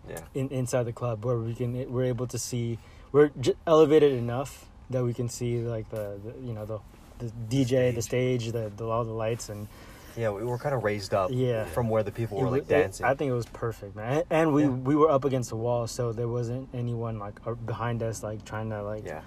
Yeah. 0.09 0.19
in, 0.33 0.49
inside 0.49 0.83
the 0.83 0.93
club 0.93 1.23
where 1.25 1.37
we 1.37 1.53
can 1.55 1.91
we're 1.91 2.05
able 2.05 2.27
to 2.27 2.37
see 2.39 2.77
we're 3.11 3.29
j- 3.39 3.53
elevated 3.67 4.13
enough 4.13 4.65
that 4.89 5.03
we 5.03 5.13
can 5.13 5.29
see 5.29 5.59
like 5.59 5.89
the, 5.89 6.19
the 6.23 6.33
you 6.45 6.53
know 6.53 6.65
the 6.65 6.79
the 7.19 7.31
DJ, 7.49 7.93
the 7.93 8.01
stage, 8.01 8.51
the, 8.51 8.71
the 8.75 8.85
all 8.85 9.03
the 9.05 9.11
lights, 9.13 9.49
and 9.49 9.67
Yeah, 10.17 10.29
we 10.31 10.43
were 10.43 10.57
kind 10.57 10.75
of 10.75 10.83
raised 10.83 11.13
up 11.13 11.29
Yeah. 11.31 11.65
from 11.65 11.89
where 11.89 12.03
the 12.03 12.11
people 12.11 12.37
were 12.39 12.47
it 12.47 12.51
like 12.51 12.69
wa- 12.69 12.75
it- 12.77 12.81
dancing. 12.81 13.05
I 13.05 13.13
think 13.15 13.29
it 13.29 13.33
was 13.35 13.45
perfect, 13.47 13.95
man. 13.95 14.13
And, 14.17 14.23
and 14.31 14.53
we 14.53 14.63
Yeah. 14.63 14.69
we 14.69 14.95
were 14.95 15.09
up 15.09 15.25
against 15.25 15.49
the 15.49 15.55
wall, 15.55 15.87
so 15.87 16.11
there 16.11 16.27
wasn't 16.27 16.69
anyone 16.73 17.19
like 17.19 17.39
behind 17.65 18.03
us, 18.03 18.23
like 18.23 18.43
trying 18.45 18.69
to 18.71 18.81
like 18.83 19.05
yeah. 19.05 19.21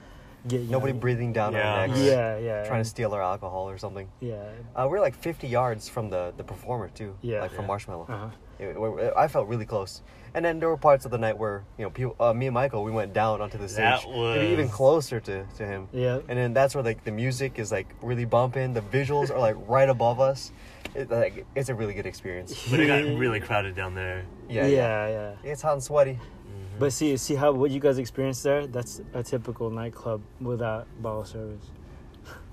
get 0.49 0.69
Nobody 0.69 0.93
know, 0.93 0.99
breathing 0.99 1.33
down 1.33 1.53
Yeah. 1.55 1.73
our 1.75 1.87
necks. 1.89 2.01
Yeah, 2.01 2.37
yeah. 2.39 2.65
Trying 2.65 2.83
to 2.83 2.89
steal 2.89 3.13
our 3.15 3.23
alcohol 3.23 3.69
or 3.69 3.79
something. 3.79 4.09
Yeah. 4.21 4.43
Uh, 4.77 4.85
we 4.85 4.91
were 4.91 5.01
like 5.01 5.15
50 5.15 5.49
yards 5.49 5.89
from 5.89 6.11
the, 6.11 6.33
the 6.37 6.45
performer 6.45 6.89
too. 6.89 7.15
Yeah. 7.23 7.41
Like 7.41 7.53
from 7.53 7.65
Yeah. 7.67 7.71
Marshmello. 7.77 8.09
Uh-huh. 8.11 8.27
It- 8.59 8.77
it- 8.77 9.13
I 9.17 9.27
felt 9.27 9.49
really 9.49 9.65
close. 9.67 10.03
And 10.37 10.45
then 10.45 10.59
there 10.61 10.69
were 10.69 10.77
parts 10.77 11.05
of 11.05 11.11
the 11.13 11.19
night 11.19 11.39
where 11.39 11.63
you 11.79 11.85
know 11.85 11.91
people, 11.91 12.15
uh, 12.21 12.33
me 12.35 12.47
and 12.47 12.55
Michael, 12.55 12.83
we 12.85 12.91
went 12.91 13.13
down 13.13 13.41
onto 13.41 13.57
the 13.57 13.67
That 13.69 14.01
stage, 14.01 14.13
maybe 14.15 14.53
even 14.53 14.69
closer 14.69 15.19
to, 15.21 15.45
to 15.59 15.65
him. 15.67 15.89
Yeah. 15.93 16.19
And 16.29 16.37
then 16.39 16.53
that's 16.55 16.75
where 16.75 16.85
like 16.85 17.05
the 17.05 17.13
music 17.13 17.59
is 17.59 17.71
like 17.73 17.87
really 18.03 18.25
bumping. 18.25 18.75
The 18.75 18.81
visuals 18.83 19.31
are 19.31 19.39
like 19.39 19.57
right 19.67 19.89
above 19.89 20.21
us. 20.21 20.53
It, 20.95 21.11
like 21.11 21.45
it's 21.55 21.69
a 21.69 21.75
really 21.75 21.95
good 21.95 22.07
experience. 22.07 22.67
But 22.71 22.81
it 22.81 22.87
got 22.87 23.19
really 23.19 23.41
crowded 23.41 23.75
down 23.75 23.95
there. 23.95 24.25
Yeah, 24.49 24.67
Yeah, 24.67 25.09
yeah. 25.09 25.51
It's 25.51 25.63
hot 25.63 25.73
and 25.75 25.83
sweaty. 25.83 26.13
Mm-hmm. 26.15 26.79
But 26.79 26.93
see, 26.93 27.17
see 27.17 27.35
how 27.35 27.53
what 27.53 27.71
you 27.71 27.81
guys 27.81 27.99
experienced 27.99 28.43
there? 28.43 28.67
That's 28.67 29.01
a 29.13 29.23
typical 29.23 29.71
nightclub 29.71 30.23
without 30.41 30.87
bottle 31.03 31.25
service. 31.25 31.65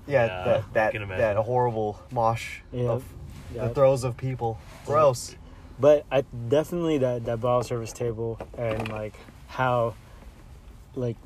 Yeah, 0.06 0.26
Yeah, 0.26 0.44
that 0.74 0.92
that, 0.94 1.08
that 1.18 1.36
horrible 1.36 2.00
mosh 2.10 2.60
Yeah. 2.72 2.88
of 2.90 3.04
Yeah. 3.54 3.68
the 3.68 3.74
throes 3.74 4.02
of 4.04 4.16
people. 4.16 4.58
Gross. 4.86 5.36
But 5.78 6.04
I 6.10 6.22
definitely 6.48 6.98
that 6.98 7.24
that 7.24 7.40
bottle 7.40 7.62
service 7.62 7.92
table 7.92 8.38
and 8.58 8.88
like 8.88 9.14
how, 9.46 9.94
like, 10.94 11.16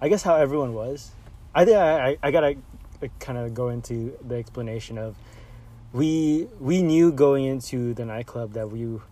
I 0.00 0.08
guess 0.08 0.22
how 0.22 0.34
everyone 0.36 0.74
was. 0.74 1.12
I 1.54 1.64
think 1.64 1.76
I 1.76 2.10
I, 2.10 2.16
I 2.22 2.30
gotta 2.30 2.56
kind 3.18 3.38
of 3.38 3.54
go 3.54 3.68
into 3.68 4.16
the 4.26 4.34
explanation 4.36 4.98
of 4.98 5.16
we 5.92 6.48
we 6.58 6.82
knew 6.82 7.12
going 7.12 7.44
into 7.44 7.94
the 7.94 8.04
nightclub 8.04 8.52
that 8.52 8.70
we, 8.70 8.80
you 8.80 9.02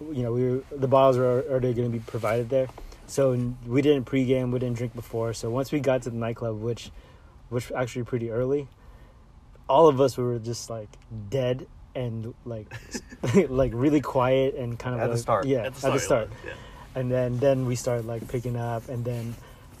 know, 0.00 0.32
we 0.32 0.50
were, 0.50 0.62
the 0.70 0.88
bottles 0.88 1.16
were 1.18 1.44
already 1.48 1.72
going 1.72 1.90
to 1.90 1.98
be 1.98 2.04
provided 2.04 2.50
there, 2.50 2.68
so 3.06 3.32
we 3.66 3.82
didn't 3.82 4.04
pregame, 4.04 4.52
we 4.52 4.58
didn't 4.58 4.76
drink 4.76 4.94
before. 4.94 5.32
So 5.32 5.50
once 5.50 5.72
we 5.72 5.80
got 5.80 6.02
to 6.02 6.10
the 6.10 6.16
nightclub, 6.16 6.60
which, 6.60 6.90
which 7.48 7.72
actually 7.72 8.04
pretty 8.04 8.30
early, 8.30 8.68
all 9.68 9.88
of 9.88 10.00
us 10.00 10.16
were 10.16 10.38
just 10.38 10.68
like 10.68 10.88
dead 11.30 11.66
and 11.94 12.34
like 12.44 12.66
like 13.48 13.72
really 13.74 14.00
quiet 14.00 14.54
and 14.56 14.78
kind 14.78 14.94
of 14.96 15.00
At 15.00 15.10
the 15.10 15.18
start. 15.18 15.46
Yeah, 15.46 15.58
At 15.66 15.74
the 15.74 15.86
at 15.86 15.92
the 15.92 16.00
start. 16.00 16.28
start. 16.28 16.30
Yeah. 16.44 16.52
And 16.96 17.10
then 17.10 17.38
then 17.38 17.66
we 17.66 17.76
started 17.76 18.06
like 18.06 18.28
picking 18.28 18.56
up 18.56 18.88
and 18.88 19.04
then 19.04 19.34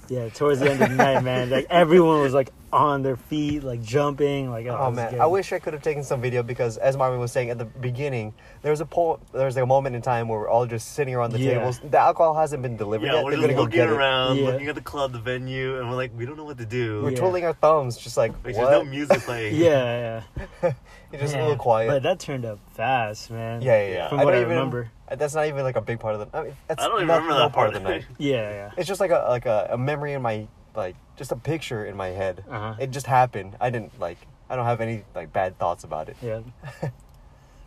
yeah, 0.08 0.28
towards 0.28 0.60
the 0.60 0.70
end 0.70 0.82
of 0.82 0.88
the 0.90 0.94
night, 0.96 1.22
man, 1.22 1.50
like 1.50 1.66
everyone 1.70 2.20
was 2.20 2.32
like 2.34 2.50
on 2.72 3.02
their 3.02 3.16
feet, 3.16 3.62
like 3.62 3.80
jumping, 3.82 4.50
like 4.50 4.66
oh, 4.66 4.76
Oh 4.76 4.90
man, 4.90 5.12
good. 5.12 5.20
I 5.20 5.26
wish 5.26 5.52
I 5.52 5.58
could 5.60 5.74
have 5.74 5.82
taken 5.82 6.02
some 6.02 6.20
video 6.20 6.42
because, 6.42 6.76
as 6.76 6.96
Marvin 6.96 7.20
was 7.20 7.30
saying 7.30 7.50
at 7.50 7.58
the 7.58 7.64
beginning, 7.64 8.34
there 8.62 8.72
was 8.72 8.80
a 8.80 8.84
po- 8.86 9.20
there 9.32 9.46
was 9.46 9.54
like 9.54 9.62
a 9.62 9.66
moment 9.66 9.94
in 9.94 10.02
time 10.02 10.26
where 10.28 10.40
we're 10.40 10.48
all 10.48 10.66
just 10.66 10.92
sitting 10.94 11.14
around 11.14 11.30
the 11.32 11.38
Yeah. 11.38 11.54
tables. 11.58 11.80
The 11.88 11.98
alcohol 11.98 12.34
hasn't 12.34 12.62
been 12.62 12.76
delivered 12.76 13.06
Yeah, 13.06 13.14
yet. 13.14 13.24
we're 13.24 13.30
They're 13.30 13.38
just 13.40 13.46
gonna 13.48 13.54
go 13.56 13.62
looking 13.62 13.76
get 13.78 13.88
it. 13.90 13.92
around, 13.92 14.36
Yeah. 14.38 14.46
looking 14.46 14.68
at 14.68 14.74
the 14.74 14.80
club, 14.80 15.12
the 15.12 15.20
venue, 15.20 15.78
and 15.78 15.88
we're 15.88 15.94
like, 15.96 16.10
we 16.16 16.26
don't 16.26 16.36
know 16.36 16.44
what 16.44 16.58
to 16.58 16.66
do. 16.66 17.02
We're 17.04 17.10
Yeah. 17.10 17.18
twiddling 17.20 17.44
our 17.44 17.52
thumbs, 17.54 17.96
just 17.96 18.16
like 18.16 18.32
Like, 18.44 18.56
what? 18.56 18.70
there's 18.70 18.84
no 18.84 18.90
music 18.90 19.20
playing. 19.20 19.54
Yeah, 19.60 20.22
yeah. 20.62 20.72
It's 21.14 21.22
just 21.22 21.36
a 21.36 21.40
little 21.40 21.56
quiet. 21.56 21.88
But 21.88 22.02
that 22.02 22.18
turned 22.20 22.44
up 22.44 22.58
fast, 22.72 23.30
man. 23.30 23.62
yeah, 23.62 23.86
yeah, 23.86 23.94
yeah. 23.94 24.08
From 24.08 24.20
I 24.20 24.24
what 24.24 24.30
don't 24.32 24.40
I 24.40 24.42
even 24.42 24.56
remember. 24.56 24.90
That's 25.10 25.34
not 25.34 25.46
even 25.46 25.62
like 25.62 25.76
a 25.76 25.80
big 25.80 26.00
part 26.00 26.14
of 26.16 26.20
the. 26.30 26.36
I 26.38 26.42
mean, 26.44 26.56
that's 26.66 26.82
I 26.82 26.88
don't 26.88 26.96
even 26.96 27.08
not, 27.08 27.22
remember 27.22 27.34
that 27.34 27.52
part 27.52 27.72
part 27.72 27.76
of 27.76 27.82
the 27.82 27.88
night. 27.88 28.06
Yeah, 28.18 28.50
yeah. 28.50 28.70
It's 28.76 28.88
just 28.88 29.00
like 29.00 29.10
a 29.10 29.26
like 29.28 29.46
a, 29.46 29.68
a 29.72 29.78
memory 29.78 30.12
in 30.14 30.22
my 30.22 30.46
like 30.74 30.96
just 31.16 31.30
a 31.32 31.36
picture 31.36 31.84
in 31.84 31.96
my 31.96 32.08
head. 32.08 32.44
Uh-huh. 32.50 32.74
It 32.80 32.90
just 32.90 33.06
happened. 33.06 33.56
I 33.60 33.70
didn't 33.70 33.98
like. 34.00 34.18
I 34.50 34.56
don't 34.56 34.66
have 34.66 34.80
any 34.80 35.04
like 35.14 35.32
bad 35.32 35.58
thoughts 35.58 35.84
about 35.84 36.08
it. 36.08 36.16
Yeah. 36.22 36.40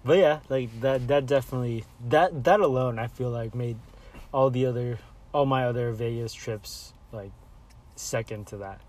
but 0.05 0.17
yeah, 0.17 0.39
like 0.49 0.69
that 0.81 1.07
that 1.07 1.25
definitely 1.25 1.85
that 2.09 2.43
that 2.43 2.59
alone 2.59 2.99
I 2.99 3.07
feel 3.07 3.29
like 3.29 3.55
made 3.55 3.77
all 4.33 4.49
the 4.49 4.65
other 4.65 4.99
all 5.33 5.45
my 5.45 5.65
other 5.65 5.91
Vegas 5.91 6.33
trips 6.33 6.93
like 7.11 7.31
second 7.95 8.47
to 8.47 8.57
that. 8.57 8.81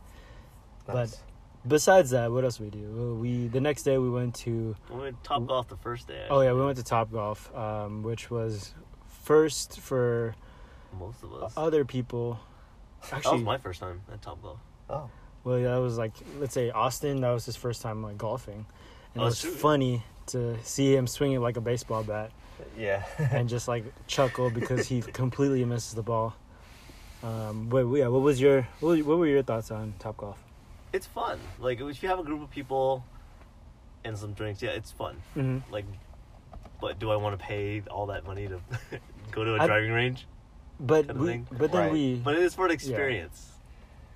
But- 0.87 0.95
Nice. 0.95 1.19
Besides 1.67 2.11
that, 2.11 2.31
what 2.31 2.45
else 2.45 2.61
we 2.61 2.71
do? 2.71 2.81
Well, 2.95 3.15
We 3.17 3.49
the 3.49 3.61
next 3.61 3.83
day 3.83 3.99
we 3.99 4.09
went 4.11 4.35
to 4.37 4.75
We 4.91 5.01
went 5.01 5.23
top 5.25 5.47
golf 5.47 5.69
the 5.69 5.77
first 5.77 6.07
day. 6.09 6.27
oh 6.31 6.41
yeah, 6.41 6.53
we 6.53 6.65
went 6.65 6.77
to 6.79 6.85
Top 6.85 7.11
Golf, 7.13 7.55
um, 7.55 8.03
which 8.03 8.31
was 8.31 8.75
first 9.25 9.81
for 9.81 10.35
Most 10.99 11.23
of 11.23 11.35
us. 11.43 11.53
other 11.57 11.85
people. 11.85 12.39
that 13.03 13.17
was 13.17 13.27
Actually, 13.27 13.43
my 13.43 13.59
first 13.59 13.81
time 13.81 14.01
at 14.13 14.23
top 14.23 14.41
golf. 14.43 14.59
oh, 14.89 15.11
well, 15.45 15.59
yeah, 15.59 15.75
that 15.75 15.81
was 15.81 15.99
like 15.99 16.13
let's 16.39 16.55
say 16.55 16.71
Austin. 16.71 17.21
That 17.21 17.31
was 17.33 17.45
his 17.45 17.57
first 17.57 17.83
time 17.83 18.03
like 18.03 18.17
golfing, 18.19 18.65
and 19.15 19.23
Oh, 19.23 19.23
it 19.23 19.25
was 19.27 19.41
shoot. 19.41 19.53
funny 19.55 20.03
to 20.29 20.57
see 20.63 20.95
him 20.95 21.07
swing 21.07 21.33
it 21.33 21.41
like 21.41 21.57
a 21.57 21.61
baseball 21.61 22.03
bat. 22.05 22.31
yeah. 22.79 23.03
and 23.33 23.49
just 23.49 23.67
like 23.69 23.85
chuckle 24.07 24.49
because 24.51 24.87
he 24.89 25.01
completely 25.23 25.65
misses 25.65 25.95
the 25.95 26.03
ball. 26.03 26.35
Um, 27.23 27.67
but 27.69 27.87
yeah, 27.93 28.07
what 28.09 28.23
was 28.23 28.41
your 28.41 28.67
what, 28.81 29.03
what 29.03 29.19
were 29.19 29.27
your 29.27 29.43
thoughts 29.43 29.71
on 29.71 29.95
Top 29.99 30.17
Golf? 30.19 30.43
It's 30.93 31.07
fun. 31.07 31.39
Like 31.59 31.81
if 31.81 32.03
you 32.03 32.09
have 32.09 32.19
a 32.19 32.23
group 32.25 32.43
of 32.43 32.51
people 32.51 33.05
and 34.05 34.17
some 34.17 34.33
drinks, 34.33 34.63
yeah, 34.63 34.71
it's 34.71 34.91
fun. 34.91 35.17
Mm-hmm. 35.37 35.73
Like, 35.73 35.85
but 36.81 36.99
do 36.99 37.11
I 37.11 37.17
want 37.17 37.39
to 37.39 37.45
pay 37.45 37.83
all 37.91 38.07
that 38.07 38.25
money 38.27 38.49
to 38.49 38.61
go 39.33 39.45
to 39.45 39.57
a 39.57 39.61
I- 39.63 39.67
driving 39.67 39.93
range? 39.93 40.27
But 40.81 41.13
we, 41.17 41.39
but 41.51 41.73
then 41.73 41.81
Right. 41.81 41.93
we, 41.93 42.15
But 42.17 42.37
it 42.37 42.43
is 42.43 42.55
for 42.55 42.69
the 42.69 42.75
experience, 42.75 43.51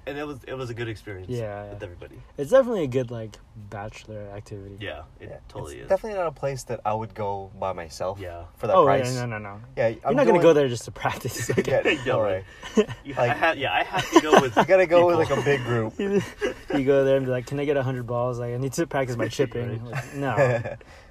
and 0.07 0.19
it 0.19 0.27
was 0.27 0.39
it 0.47 0.55
was 0.55 0.71
a 0.71 0.75
good 0.75 0.89
experience. 0.89 1.29
Yeah, 1.31 1.71
with 1.71 1.83
everybody. 1.83 2.17
it's 2.37 2.51
definitely 2.51 2.85
a 2.85 2.89
good 2.89 3.11
like 3.11 3.37
bachelor 3.71 4.29
activity. 4.35 4.77
Yeah, 4.81 5.03
it 5.21 5.29
Yeah, 5.29 5.37
totally 5.49 5.75
it's 5.77 5.83
is. 5.85 5.89
Definitely 5.89 6.19
not 6.19 6.27
a 6.27 6.33
place 6.33 6.65
that 6.65 6.81
I 6.85 6.95
would 6.95 7.15
go 7.15 7.51
by 7.59 7.73
myself. 7.73 8.19
Yeah. 8.19 8.45
For 8.57 8.67
that 8.67 8.75
Oh 8.77 8.85
price. 8.85 9.15
yeah, 9.15 9.27
no, 9.27 9.39
no, 9.39 9.39
no. 9.39 9.61
Yeah, 9.77 9.89
You're 9.89 9.99
I'm 10.05 10.17
not 10.17 10.27
gonna 10.27 10.43
go 10.43 10.53
there 10.53 10.69
just 10.69 10.85
to 10.87 10.91
practice. 10.91 11.49
Like, 11.49 11.67
yeah, 11.67 11.89
Yeah, 12.05 12.13
all 12.13 12.23
right. 12.23 12.45
right. 12.77 12.89
Like- 13.07 13.19
I 13.19 13.35
have, 13.35 13.57
yeah, 13.59 13.73
I 13.73 13.83
have 13.85 14.11
to 14.13 14.21
go 14.21 14.41
with. 14.41 14.57
You 14.63 14.65
gotta 14.65 14.87
go 14.87 15.07
with 15.07 15.17
like 15.17 15.31
a 15.31 15.43
big 15.43 15.63
group. 15.65 15.99
you 15.99 16.85
go 16.85 17.05
there 17.05 17.17
and 17.17 17.27
be 17.27 17.33
like, 17.33 17.47
"Can 17.47 17.59
I 17.61 17.65
get 17.65 17.77
hundred 17.77 18.07
balls? 18.07 18.39
Like, 18.39 18.55
I 18.55 18.57
need 18.59 18.73
to 18.75 18.87
practice 18.87 19.17
my 19.17 19.29
chipping." 19.29 19.83
Right. 19.85 19.93
Like, 19.93 20.15
no, 20.15 20.37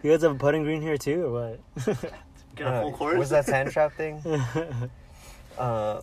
you 0.03 0.11
guys 0.11 0.21
have 0.23 0.31
a 0.31 0.35
putting 0.35 0.63
green 0.63 0.81
here 0.81 0.97
too, 0.97 1.25
or 1.25 1.31
what? 1.31 1.85
Get 2.55 2.67
a 2.67 2.81
full 2.81 2.93
Uh, 2.93 2.97
course. 2.97 3.17
Was 3.19 3.29
that 3.29 3.45
sand 3.45 3.71
trap 3.71 3.93
thing? 3.93 4.21
uh, 5.57 6.01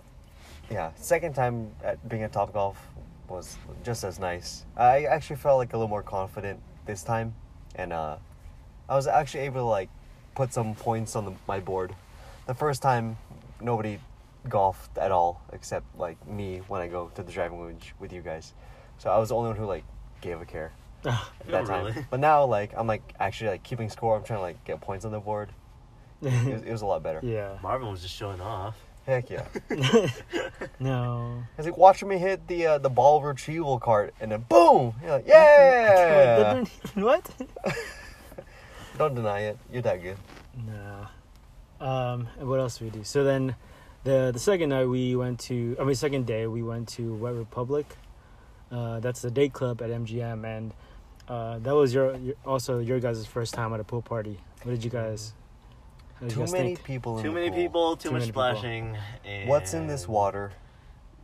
yeah, 0.70 0.90
second 0.96 1.34
time 1.34 1.70
at 1.82 2.06
being 2.08 2.22
at 2.22 2.32
Top 2.32 2.52
Golf 2.52 2.78
was 3.28 3.56
just 3.84 4.04
as 4.04 4.18
nice. 4.18 4.64
I 4.76 5.04
actually 5.04 5.36
felt 5.36 5.58
like 5.58 5.72
a 5.72 5.76
little 5.76 5.88
more 5.88 6.02
confident 6.02 6.60
this 6.86 7.02
time, 7.02 7.34
and 7.74 7.92
uh, 7.92 8.16
I 8.88 8.94
was 8.94 9.06
actually 9.06 9.40
able 9.44 9.60
to 9.60 9.64
like 9.64 9.90
put 10.34 10.52
some 10.52 10.74
points 10.74 11.16
on 11.16 11.24
the, 11.24 11.32
my 11.46 11.60
board. 11.60 11.94
The 12.46 12.54
first 12.54 12.80
time, 12.82 13.16
nobody 13.60 13.98
golfed 14.48 14.96
at 14.96 15.10
all 15.10 15.42
except 15.52 15.84
like 15.98 16.16
me 16.26 16.58
when 16.68 16.80
I 16.80 16.86
go 16.88 17.10
to 17.14 17.22
the 17.22 17.32
driving 17.32 17.60
range 17.60 17.94
with 17.98 18.12
you 18.12 18.22
guys. 18.22 18.54
So 18.98 19.10
I 19.10 19.18
was 19.18 19.28
the 19.28 19.34
only 19.34 19.48
one 19.48 19.56
who 19.58 19.66
like 19.66 19.84
gave 20.20 20.40
a 20.40 20.44
care 20.46 20.72
at 21.04 21.12
Oh, 21.12 21.30
that 21.50 21.66
time. 21.66 21.86
really? 21.86 22.06
But 22.10 22.20
now 22.20 22.44
like 22.44 22.72
I'm 22.76 22.86
like 22.86 23.14
actually 23.20 23.50
like 23.50 23.62
keeping 23.62 23.90
score. 23.90 24.16
I'm 24.16 24.22
trying 24.24 24.38
to 24.38 24.42
like 24.42 24.64
get 24.64 24.80
points 24.80 25.04
on 25.04 25.12
the 25.12 25.20
board. 25.20 25.50
It 26.22 26.32
was, 26.52 26.62
it 26.62 26.72
was 26.72 26.82
a 26.82 26.86
lot 26.86 27.02
better. 27.02 27.20
yeah. 27.22 27.58
Marvin 27.62 27.90
was 27.90 28.00
just 28.02 28.14
showing 28.14 28.40
off. 28.40 28.76
Heck 29.08 29.30
yeah. 29.30 29.46
No. 30.78 31.42
It's 31.56 31.66
like 31.66 31.78
watching 31.78 32.10
me 32.10 32.18
hit 32.18 32.46
the 32.46 32.66
uh, 32.66 32.78
the 32.78 32.90
ball 32.90 33.22
retrieval 33.22 33.78
cart 33.80 34.12
and 34.20 34.30
then 34.30 34.44
boom! 34.50 34.96
You're 35.00 35.12
like, 35.12 35.26
yeah! 35.26 36.62
what? 36.94 37.30
Don't 38.98 39.14
deny 39.14 39.40
it. 39.40 39.58
You're 39.72 39.80
that 39.80 40.02
good. 40.02 40.18
No. 40.66 41.06
Um, 41.80 42.28
and 42.38 42.50
what 42.50 42.60
else 42.60 42.76
did 42.76 42.92
we 42.92 42.98
do? 42.98 43.02
So 43.02 43.24
then, 43.24 43.56
the 44.04 44.30
the 44.30 44.38
second 44.38 44.68
night 44.68 44.84
we 44.84 45.16
went 45.16 45.40
to. 45.40 45.74
I 45.80 45.84
mean, 45.84 45.94
second 45.94 46.26
day 46.26 46.46
we 46.46 46.62
went 46.62 46.88
to 46.88 47.14
Wet 47.14 47.32
Republic. 47.32 47.86
Uh, 48.70 49.00
that's 49.00 49.22
the 49.22 49.30
day 49.30 49.48
club 49.48 49.80
at 49.80 49.88
MGM, 49.88 50.44
and 50.44 50.74
uh, 51.28 51.58
that 51.60 51.74
was 51.74 51.94
your, 51.94 52.14
your 52.18 52.34
also 52.44 52.78
your 52.80 53.00
guys' 53.00 53.24
first 53.24 53.54
time 53.54 53.72
at 53.72 53.80
a 53.80 53.84
pool 53.84 54.02
party. 54.02 54.38
What 54.64 54.72
did 54.72 54.84
you 54.84 54.90
guys? 54.90 55.32
What 56.18 56.28
did 56.28 56.36
you 56.38 56.46
Too 56.46 56.52
many 56.52 56.74
think? 56.74 56.84
people. 56.86 57.18
In 57.18 57.24
Too 57.24 57.32
many 57.32 57.48
pool. 57.50 57.58
people, 57.58 57.96
too, 57.96 58.08
Too 58.10 58.14
much 58.14 58.28
splashing. 58.28 58.96
And 59.24 59.48
What's 59.48 59.74
in 59.74 59.86
this 59.86 60.06
water? 60.08 60.52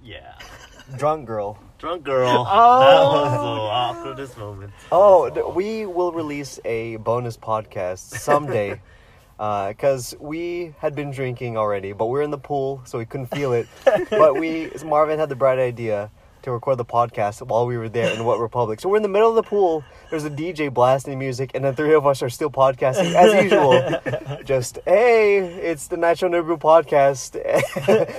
Yeah. 0.03 0.34
Drunk 0.99 1.26
girl. 1.26 1.59
Drunk 1.78 2.05
girl. 2.05 2.47
Oh. 2.51 2.80
That 2.80 3.40
was 3.40 4.14
the 4.14 4.20
awkwardest 4.30 4.38
moment. 4.38 4.72
Oh, 4.92 5.30
th- 5.30 5.47
we 5.55 5.86
will 5.86 6.12
release 6.12 6.61
a 6.64 6.97
bonus 6.97 7.36
podcast 7.36 7.99
someday. 8.18 8.80
Uh, 9.36 9.70
because 9.70 10.14
we 10.20 10.72
had 10.78 10.95
been 10.95 11.11
drinking 11.11 11.57
already, 11.59 11.92
but 11.92 12.07
we 12.07 12.20
are 12.20 12.22
in 12.22 12.30
the 12.30 12.38
pool, 12.38 12.80
so 12.84 12.99
we 12.99 13.05
couldn't 13.05 13.26
feel 13.34 13.53
it. 13.53 13.66
but 14.09 14.38
we, 14.38 14.70
Marvin 14.84 15.18
had 15.18 15.28
the 15.28 15.34
bright 15.34 15.59
idea 15.59 16.09
to 16.45 16.53
record 16.53 16.78
the 16.78 16.84
podcast 16.84 17.40
while 17.47 17.66
we 17.66 17.76
were 17.76 17.88
there 17.88 18.12
in 18.14 18.24
Wet 18.24 18.38
Republic. 18.38 18.78
So 18.80 18.88
we're 18.88 18.99
in 18.99 19.03
the 19.03 19.09
middle 19.09 19.30
of 19.30 19.34
the 19.34 19.42
pool. 19.42 19.82
There's 20.11 20.24
a 20.24 20.30
DJ 20.30 20.72
blasting 20.72 21.18
music, 21.18 21.51
and 21.55 21.64
the 21.64 21.72
three 21.72 21.95
of 21.95 22.07
us 22.07 22.22
are 22.22 22.28
still 22.30 22.51
podcasting 22.51 23.14
as 23.14 23.32
usual. 23.45 24.42
Just 24.45 24.78
hey, 24.84 25.38
it's 25.38 25.86
the 25.88 25.97
Nacho 25.97 26.28
Nibiru 26.30 26.59
podcast 26.59 27.32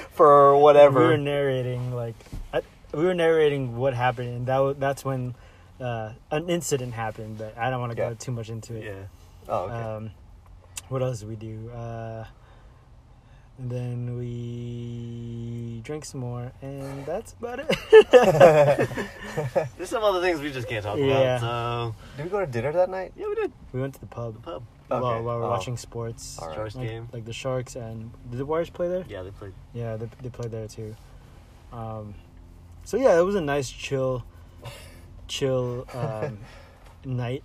for 0.11 0.57
whatever. 0.57 1.01
We 1.01 1.05
were 1.05 1.17
narrating 1.17 1.93
like 1.93 2.15
I, 2.51 2.61
we 2.93 3.03
were 3.03 3.13
narrating 3.13 3.77
what 3.77 3.93
happened, 3.93 4.29
and 4.29 4.45
that 4.47 4.79
that's 4.79 5.05
when 5.05 5.35
uh, 5.79 6.13
an 6.31 6.49
incident 6.49 6.93
happened. 6.93 7.37
But 7.37 7.55
I 7.57 7.69
don't 7.69 7.79
want 7.79 7.91
to 7.91 7.97
Yeah. 7.97 8.09
go 8.09 8.15
too 8.15 8.31
much 8.31 8.49
into 8.49 8.75
it. 8.75 8.85
Yeah. 8.85 8.93
oh, 9.49 9.59
okay. 9.65 9.73
Um, 9.75 10.11
what 10.89 11.01
else 11.03 11.19
did 11.19 11.29
we 11.29 11.35
do? 11.35 11.69
Uh, 11.69 12.25
and 13.57 13.69
then 13.71 14.17
we 14.17 15.81
drank 15.83 16.03
some 16.05 16.19
more, 16.21 16.51
and 16.61 17.05
that's 17.05 17.33
about 17.33 17.59
it. 17.59 17.67
There's 19.77 19.89
some 19.89 20.03
other 20.03 20.21
things 20.21 20.41
we 20.41 20.51
just 20.51 20.67
can't 20.67 20.83
talk 20.83 20.97
Yeah. 20.97 21.37
about. 21.37 21.41
So 21.41 21.95
Did 22.17 22.25
we 22.25 22.29
go 22.31 22.39
to 22.41 22.47
dinner 22.47 22.71
that 22.73 22.89
night? 22.89 23.13
yeah, 23.15 23.27
we 23.27 23.35
did 23.35 23.51
we 23.73 23.81
went 23.81 23.93
to 23.95 23.99
the 23.99 24.05
pub 24.07 24.33
The 24.35 24.39
pub 24.41 24.63
Okay. 24.91 25.01
while, 25.01 25.23
while 25.23 25.39
we're 25.39 25.45
Oh. 25.45 25.49
watching 25.49 25.77
sports. 25.77 26.37
All 26.39 26.47
right. 26.49 26.55
Sharks 26.55 26.75
Like, 26.75 26.87
game. 26.87 27.09
like 27.11 27.25
the 27.25 27.33
Sharks 27.33 27.75
and 27.75 28.11
did 28.29 28.37
the 28.39 28.45
Warriors 28.45 28.69
play 28.69 28.87
there? 28.87 29.03
Yeah, 29.07 29.23
they 29.23 29.31
played. 29.31 29.53
Yeah, 29.73 29.95
they, 29.97 30.07
they 30.21 30.29
played 30.29 30.51
there 30.51 30.67
too. 30.67 30.95
Um, 31.73 32.13
so 32.83 32.97
yeah, 32.97 33.17
it 33.17 33.23
was 33.23 33.35
a 33.35 33.41
nice 33.41 33.69
chill, 33.69 34.23
chill 35.27 35.87
um, 35.93 36.37
night. 37.05 37.43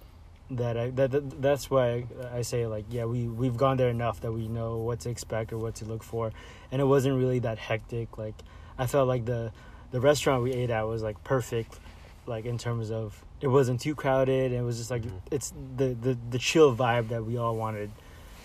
That 0.53 0.77
I 0.77 0.91
that, 0.91 1.13
that 1.13 1.41
that's 1.43 1.71
why 1.71 2.07
I 2.33 2.43
say 2.43 2.67
like 2.67 2.85
yeah 2.91 3.05
we 3.05 3.29
we've 3.29 3.57
gone 3.57 3.77
there 3.77 3.89
enough 3.89 4.21
that 4.23 4.33
we 4.33 4.49
know 4.49 4.79
what 4.79 4.99
to 5.01 5.11
expect 5.11 5.53
or 5.53 5.59
what 5.59 5.77
to 5.77 5.85
look 5.85 6.03
for, 6.03 6.33
and 6.73 6.81
it 6.83 6.85
wasn't 6.85 7.17
really 7.17 7.39
that 7.41 7.59
hectic. 7.59 8.19
Like 8.19 8.35
I 8.77 8.87
felt 8.87 9.07
like 9.07 9.27
the 9.27 9.53
the 9.93 10.01
restaurant 10.01 10.43
we 10.43 10.53
ate 10.53 10.71
at 10.71 10.83
was 10.89 11.03
like 11.05 11.23
perfect, 11.23 11.79
like 12.27 12.47
in 12.47 12.59
terms 12.59 12.91
of 12.91 13.25
it 13.41 13.47
wasn't 13.47 13.81
too 13.81 13.95
crowded. 13.95 14.51
And 14.51 14.61
it 14.61 14.65
was 14.65 14.79
just 14.79 14.91
like 14.91 15.03
Mhm. 15.03 15.21
it's 15.31 15.53
the, 15.77 15.95
the 15.95 16.19
the 16.31 16.39
chill 16.39 16.75
vibe 16.75 17.09
that 17.11 17.25
we 17.25 17.37
all 17.37 17.55
wanted. 17.55 17.91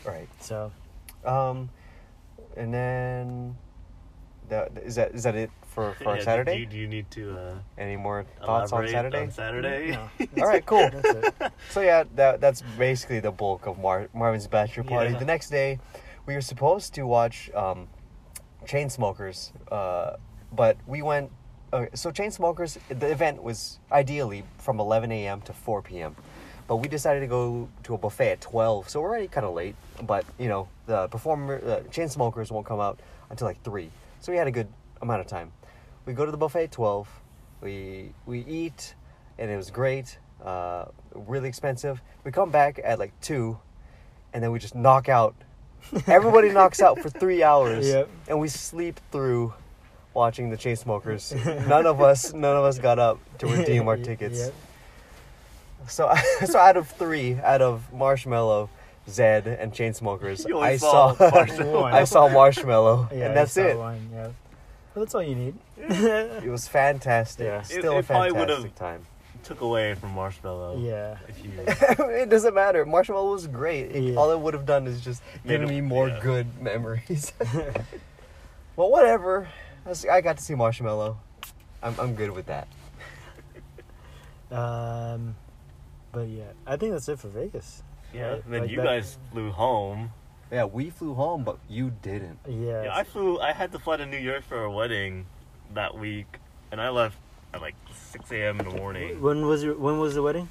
Right. 0.05 0.29
So 0.41 0.71
Um, 1.25 1.69
and 2.55 2.71
then 2.71 3.57
that 4.49 4.73
is 4.83 4.93
that 4.95 5.15
is 5.15 5.23
that 5.23 5.33
it 5.35 5.49
for 5.75 5.93
for 5.95 6.15
Yeah, 6.15 6.23
Saturday? 6.23 6.53
Do 6.55 6.59
you, 6.61 6.65
do 6.65 6.77
you 6.77 6.87
need 6.87 7.11
to 7.11 7.37
uh, 7.37 7.55
Any 7.77 7.97
more 7.97 8.25
thoughts 8.43 8.71
on 8.71 8.87
Saturday? 8.87 9.21
On 9.23 9.31
Saturday. 9.31 9.91
no, 9.91 10.09
All 10.41 10.47
right, 10.47 10.65
cool. 10.65 10.89
that's 10.89 11.27
it. 11.41 11.51
So 11.69 11.81
yeah, 11.81 12.05
that 12.15 12.39
that's 12.41 12.63
basically 12.79 13.19
the 13.19 13.31
bulk 13.31 13.67
of 13.67 13.77
Mar- 13.77 14.09
Marvin's 14.13 14.47
bachelor 14.47 14.83
party. 14.85 15.11
Yeah. 15.11 15.19
The 15.19 15.25
next 15.25 15.49
day, 15.51 15.79
we 16.25 16.33
were 16.33 16.41
supposed 16.41 16.93
to 16.95 17.03
watch 17.05 17.51
um, 17.53 17.87
Chainsmokers, 18.65 19.51
uh, 19.71 20.15
but 20.51 20.77
we 20.87 21.01
went. 21.01 21.29
Uh, 21.73 21.87
so 21.93 22.09
Chainsmokers, 22.11 22.77
the 22.87 23.11
event 23.11 23.43
was 23.43 23.79
ideally 23.91 24.43
from 24.57 24.79
11 24.79 25.11
a.m. 25.11 25.41
to 25.41 25.51
4 25.53 25.81
p.m. 25.81 26.15
But 26.67 26.77
we 26.77 26.87
decided 26.87 27.19
to 27.19 27.27
go 27.27 27.67
to 27.83 27.93
a 27.93 27.97
buffet 27.97 28.31
at 28.31 28.41
12, 28.41 28.89
so 28.89 29.01
we're 29.01 29.09
already 29.09 29.27
kind 29.27 29.45
of 29.45 29.53
late. 29.53 29.75
But 30.01 30.25
you 30.39 30.47
know, 30.47 30.67
the 30.87 31.07
performer, 31.09 31.55
uh, 31.57 31.83
Chainsmokers 31.91 32.49
won't 32.49 32.65
come 32.65 32.79
out 32.79 32.99
until 33.29 33.45
like 33.47 33.61
three, 33.63 33.91
so 34.21 34.31
we 34.31 34.37
had 34.37 34.47
a 34.47 34.51
good 34.51 34.67
amount 35.01 35.21
of 35.21 35.27
time. 35.27 35.51
We 36.05 36.13
go 36.13 36.25
to 36.25 36.31
the 36.31 36.37
buffet 36.37 36.65
at 36.65 36.71
12. 36.71 37.07
We 37.61 38.11
we 38.25 38.39
eat, 38.45 38.93
and 39.39 39.49
it 39.49 39.57
was 39.57 39.71
great. 39.71 40.17
Uh, 40.43 40.85
really 41.13 41.47
expensive. 41.47 42.01
We 42.23 42.31
come 42.31 42.51
back 42.51 42.79
at 42.83 42.99
like 42.99 43.19
two, 43.21 43.57
and 44.33 44.43
then 44.43 44.51
we 44.51 44.59
just 44.59 44.75
knock 44.75 45.09
out. 45.09 45.35
Everybody 46.07 46.51
knocks 46.51 46.81
out 46.81 46.99
for 46.99 47.09
three 47.09 47.41
hours, 47.43 47.87
Yep. 47.87 48.09
and 48.27 48.39
we 48.39 48.47
sleep 48.47 48.99
through 49.11 49.53
watching 50.13 50.49
the 50.49 50.57
Chainsmokers. 50.57 51.67
none 51.67 51.85
of 51.85 52.01
us, 52.01 52.33
none 52.33 52.55
of 52.55 52.63
us 52.65 52.77
got 52.79 52.99
up 52.99 53.19
to 53.39 53.47
redeem 53.47 53.87
our 53.87 53.95
Yep. 53.97 54.05
tickets. 54.05 54.51
So, 55.87 56.11
so 56.45 56.57
out 56.59 56.77
of 56.77 56.87
three, 56.89 57.35
out 57.35 57.61
of 57.61 57.87
Marshmello, 57.93 58.69
Zedd, 59.07 59.45
and 59.61 59.71
Chainsmokers, 59.73 60.51
I 60.59 60.77
saw 60.77 61.13
saw, 61.13 61.83
I 61.85 62.03
saw 62.03 62.29
Marshmello, 62.29 63.11
Yeah, 63.11 63.27
and 63.27 63.37
that's 63.37 63.55
it. 63.57 63.77
One, 63.77 64.09
yeah. 64.13 64.29
Well, 64.95 65.03
that's 65.05 65.13
all 65.13 65.21
you 65.23 65.35
need. 65.35 65.55
It 65.77 66.49
was 66.49 66.67
fantastic. 66.67 67.45
Yeah. 67.45 67.61
Still 67.63 67.93
It- 67.93 67.95
a 67.95 67.99
it 67.99 68.07
probably 68.07 68.29
fantastic 68.31 68.63
would've- 68.63 68.75
time. 68.75 69.05
Took 69.43 69.61
away 69.61 69.93
from 69.93 70.15
Marshmello. 70.15 70.83
yeah. 70.83 71.17
If 71.27 71.43
you. 71.45 71.51
it 72.07 72.29
doesn't 72.29 72.55
matter. 72.55 72.83
Marshmello 72.85 73.31
was 73.33 73.45
great. 73.45 73.91
It- 73.95 74.01
Yeah. 74.03 74.15
All 74.15 74.31
it 74.31 74.39
would 74.39 74.53
have 74.55 74.65
done 74.65 74.87
is 74.87 75.01
just 75.01 75.21
Made 75.43 75.51
given 75.51 75.67
it- 75.67 75.71
me 75.73 75.81
more 75.81 76.07
yeah. 76.07 76.19
good 76.21 76.47
memories. 76.61 77.31
well, 78.75 78.89
whatever. 78.89 79.47
I 79.85 79.93
I 80.11 80.21
got 80.21 80.37
to 80.37 80.43
see 80.43 80.55
Marshmello. 80.55 81.17
I'm, 81.83 81.93
I'm 81.99 82.15
good 82.15 82.31
with 82.31 82.47
that. 82.47 82.67
Um, 84.51 85.35
but 86.11 86.27
yeah, 86.27 86.45
I 86.65 86.77
think 86.77 86.93
that's 86.93 87.07
it 87.09 87.19
for 87.19 87.27
Vegas. 87.27 87.83
Yeah. 88.13 88.21
Right? 88.29 88.45
And 88.45 88.53
then 88.53 88.61
Like 88.61 88.69
you 88.71 88.77
that- 88.77 88.85
guys 88.85 89.17
flew 89.31 89.51
home. 89.51 90.11
Yeah, 90.55 90.63
we 90.63 90.89
flew 90.89 91.13
home, 91.15 91.43
but 91.43 91.57
you 91.67 91.91
didn't. 92.01 92.39
Yeah. 92.47 92.83
Yeah, 92.85 92.95
I 92.95 93.03
flew. 93.03 93.41
I 93.41 93.51
had 93.51 93.73
to 93.73 93.79
fly 93.79 93.97
to 93.97 94.05
New 94.05 94.15
York 94.17 94.45
for 94.45 94.63
a 94.63 94.71
wedding 94.71 95.25
that 95.73 95.97
week, 95.97 96.37
and 96.71 96.79
I 96.79 96.87
left 96.91 97.17
at 97.53 97.59
like 97.61 97.75
6 98.13 98.31
a.m. 98.31 98.61
in 98.61 98.69
the 98.69 98.75
morning 98.77 99.21
when 99.21 99.45
was 99.47 99.65
your 99.65 99.75
When 99.77 99.99
was 99.99 100.15
the 100.15 100.21
wedding? 100.21 100.47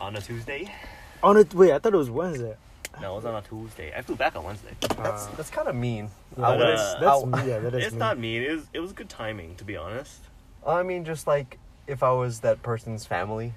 on 0.00 0.16
a 0.16 0.20
Tuesday. 0.20 0.74
On 1.22 1.36
a 1.36 1.44
Wait, 1.54 1.70
I 1.72 1.78
thought 1.78 1.94
it 1.94 1.96
was 1.96 2.10
Wednesday. 2.10 2.56
No, 3.00 3.12
it 3.12 3.16
was 3.16 3.24
on 3.26 3.36
a 3.36 3.42
Tuesday. 3.42 3.92
I 3.96 4.02
flew 4.02 4.16
back 4.16 4.34
on 4.34 4.42
Wednesday. 4.42 4.74
That's 4.80 5.28
Uh, 5.28 5.30
that's 5.36 5.50
kind 5.50 5.68
of 5.68 5.76
mean. 5.76 6.10
yeah, 6.36 6.48
I 6.48 6.56
would- 6.56 6.60
that's, 6.66 6.94
that's 6.94 7.24
I- 7.32 7.44
yeah, 7.46 7.58
that 7.60 7.74
is 7.74 7.84
It's 7.84 7.92
mean. 7.92 7.98
not 8.00 8.18
mean. 8.18 8.42
It 8.42 8.50
was. 8.56 8.66
It 8.72 8.80
was 8.80 8.92
good 8.92 9.08
timing, 9.08 9.54
to 9.54 9.64
be 9.64 9.76
honest. 9.76 10.18
I 10.66 10.82
mean, 10.82 11.04
just 11.04 11.28
like 11.28 11.58
if 11.86 12.02
I 12.02 12.10
was 12.10 12.40
that 12.40 12.60
person's 12.64 13.06
family, 13.06 13.52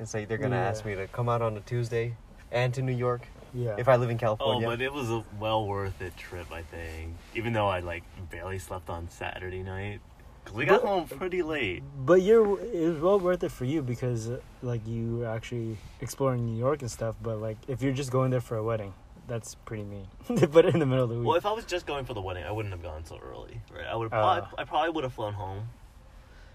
it's 0.00 0.14
like 0.14 0.26
they're 0.28 0.38
gonna 0.38 0.56
Yeah. 0.56 0.68
ask 0.70 0.86
me 0.86 0.94
to 0.94 1.06
come 1.06 1.28
out 1.28 1.42
on 1.42 1.54
a 1.54 1.60
Tuesday 1.60 2.14
and 2.50 2.72
to 2.72 2.80
New 2.80 2.96
York 2.96 3.28
Yeah. 3.54 3.76
if 3.78 3.88
I 3.88 3.96
live 3.96 4.10
in 4.10 4.18
California. 4.18 4.66
Oh, 4.66 4.70
but 4.70 4.80
it 4.80 4.92
was 4.92 5.10
a 5.10 5.24
well 5.38 5.66
worth 5.66 6.00
it 6.02 6.16
trip, 6.16 6.50
I 6.52 6.62
think. 6.62 7.14
Even 7.34 7.52
though 7.52 7.68
I 7.68 7.80
like 7.80 8.02
barely 8.30 8.58
slept 8.58 8.90
on 8.90 9.08
Saturday 9.08 9.62
night, 9.62 10.00
cause 10.44 10.54
we 10.54 10.64
got 10.64 10.82
But- 10.82 10.88
home 10.88 11.06
pretty 11.08 11.42
late. 11.42 11.82
But 12.04 12.22
you're 12.22 12.60
it 12.60 12.88
was 12.94 13.00
well 13.00 13.20
worth 13.20 13.44
it 13.44 13.52
for 13.52 13.64
you 13.64 13.80
because 13.82 14.28
uh, 14.30 14.40
like 14.62 14.86
you 14.86 15.18
were 15.18 15.26
actually 15.28 15.76
exploring 16.00 16.44
New 16.46 16.58
York 16.58 16.82
and 16.82 16.90
stuff. 16.90 17.14
But 17.22 17.38
like 17.40 17.56
if 17.68 17.80
you're 17.82 17.92
just 17.92 18.10
going 18.10 18.30
there 18.30 18.40
for 18.40 18.56
a 18.56 18.62
wedding, 18.64 18.92
that's 19.28 19.54
pretty 19.54 19.84
mean. 19.84 20.06
they 20.28 20.46
put 20.46 20.64
it 20.64 20.74
in 20.74 20.80
the 20.80 20.86
middle 20.86 21.04
of 21.04 21.10
the 21.10 21.16
week. 21.16 21.26
Well, 21.26 21.36
if 21.36 21.46
I 21.46 21.52
was 21.52 21.64
just 21.64 21.86
going 21.86 22.04
for 22.04 22.14
the 22.14 22.20
wedding, 22.22 22.44
I 22.44 22.50
wouldn't 22.50 22.74
have 22.74 22.82
gone 22.82 23.04
so 23.04 23.18
early. 23.24 23.60
Right? 23.72 23.86
I 23.86 23.94
would. 23.94 24.06
Uh. 24.06 24.10
Probably, 24.10 24.48
I 24.58 24.64
probably 24.64 24.90
would 24.90 25.04
have 25.04 25.12
flown 25.14 25.32
home, 25.34 25.68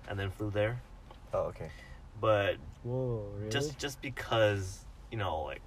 and 0.09 0.19
then 0.19 0.31
flew 0.31 0.51
there. 0.51 0.81
oh, 1.33 1.43
okay. 1.43 1.69
But 2.19 2.57
Whoa, 2.83 3.25
really? 3.37 3.49
just 3.49 3.77
just 3.79 4.01
because 4.01 4.83
you 5.11 5.17
know, 5.17 5.43
like 5.43 5.61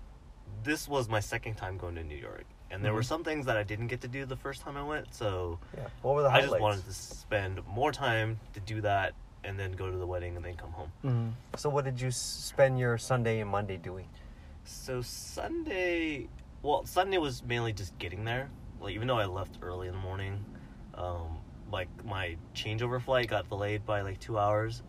this 0.64 0.88
was 0.88 1.08
my 1.08 1.20
second 1.20 1.54
time 1.56 1.76
going 1.78 1.94
to 1.96 2.04
New 2.04 2.16
York, 2.16 2.44
and 2.70 2.84
there 2.84 2.92
were 2.92 3.00
Mhm. 3.00 3.06
some 3.06 3.24
things 3.24 3.46
that 3.46 3.56
I 3.56 3.62
didn't 3.62 3.88
get 3.88 4.00
to 4.02 4.08
do 4.08 4.24
the 4.24 4.36
first 4.36 4.62
time 4.62 4.76
I 4.76 4.82
went. 4.82 5.14
So 5.14 5.58
Yeah. 5.76 5.88
What 6.02 6.14
were 6.14 6.22
the 6.22 6.28
I 6.30 6.40
just 6.40 6.58
wanted 6.60 6.84
to 6.84 6.92
spend 6.92 7.66
more 7.66 7.92
time 7.92 8.38
to 8.54 8.60
do 8.60 8.80
that, 8.82 9.14
and 9.44 9.58
then 9.58 9.72
go 9.72 9.90
to 9.90 9.96
the 9.96 10.06
wedding, 10.06 10.36
and 10.36 10.44
then 10.44 10.54
come 10.56 10.72
home. 10.72 10.92
Mhm. 11.04 11.32
So, 11.58 11.68
what 11.68 11.84
did 11.84 12.00
you 12.00 12.10
spend 12.12 12.78
your 12.78 12.96
Sunday 12.98 13.40
and 13.40 13.50
Monday 13.50 13.76
doing? 13.76 14.08
So 14.64 15.02
Sunday, 15.02 16.28
well, 16.62 16.86
Sunday 16.86 17.18
was 17.18 17.42
mainly 17.42 17.72
just 17.72 17.98
getting 17.98 18.24
there. 18.24 18.48
Like 18.80 18.94
even 18.94 19.08
though 19.08 19.18
I 19.18 19.24
left 19.26 19.58
early 19.62 19.88
in 19.88 19.94
the 19.94 20.00
morning, 20.00 20.44
um, 20.94 21.40
like 21.72 21.88
my 22.04 22.36
changeover 22.54 23.00
flight 23.02 23.28
got 23.28 23.48
delayed 23.48 23.84
by 23.84 24.02
like 24.02 24.20
two 24.20 24.38
hours, 24.38 24.82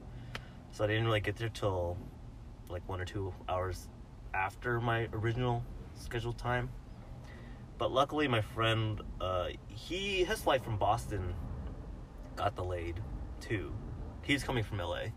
so 0.72 0.84
I 0.84 0.88
didn't 0.88 1.06
really 1.06 1.22
get 1.22 1.38
there 1.38 1.50
till 1.50 1.98
like 2.70 2.88
one 2.88 3.02
or 3.02 3.06
two 3.06 3.34
hours 3.50 3.88
after 4.34 4.80
my 4.80 5.08
original 5.14 5.64
scheduled 5.96 6.38
time. 6.38 6.70
But 7.78 7.92
luckily, 7.92 8.28
my 8.28 8.42
friend, 8.42 9.02
uh, 9.20 9.50
he 9.68 10.24
his 10.24 10.42
flight 10.42 10.64
from 10.64 10.78
Boston 10.78 11.34
got 12.36 12.56
delayed 12.56 13.00
too. 13.42 13.74
He's 14.22 14.44
coming 14.44 14.64
from 14.64 14.78
LA. 14.78 15.08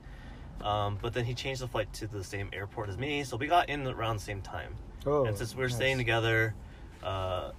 Um, 0.60 0.98
but 1.00 1.12
then 1.12 1.24
he 1.24 1.34
changed 1.34 1.60
the 1.60 1.68
flight 1.68 1.92
to 1.94 2.06
the 2.06 2.24
same 2.24 2.48
airport 2.52 2.88
as 2.88 2.96
me, 2.96 3.24
so 3.24 3.36
we 3.36 3.46
got 3.46 3.68
in 3.68 3.86
around 3.86 4.16
the 4.16 4.22
same 4.22 4.40
time. 4.40 4.74
Oh, 5.04 5.26
and 5.26 5.36
since 5.36 5.54
we 5.54 5.60
were 5.60 5.68
nice. 5.68 5.76
staying 5.76 5.98
together, 5.98 6.54
uh, 7.02 7.52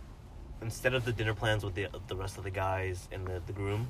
instead 0.61 0.93
of 0.93 1.05
the 1.05 1.13
dinner 1.13 1.35
plans 1.35 1.63
with 1.63 1.75
the 1.75 1.87
the 2.07 2.15
rest 2.15 2.37
of 2.37 2.43
the 2.43 2.49
guys 2.51 3.07
and 3.11 3.25
the, 3.27 3.41
the 3.45 3.53
groom, 3.53 3.87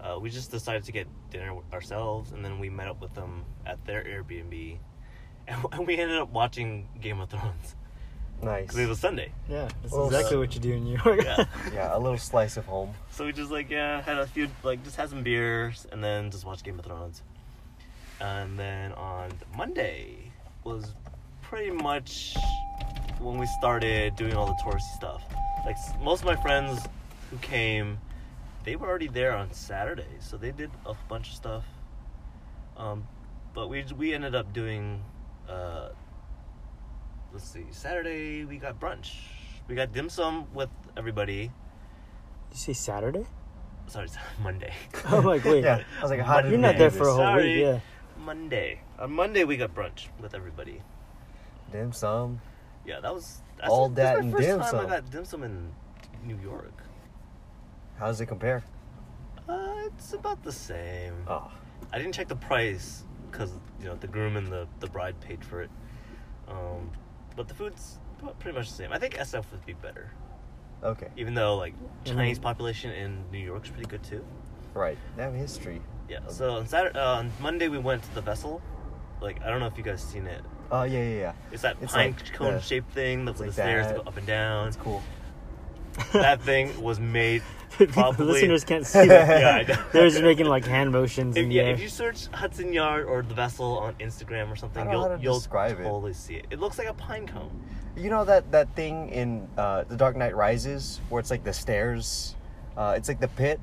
uh, 0.00 0.18
we 0.20 0.28
just 0.28 0.50
decided 0.50 0.84
to 0.84 0.92
get 0.92 1.08
dinner 1.30 1.56
ourselves, 1.72 2.32
and 2.32 2.44
then 2.44 2.58
we 2.58 2.68
met 2.68 2.88
up 2.88 3.00
with 3.00 3.14
them 3.14 3.44
at 3.64 3.82
their 3.86 4.04
Airbnb, 4.04 4.78
and 5.48 5.62
we 5.86 5.96
ended 5.96 6.18
up 6.18 6.30
watching 6.30 6.88
Game 7.00 7.20
of 7.20 7.30
Thrones 7.30 7.74
Nice. 8.42 8.74
it 8.76 8.86
was 8.88 8.98
Sunday. 8.98 9.32
Yeah, 9.48 9.68
that's 9.82 9.94
Well, 9.94 10.06
exactly 10.06 10.36
what 10.36 10.54
you 10.54 10.60
do 10.60 10.72
in 10.74 10.84
New 10.84 10.98
York. 11.04 11.22
Yeah. 11.24 11.44
Yeah, 11.72 11.96
a 11.96 11.98
little 11.98 12.18
slice 12.18 12.56
of 12.58 12.66
home. 12.66 12.92
So 13.10 13.24
we 13.24 13.32
just 13.32 13.50
like 13.50 13.70
yeah 13.70 14.02
had 14.02 14.18
a 14.18 14.26
few 14.26 14.48
like 14.62 14.82
just 14.84 14.96
had 14.96 15.08
some 15.08 15.22
beers 15.22 15.86
and 15.92 16.02
then 16.04 16.30
just 16.30 16.44
watched 16.44 16.64
Game 16.64 16.78
of 16.78 16.84
Thrones. 16.84 17.22
And 18.20 18.58
then 18.58 18.92
on 18.92 19.30
Monday 19.56 20.16
was 20.62 20.94
pretty 21.42 21.70
much 21.70 22.36
when 23.18 23.38
we 23.38 23.46
started 23.58 24.14
doing 24.16 24.34
all 24.34 24.46
the 24.46 24.56
touristy 24.64 24.94
stuff. 24.96 25.22
Like 25.64 25.76
s- 25.76 25.92
most 26.02 26.20
of 26.20 26.26
my 26.26 26.36
friends 26.36 26.80
who 27.30 27.36
came, 27.38 27.98
they 28.64 28.76
were 28.76 28.88
already 28.88 29.08
there 29.08 29.34
on 29.34 29.52
Saturday, 29.52 30.06
so 30.20 30.36
they 30.36 30.50
did 30.52 30.70
a 30.86 30.94
bunch 31.08 31.28
of 31.30 31.34
stuff. 31.34 31.64
Um, 32.76 33.06
but 33.54 33.68
we 33.68 33.84
we 33.96 34.12
ended 34.12 34.34
up 34.34 34.52
doing. 34.52 35.02
Uh, 35.48 35.88
let's 37.32 37.44
see, 37.44 37.64
Saturday 37.70 38.44
we 38.44 38.56
got 38.58 38.80
brunch. 38.80 39.12
We 39.68 39.74
got 39.74 39.92
dim 39.92 40.08
sum 40.08 40.46
with 40.54 40.70
everybody. 40.96 41.50
You 42.50 42.56
say 42.56 42.72
Saturday? 42.72 43.24
Sorry, 43.86 44.08
Monday. 44.42 44.72
I'm 45.06 45.24
like, 45.24 45.44
wait, 45.44 45.64
Yeah, 45.64 45.82
I 45.98 46.02
was 46.02 46.10
like, 46.10 46.20
how 46.20 46.40
did 46.40 46.50
you're 46.50 46.60
not 46.60 46.78
there 46.78 46.90
for 46.90 47.08
a 47.08 47.12
whole 47.12 47.18
Sorry. 47.18 47.56
week. 47.56 47.62
Yeah. 47.62 47.80
Monday. 48.24 48.80
On 48.98 49.12
Monday 49.12 49.44
we 49.44 49.56
got 49.56 49.74
brunch 49.74 50.08
with 50.20 50.34
everybody. 50.34 50.80
Dim 51.72 51.92
sum. 51.92 52.40
Yeah, 52.86 53.00
that 53.00 53.12
was 53.14 53.40
that's 53.58 53.68
All 53.70 53.88
that's 53.88 53.96
that 53.96 54.18
my 54.18 54.24
and 54.24 54.32
first 54.32 54.44
dim 54.44 54.58
time 54.60 54.70
sum. 54.70 54.86
I 54.86 54.88
got 54.88 55.10
dim 55.10 55.24
sum 55.24 55.42
in 55.42 55.72
New 56.24 56.38
York. 56.42 56.82
How 57.98 58.06
does 58.06 58.20
it 58.20 58.26
compare? 58.26 58.62
Uh, 59.48 59.74
it's 59.86 60.12
about 60.14 60.42
the 60.42 60.52
same. 60.52 61.14
Oh, 61.28 61.50
I 61.92 61.98
didn't 61.98 62.12
check 62.14 62.28
the 62.28 62.36
price 62.36 63.04
because 63.34 63.50
you 63.80 63.86
know 63.86 63.96
the 63.96 64.06
groom 64.06 64.36
and 64.36 64.46
the 64.46 64.66
the 64.80 64.86
bride 64.86 65.18
paid 65.20 65.44
for 65.44 65.60
it. 65.62 65.70
Um, 66.48 66.90
but 67.36 67.48
the 67.48 67.54
food's 67.54 67.98
pretty 68.38 68.56
much 68.56 68.68
the 68.68 68.74
same. 68.76 68.92
I 68.92 68.98
think 68.98 69.14
SF 69.14 69.44
would 69.50 69.66
be 69.66 69.72
better, 69.74 70.10
okay. 70.82 71.08
even 71.16 71.34
though 71.34 71.56
like 71.56 71.74
Chinese 72.04 72.38
Mhm. 72.38 72.42
population 72.42 72.90
in 72.92 73.24
New 73.32 73.38
York's 73.38 73.68
pretty 73.68 73.86
good 73.88 74.02
too. 74.04 74.24
Right. 74.72 74.96
They 75.16 75.22
have 75.24 75.34
history. 75.34 75.80
Yeah. 76.08 76.20
So 76.28 76.56
on 76.56 76.66
Saturday, 76.68 76.98
uh, 76.98 77.16
on 77.18 77.32
Monday 77.40 77.68
we 77.68 77.78
went 77.78 78.02
to 78.04 78.14
the 78.14 78.20
vessel. 78.20 78.62
Like 79.20 79.42
I 79.42 79.48
don't 79.50 79.60
know 79.60 79.66
if 79.66 79.76
you 79.76 79.84
guys 79.84 80.02
seen 80.02 80.26
it. 80.26 80.42
Oh, 80.70 80.84
yeah, 80.84 80.98
yeah, 81.02 81.18
yeah. 81.20 81.32
It's 81.52 81.62
that 81.62 81.76
It's 81.82 81.92
pine 81.92 82.12
like 82.12 82.32
cone 82.32 82.54
the- 82.54 82.60
shaped 82.60 82.90
thing 82.92 83.24
that's 83.24 83.34
it's 83.36 83.40
like 83.40 83.48
the 83.48 83.52
stairs 83.52 83.86
that. 83.86 83.96
that 83.96 84.04
go 84.04 84.08
up 84.10 84.16
and 84.16 84.26
down. 84.26 84.68
It's 84.68 84.76
cool. 84.76 85.02
That 86.12 86.42
thing 86.42 86.80
was 86.82 86.98
made 87.00 87.42
People- 87.78 87.92
probably. 87.94 88.26
listeners 88.26 88.62
can't 88.64 88.86
see 88.86 89.06
that. 89.06 89.28
yeah, 89.40 89.50
I 89.50 89.62
know. 89.76 89.84
They're 89.92 90.08
just 90.08 90.22
making 90.22 90.46
like 90.46 90.64
hand 90.64 90.92
motions. 90.92 91.36
If, 91.36 91.44
in 91.44 91.50
yeah, 91.50 91.62
the 91.62 91.68
air. 91.70 91.74
if 91.74 91.80
you 91.80 91.88
search 91.88 92.26
Hudson 92.28 92.72
Yard 92.72 93.06
or 93.06 93.22
the 93.22 93.34
vessel 93.34 93.78
on 93.78 93.94
Instagram 93.94 94.50
or 94.50 94.56
something, 94.56 94.80
I 94.86 94.92
don't 94.92 95.00
know 95.02 95.08
you'll 95.08 95.16
to 95.18 95.22
you'll 95.22 95.34
describe 95.38 95.80
it. 95.80 95.82
totally 95.82 96.12
see 96.12 96.34
it. 96.34 96.46
It 96.50 96.60
looks 96.60 96.78
like 96.78 96.86
a 96.88 96.94
pine 96.94 97.26
cone. 97.26 97.50
You 97.96 98.10
know 98.10 98.24
that 98.24 98.50
that 98.52 98.74
thing 98.76 99.08
in 99.10 99.48
uh, 99.58 99.84
The 99.84 99.96
Dark 99.96 100.16
Knight 100.16 100.36
Rises 100.36 101.00
where 101.08 101.18
it's 101.20 101.30
like 101.30 101.42
the 101.44 101.52
stairs. 101.52 102.36
Uh, 102.76 102.94
it's 102.96 103.08
like 103.08 103.18
the 103.20 103.28
pit, 103.28 103.60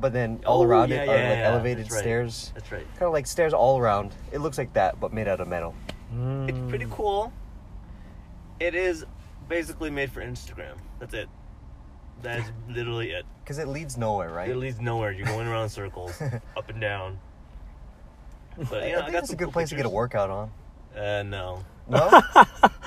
but 0.00 0.12
then 0.12 0.40
all 0.46 0.60
Oh, 0.62 0.64
around 0.64 0.90
yeah, 0.90 1.02
it 1.02 1.06
yeah, 1.06 1.12
are 1.12 1.16
like 1.16 1.38
yeah, 1.38 1.50
elevated 1.50 1.84
that's 1.84 1.94
right. 1.94 2.00
stairs. 2.00 2.52
That's 2.54 2.70
right. 2.72 2.86
Kind 2.94 3.02
of 3.02 3.12
like 3.12 3.26
stairs 3.26 3.52
all 3.54 3.78
around. 3.78 4.12
It 4.32 4.38
looks 4.38 4.58
like 4.58 4.72
that, 4.74 4.98
but 5.00 5.12
made 5.12 5.26
out 5.28 5.40
of 5.40 5.48
metal. 5.48 5.74
It's 6.12 6.16
Mm. 6.16 6.68
pretty 6.68 6.86
cool. 6.90 7.32
It 8.60 8.74
is 8.74 9.04
basically 9.48 9.90
made 9.90 10.10
for 10.10 10.22
Instagram. 10.24 10.76
That's 10.98 11.14
it. 11.14 11.28
That's 12.22 12.50
literally 12.68 13.10
it. 13.10 13.24
Because 13.44 13.58
it 13.58 13.68
leads 13.68 13.96
nowhere, 13.96 14.30
right? 14.30 14.48
It 14.50 14.56
leads 14.56 14.80
nowhere. 14.80 15.12
You're 15.12 15.26
going 15.26 15.46
around 15.46 15.64
in 15.64 15.68
circles, 15.68 16.20
up 16.56 16.68
and 16.68 16.80
down. 16.80 17.18
But 18.70 18.88
yeah, 18.88 18.98
I, 18.98 19.02
think 19.02 19.12
got 19.12 19.22
it's 19.22 19.32
a 19.32 19.36
good 19.36 19.44
cool 19.46 19.52
place 19.52 19.68
to 19.68 19.76
get 19.76 19.86
a 19.86 19.90
workout 19.90 20.30
on. 20.30 20.50
Uh, 20.96 21.22
no. 21.22 21.64
No? 21.88 22.20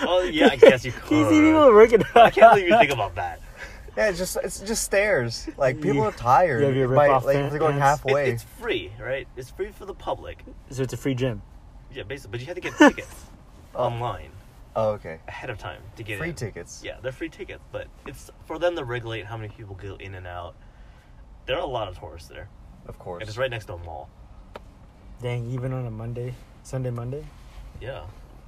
Oh 0.03 0.23
yeah, 0.23 0.49
I 0.51 0.55
guess 0.55 0.83
you 0.83 0.91
could. 1.05 1.09
He's 1.09 1.31
even 1.31 1.53
working 1.55 2.01
out. 2.01 2.17
I 2.17 2.29
can't 2.31 2.53
believe 2.55 2.67
you 2.69 2.77
think 2.77 2.91
about 2.91 3.13
that. 3.15 3.39
yeah, 3.95 4.09
it's 4.09 4.17
just 4.17 4.35
it's 4.43 4.59
just 4.59 4.83
stairs. 4.83 5.47
Like 5.57 5.75
people 5.77 5.97
You- 5.97 6.03
are 6.03 6.11
tired. 6.11 6.61
you 6.61 6.65
have 6.67 6.75
your 6.75 6.87
by, 6.87 7.05
rip-off 7.05 7.23
like 7.25 7.35
they're 7.35 7.59
going 7.59 7.77
pants. 7.77 8.01
It- 8.03 8.07
halfway. 8.09 8.31
it's 8.31 8.43
free, 8.59 8.91
right? 8.99 9.27
It's 9.37 9.51
free 9.51 9.71
for 9.71 9.85
the 9.85 9.93
public. 9.93 10.43
So 10.71 10.81
it's 10.81 10.93
a 10.93 10.97
free 10.97 11.13
gym. 11.13 11.43
Yeah, 11.93 12.01
basically, 12.03 12.31
but 12.31 12.39
you 12.41 12.45
have 12.47 12.55
to 12.55 12.61
get 12.61 12.75
tickets 12.77 13.25
Oh. 13.75 13.85
online 13.85 14.31
Oh, 14.75 14.91
okay. 14.91 15.19
ahead 15.27 15.49
of 15.49 15.57
time 15.57 15.81
to 15.97 16.03
get 16.03 16.17
Free 16.19 16.29
in. 16.29 16.35
tickets. 16.35 16.81
Yeah, 16.83 16.97
they're 17.01 17.11
free 17.11 17.29
tickets, 17.29 17.61
but 17.71 17.87
it's 18.07 18.29
for 18.45 18.57
them 18.57 18.75
to 18.77 18.83
regulate 18.85 19.25
how 19.25 19.35
many 19.37 19.49
people 19.53 19.75
go 19.75 19.95
in 19.95 20.15
and 20.15 20.25
out. 20.25 20.55
There 21.45 21.57
are 21.57 21.61
a 21.61 21.65
lot 21.65 21.87
of 21.89 21.99
tourists 21.99 22.29
there, 22.29 22.47
Of 22.87 22.97
course. 22.99 23.21
and 23.21 23.27
it's 23.29 23.37
right 23.37 23.49
next 23.49 23.65
to 23.65 23.73
a 23.73 23.77
mall. 23.77 24.09
Dang, 25.21 25.51
even 25.51 25.73
on 25.73 25.85
a 25.85 25.91
Monday, 25.91 26.33
Sunday, 26.63 26.89
Monday. 26.89 27.25
Yeah. 27.81 28.03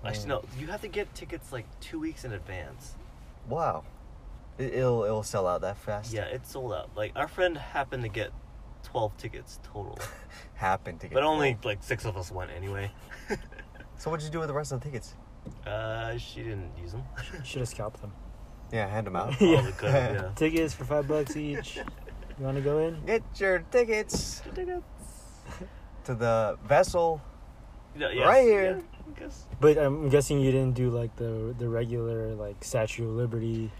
Actually, 0.05 0.25
Mm. 0.25 0.27
no. 0.27 0.43
You 0.59 0.67
have 0.67 0.81
to 0.81 0.87
get 0.87 1.13
tickets 1.15 1.51
like 1.51 1.65
two 1.79 1.99
weeks 1.99 2.23
in 2.25 2.33
advance. 2.33 2.95
Wow. 3.49 3.83
It, 4.57 4.73
it'll 4.75 5.03
it'll 5.03 5.23
sell 5.23 5.47
out 5.47 5.61
that 5.61 5.77
fast. 5.77 6.13
Yeah, 6.13 6.23
it 6.25 6.45
sold 6.45 6.73
out. 6.73 6.89
Like 6.95 7.11
our 7.15 7.27
friend 7.27 7.57
happened 7.57 8.03
to 8.03 8.09
get 8.09 8.31
twelve 8.83 9.15
tickets 9.17 9.59
total, 9.63 9.97
happened 10.55 10.99
to 11.01 11.07
get. 11.07 11.13
but 11.15 11.23
only 11.23 11.57
like 11.63 11.81
six 11.83 12.05
of 12.05 12.15
us 12.17 12.31
went 12.31 12.51
anyway. 12.51 12.91
So 13.97 14.09
what'd 14.09 14.25
you 14.25 14.31
do 14.31 14.39
with 14.39 14.47
the 14.49 14.53
rest 14.53 14.71
of 14.73 14.81
the 14.81 14.85
tickets? 14.85 15.13
Uh, 15.65 16.17
she 16.17 16.41
didn't 16.43 16.71
use 16.81 16.91
them. 16.91 17.03
Should 17.43 17.59
have 17.59 17.67
scalped 17.69 18.01
them. 18.01 18.11
Yeah, 18.71 18.87
hand 18.87 19.07
them 19.07 19.15
out. 19.15 19.33
Yeah. 19.41 19.55
Probably 19.55 19.71
could 19.73 19.89
yeah. 19.91 20.29
Tickets 20.35 20.73
for 20.73 20.85
five 20.85 21.07
bucks 21.07 21.35
each. 21.35 21.77
You 21.77 22.45
want 22.45 22.57
to 22.57 22.63
go 22.63 22.79
in? 22.79 23.05
Get 23.05 23.21
your 23.37 23.59
tickets 23.71 24.41
Tickets. 24.55 24.81
to 26.05 26.15
the 26.15 26.57
vessel. 26.65 27.21
Yeah, 27.95 28.09
yes, 28.11 28.25
Right 28.25 28.43
here. 28.43 28.63
Yeah, 28.77 29.13
I 29.15 29.19
guess. 29.19 29.45
But 29.59 29.77
I'm 29.77 30.09
guessing 30.09 30.39
you 30.39 30.51
didn't 30.51 30.73
do 30.73 30.89
like 30.89 31.15
the 31.15 31.53
the 31.59 31.69
regular 31.69 32.33
like 32.33 32.63
Statue 32.63 33.07
of 33.07 33.15
Liberty. 33.15 33.71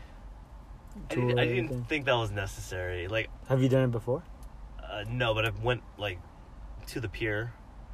I 1.10 1.16
didn't, 1.16 1.40
I 1.40 1.46
didn't 1.46 1.90
think 1.90 2.06
that 2.06 2.14
was 2.14 2.30
necessary. 2.30 3.08
Like, 3.08 3.28
Have 3.50 3.64
you 3.64 3.70
done 3.70 3.86
it 3.86 3.92
before? 3.92 4.22
uh, 4.88 5.04
no, 5.10 5.34
but 5.34 5.44
I 5.46 5.52
went 5.64 5.82
like 5.98 6.20
to 6.90 7.00
the 7.00 7.10
pier, 7.10 7.52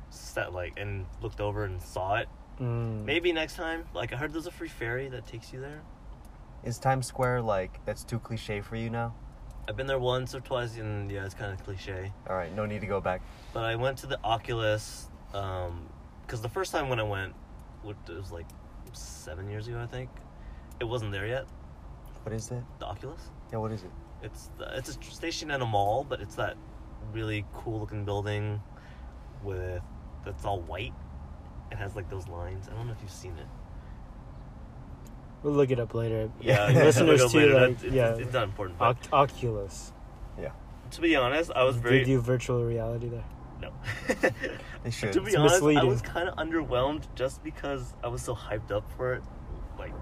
sat 0.10 0.52
like 0.54 0.74
and 0.78 1.06
looked 1.22 1.40
over 1.40 1.64
and 1.64 1.82
saw 1.82 2.16
it. 2.16 2.28
Mm. 2.60 3.06
Maybe 3.06 3.32
next 3.32 3.56
time. 3.56 3.86
Like 3.94 4.14
I 4.14 4.18
heard 4.18 4.34
there's 4.34 4.48
a 4.48 4.52
free 4.52 4.68
ferry 4.68 5.10
that 5.10 5.26
takes 5.26 5.54
you 5.54 5.60
there. 5.60 5.82
Is 6.64 6.78
Times 6.78 7.08
Square 7.08 7.44
like 7.44 7.84
that's 7.86 8.04
too 8.04 8.20
cliche 8.20 8.62
for 8.62 8.76
you 8.76 8.90
now? 8.90 9.16
I've 9.68 9.78
been 9.78 9.88
there 9.88 10.00
once 10.00 10.34
or 10.34 10.40
twice, 10.40 10.78
and 10.78 11.12
yeah, 11.12 11.26
it's 11.26 11.36
kind 11.36 11.54
of 11.54 11.64
cliche. 11.64 12.12
All 12.28 12.36
right, 12.36 12.54
no 12.56 12.66
need 12.66 12.82
to 12.82 12.88
go 12.88 13.00
back. 13.00 13.22
But 13.54 13.66
I 13.66 13.76
went 13.76 14.00
to 14.00 14.08
the 14.08 14.20
Oculus, 14.24 15.10
because 15.32 16.42
the 16.42 16.50
first 16.50 16.72
time 16.72 16.90
when 16.90 17.00
I 17.00 17.04
went, 17.04 17.36
it 17.86 17.96
was 18.10 18.32
like 18.32 18.48
seven 18.94 19.48
years 19.48 19.68
ago, 19.68 19.80
I 19.80 19.86
think. 19.86 20.10
It 20.80 20.86
wasn't 20.86 21.12
there 21.12 21.28
yet. 21.28 21.46
What 22.24 22.34
is 22.34 22.50
it? 22.50 22.64
The 22.80 22.88
Oculus. 22.88 23.22
Yeah, 23.52 23.60
what 23.60 23.72
is 23.72 23.84
it? 23.84 23.92
It's 24.24 24.50
the, 24.58 24.76
it's 24.76 24.90
a 24.90 24.94
station 25.04 25.52
in 25.52 25.62
a 25.62 25.66
mall, 25.66 26.04
but 26.04 26.20
it's 26.20 26.36
that 26.36 26.58
really 27.14 27.46
cool 27.54 27.80
looking 27.80 28.06
building 28.06 28.60
with 29.44 29.84
that's 30.26 30.46
all 30.46 30.62
white. 30.62 30.94
It 31.72 31.78
has 31.78 31.96
like 31.96 32.10
those 32.10 32.28
lines. 32.28 32.68
I 32.72 32.76
don't 32.76 32.88
know 32.88 32.94
if 32.94 33.02
you've 33.02 33.12
seen 33.12 33.34
it. 33.38 33.46
We'll 35.44 35.54
look 35.54 35.72
it 35.72 35.80
up 35.80 35.94
later. 35.94 36.30
Yeah, 36.42 36.68
listeners 36.74 37.32
too. 37.32 37.38
later. 37.40 37.54
Like, 37.54 37.70
It's- 37.70 37.84
it's, 37.84 37.94
yeah, 37.94 38.16
it's 38.16 38.34
not 38.34 38.44
important. 38.44 38.78
But 38.78 38.98
Oc- 39.14 39.14
Oculus. 39.32 39.94
Yeah, 40.40 40.52
to 40.92 41.02
be 41.02 41.16
honest, 41.16 41.52
I 41.56 41.64
was 41.64 41.78
very 41.78 42.00
They 42.00 42.04
do 42.06 42.20
virtual 42.20 42.64
reality 42.66 43.08
there. 43.10 43.24
no. 43.62 43.72
they 44.84 44.90
should. 44.92 45.14
to 45.14 45.22
be 45.22 45.28
It's 45.28 45.36
honest, 45.38 45.64
I 45.64 45.84
was 45.84 46.02
kind 46.02 46.28
of 46.28 46.36
underwhelmed 46.36 47.04
just 47.16 47.44
because 47.44 47.94
I 48.04 48.08
was 48.08 48.22
so 48.22 48.36
hyped 48.36 48.72
up 48.72 48.90
for 48.98 49.14
it. 49.14 49.24
Like, 49.78 49.94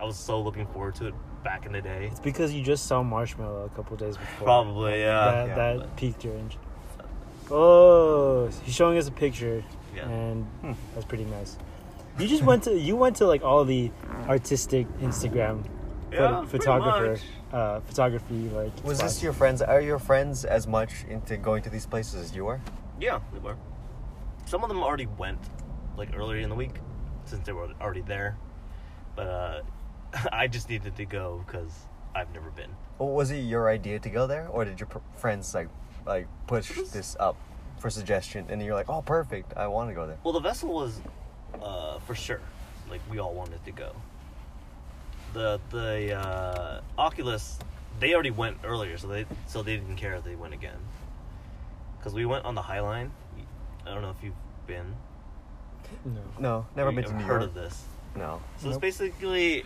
I 0.00 0.04
was 0.04 0.16
so 0.16 0.40
looking 0.40 0.66
forward 0.68 0.94
to 0.96 1.08
it 1.08 1.14
back 1.42 1.66
in 1.66 1.72
the 1.72 1.80
day. 1.80 2.08
It's 2.10 2.20
because 2.20 2.52
you 2.52 2.62
just 2.62 2.86
saw 2.86 3.02
Marshmello 3.02 3.66
a 3.66 3.68
couple 3.70 3.96
days 3.96 4.16
before. 4.16 4.44
Probably, 4.44 5.00
yeah. 5.00 5.24
That, 5.30 5.48
Yeah, 5.48 5.54
that 5.54 5.78
but- 5.78 5.96
piqued 5.96 6.24
your 6.24 6.34
interest. 6.34 6.58
Oh, 7.50 8.48
he's 8.64 8.74
showing 8.74 8.96
us 8.96 9.06
a 9.08 9.12
picture, 9.12 9.62
Yeah. 9.94 10.08
and 10.08 10.44
Hmm. 10.60 10.72
that's 10.94 11.06
pretty 11.06 11.24
nice. 11.24 11.56
You 12.18 12.26
just 12.28 12.42
went 12.42 12.62
to 12.64 12.78
you 12.78 12.96
went 12.96 13.16
to 13.16 13.26
like 13.26 13.42
all 13.42 13.64
the 13.64 13.90
artistic 14.28 14.86
Instagram 15.00 15.64
Yeah, 16.12 16.18
photo- 16.28 16.46
photographer 16.46 17.10
much. 17.12 17.22
uh, 17.52 17.80
photography 17.80 18.48
like. 18.50 18.72
Was 18.84 18.98
spots. 18.98 19.14
this 19.14 19.22
your 19.22 19.32
friends? 19.32 19.62
Are 19.62 19.80
your 19.80 19.98
friends 19.98 20.44
as 20.44 20.66
much 20.66 21.04
into 21.08 21.36
going 21.36 21.62
to 21.64 21.70
these 21.70 21.86
places 21.86 22.14
as 22.30 22.36
you 22.36 22.46
are? 22.46 22.60
Yeah, 23.00 23.18
we 23.32 23.38
were. 23.40 23.56
Some 24.46 24.62
of 24.62 24.68
them 24.68 24.82
already 24.82 25.06
went, 25.18 25.40
like 25.96 26.10
earlier 26.16 26.38
in 26.40 26.48
the 26.48 26.54
week, 26.54 26.76
since 27.24 27.44
they 27.46 27.52
were 27.52 27.68
already 27.80 28.02
there. 28.02 28.36
But 29.16 29.26
uh, 29.26 29.60
I 30.32 30.46
just 30.46 30.68
needed 30.70 30.94
to 30.96 31.04
go 31.04 31.42
because 31.46 31.72
I've 32.14 32.32
never 32.32 32.50
been. 32.50 32.70
Or 33.00 33.12
was 33.12 33.32
it 33.32 33.38
your 33.38 33.68
idea 33.68 33.98
to 33.98 34.08
go 34.10 34.28
there, 34.28 34.46
or 34.48 34.64
did 34.64 34.78
your 34.78 34.86
pr- 34.86 34.98
friends 35.16 35.52
like 35.54 35.68
like 36.06 36.28
push 36.46 36.70
this 36.92 37.16
up 37.18 37.34
for 37.84 37.90
suggestion, 37.90 38.46
and 38.48 38.62
you're 38.62 38.74
like, 38.74 38.88
oh, 38.88 39.02
perfect, 39.02 39.52
I 39.58 39.66
want 39.66 39.90
to 39.90 39.94
go 39.94 40.06
there. 40.06 40.16
Well, 40.24 40.32
the 40.32 40.40
vessel 40.40 40.72
was 40.72 41.02
uh, 41.60 41.98
for 41.98 42.14
sure. 42.14 42.40
Like 42.88 43.02
we 43.10 43.18
all 43.18 43.34
wanted 43.34 43.62
to 43.66 43.72
go. 43.72 43.92
The 45.34 45.60
the 45.68 46.14
uh, 46.14 46.80
Oculus, 46.96 47.58
they 48.00 48.14
already 48.14 48.30
went 48.30 48.56
earlier, 48.64 48.96
so 48.96 49.06
they 49.06 49.26
so 49.46 49.62
they 49.62 49.76
didn't 49.76 49.96
care 49.96 50.14
if 50.14 50.24
they 50.24 50.34
went 50.34 50.54
again. 50.54 50.78
Because 51.98 52.14
we 52.14 52.24
went 52.24 52.46
on 52.46 52.54
the 52.54 52.62
High 52.62 52.80
Line. 52.80 53.12
I 53.86 53.92
don't 53.92 54.00
know 54.00 54.14
if 54.18 54.24
you've 54.24 54.32
been. 54.66 54.96
No. 56.06 56.22
No, 56.38 56.66
never 56.76 56.90
been 56.90 57.04
to 57.04 57.10
ever 57.10 57.18
New 57.18 57.24
heard 57.24 57.42
York. 57.42 57.50
of 57.50 57.54
this? 57.54 57.84
No. 58.16 58.40
So 58.56 58.68
Nope. 58.68 58.76
it's 58.76 58.80
basically, 58.80 59.58
it, 59.58 59.64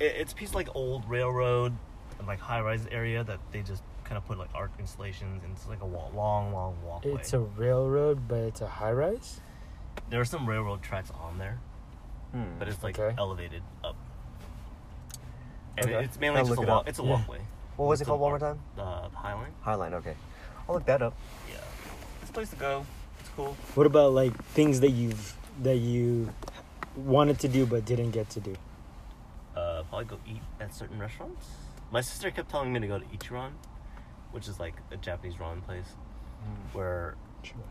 it's 0.00 0.32
a 0.32 0.34
piece 0.34 0.48
of 0.48 0.54
like 0.54 0.74
old 0.74 1.06
railroad, 1.10 1.74
and 2.18 2.26
like 2.26 2.40
high 2.40 2.62
rise 2.62 2.86
area 2.90 3.22
that 3.22 3.38
they 3.52 3.60
just 3.60 3.82
kind 4.10 4.18
of 4.18 4.26
put 4.26 4.38
like 4.38 4.50
art 4.56 4.72
installations, 4.80 5.44
and 5.44 5.52
it's 5.54 5.68
like 5.68 5.80
a 5.82 5.86
wall, 5.86 6.10
long, 6.16 6.52
long 6.52 6.76
walkway. 6.84 7.12
It's 7.12 7.32
a 7.32 7.38
railroad, 7.38 8.26
but 8.26 8.38
it's 8.40 8.60
a 8.60 8.66
high 8.66 8.90
rise. 8.92 9.40
there 10.08 10.20
are 10.20 10.24
some 10.24 10.48
railroad 10.48 10.82
tracks 10.82 11.10
on 11.22 11.38
there, 11.38 11.58
Hmm. 12.32 12.58
but 12.58 12.66
it's 12.66 12.82
like 12.82 12.98
Okay. 12.98 13.14
elevated 13.16 13.62
up. 13.84 13.94
And 15.78 15.86
Okay. 15.86 16.04
it's 16.04 16.18
mainly 16.18 16.38
I'll 16.40 16.44
just 16.46 16.56
a 16.58 16.60
look 16.60 16.68
it 16.68 16.72
walk. 16.72 16.88
It's 16.88 16.98
a 16.98 17.02
Yeah. 17.02 17.10
walkway. 17.10 17.40
what 17.76 17.86
was 17.86 18.00
it 18.00 18.04
called 18.06 18.20
one 18.20 18.30
more 18.32 18.38
walk- 18.40 18.58
time? 18.76 18.84
Uh, 18.86 19.08
the 19.08 19.16
Highline. 19.16 19.52
Highline. 19.64 19.92
Okay. 19.94 20.16
I'll 20.68 20.74
look 20.74 20.84
that 20.86 21.00
up. 21.02 21.14
Yeah, 21.48 21.56
it's 22.20 22.30
a 22.30 22.32
place 22.32 22.50
to 22.50 22.56
go. 22.56 22.84
It's 23.20 23.30
cool. 23.36 23.54
What 23.76 23.86
about 23.86 24.12
like 24.12 24.34
things 24.46 24.80
that 24.80 24.90
you've 24.90 25.36
that 25.62 25.76
you 25.76 26.30
wanted 26.96 27.38
to 27.40 27.48
do 27.48 27.64
but 27.66 27.84
didn't 27.84 28.10
get 28.10 28.28
to 28.30 28.40
do? 28.40 28.56
Uh, 29.56 29.84
probably 29.88 30.04
go 30.06 30.18
eat 30.26 30.42
at 30.60 30.74
certain 30.74 30.98
restaurants. 30.98 31.46
My 31.92 32.00
sister 32.00 32.30
kept 32.32 32.48
telling 32.50 32.72
me 32.72 32.80
to 32.80 32.86
go 32.88 32.98
to 32.98 33.04
Ichiran, 33.06 33.52
which 34.32 34.48
is 34.48 34.58
like 34.60 34.74
a 34.90 34.96
Japanese 34.96 35.34
ramen 35.36 35.62
place 35.64 35.96
Hmm. 36.42 36.76
where 36.78 37.16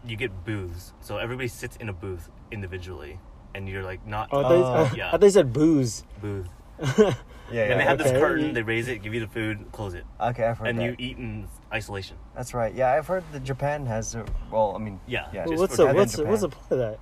you 0.06 0.16
get 0.16 0.46
booths. 0.46 0.94
So 1.02 1.18
everybody 1.18 1.48
sits 1.48 1.76
in 1.78 1.90
a 1.90 1.94
booth 1.94 2.30
individually, 2.52 3.20
and 3.56 3.68
you're 3.68 3.84
like 3.84 4.06
not 4.06 4.30
Oh, 4.32 4.42
I 4.42 4.54
Oh, 4.54 4.92
yeah. 4.96 5.08
I 5.08 5.12
thought 5.12 5.24
you 5.24 5.30
said 5.30 5.54
booze. 5.54 6.04
booth. 6.22 6.48
Yeah, 7.52 7.66
yeah. 7.66 7.72
and 7.72 7.80
they 7.80 7.84
have 7.84 8.00
okay. 8.00 8.12
this 8.12 8.22
curtain. 8.22 8.54
They 8.54 8.62
raise 8.62 8.88
it, 8.88 9.02
give 9.02 9.12
you 9.16 9.22
the 9.22 9.28
food, 9.28 9.66
close 9.72 9.96
it, 9.96 10.06
okay, 10.22 10.44
I've 10.44 10.60
heard 10.60 10.68
and 10.68 10.78
that. 10.78 10.84
you 10.86 10.96
eat 11.00 11.18
in 11.18 11.48
isolation. 11.74 12.16
That's 12.36 12.54
right. 12.54 12.72
Yeah, 12.76 12.92
I've 12.94 13.08
heard 13.08 13.24
that 13.32 13.44
Japan 13.44 13.88
has. 13.88 14.14
A, 14.14 14.24
well, 14.52 14.76
I 14.76 14.78
mean. 14.80 15.00
Yeah. 15.08 15.30
Yeah. 15.34 15.46
Just 15.48 15.60
what's 15.60 15.76
the 15.78 15.88
what's 15.88 16.14
the, 16.16 16.26
what's 16.26 16.42
the 16.42 16.50
point 16.50 16.72
of 16.72 16.78
that? 16.78 17.00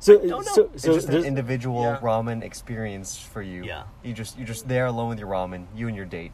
So 0.00 0.14
I 0.20 0.26
don't 0.26 0.28
know. 0.30 0.42
so 0.42 0.70
so 0.74 0.94
it's 0.96 1.04
just 1.04 1.08
an 1.10 1.24
individual 1.24 1.82
Yeah. 1.82 1.98
ramen 2.02 2.42
experience 2.42 3.16
for 3.16 3.42
you. 3.42 3.62
Yeah. 3.64 3.84
You 4.02 4.12
just 4.12 4.36
you're 4.36 4.46
just 4.46 4.66
there 4.66 4.86
alone 4.86 5.10
with 5.10 5.20
your 5.20 5.28
ramen, 5.28 5.66
you 5.72 5.86
and 5.86 5.96
your 5.96 6.04
date. 6.06 6.32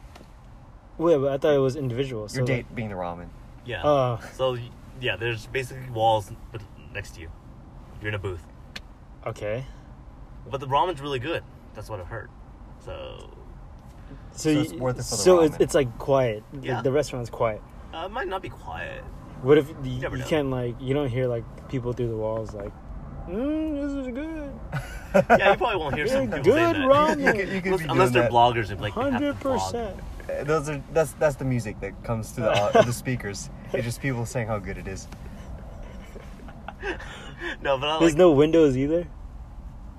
Wait, 1.01 1.17
but 1.19 1.33
I 1.33 1.39
thought 1.39 1.55
it 1.55 1.59
was 1.59 1.77
individual. 1.77 2.29
So 2.29 2.37
Your 2.39 2.47
like- 2.47 2.69
date 2.69 2.75
being 2.75 2.89
the 2.91 2.95
ramen. 2.95 3.29
Yeah. 3.65 3.83
Uh, 3.83 4.21
so 4.35 4.57
yeah, 5.01 5.17
there's 5.17 5.47
basically 5.47 5.89
walls 5.91 6.31
but 6.53 6.61
next 6.95 7.13
to 7.17 7.21
you. 7.21 7.31
You're 8.01 8.09
in 8.09 8.15
a 8.15 8.19
booth, 8.19 8.43
okay. 9.27 9.65
but 10.51 10.61
the 10.61 10.67
ramen's 10.67 11.01
really 11.01 11.19
good. 11.19 11.43
That's 11.75 11.89
what 11.91 12.01
I've 12.01 12.07
heard. 12.07 12.31
So 12.85 13.31
So, 14.33 14.43
So 14.43 14.51
you, 14.51 14.61
it's 14.61 14.73
worth 14.73 14.97
it 14.99 15.03
for 15.05 15.11
the 15.11 15.17
so 15.17 15.41
it's, 15.43 15.57
ramen. 15.57 15.61
it's 15.61 15.75
like 15.75 15.99
quiet. 15.99 16.43
The- 16.53 16.67
Yeah. 16.67 16.83
The, 16.83 16.91
restaurant's 16.93 17.31
quiet. 17.31 17.61
uh, 17.95 18.05
it 18.07 18.13
might 18.13 18.29
not 18.29 18.41
be 18.43 18.49
quiet. 18.49 19.03
What 19.43 19.59
if 19.59 19.69
you, 19.85 20.01
never 20.01 20.17
you 20.17 20.23
know. 20.23 20.29
can't 20.29 20.51
like 20.51 20.75
you 20.81 20.93
don't 20.95 21.09
hear 21.09 21.27
like 21.27 21.45
people 21.69 21.93
through 21.93 22.09
the 22.09 22.17
walls 22.17 22.53
like, 22.55 22.73
mm, 23.29 23.75
this 23.81 23.93
is 24.07 24.15
good, 24.15 24.53
Yeah, 25.39 25.53
you 25.53 25.57
probably 25.59 25.77
won't 25.77 25.95
hear 25.95 26.07
some 26.07 26.29
Yeah, 26.31 26.37
people 26.39 26.53
saying 26.55 26.73
good 26.73 26.83
that. 26.83 26.89
ramen. 26.89 27.19
You 27.27 27.33
could, 27.33 27.49
you 27.55 27.61
could 27.63 27.73
Unless, 27.73 27.83
be 27.83 27.89
unless 27.89 28.11
doing 28.11 28.13
they're 28.13 28.23
that. 28.23 28.31
bloggers, 28.33 28.71
if 28.71 28.81
like 28.81 28.95
they 28.95 29.01
have 29.03 29.11
to 29.11 29.13
hundred 29.13 29.41
blog. 29.41 29.61
percent. 29.61 30.01
Those 30.45 30.69
are 30.69 30.83
that's 30.93 31.13
that's 31.13 31.37
the 31.37 31.45
music 31.45 31.81
that 31.81 32.03
comes 32.05 32.33
to 32.33 32.41
the 32.43 32.51
uh, 32.51 32.83
the 32.83 32.93
speakers. 32.93 33.51
It's 33.73 33.85
just 33.85 34.01
people 34.01 34.25
saying 34.27 34.47
how 34.49 34.59
good 34.59 34.79
it 34.79 34.89
is. 34.89 35.09
No, 37.63 37.79
but 37.79 37.89
I 37.89 37.99
There's 37.99 38.13
like. 38.13 38.19
no 38.19 38.31
windows 38.33 38.77
either. 38.77 39.07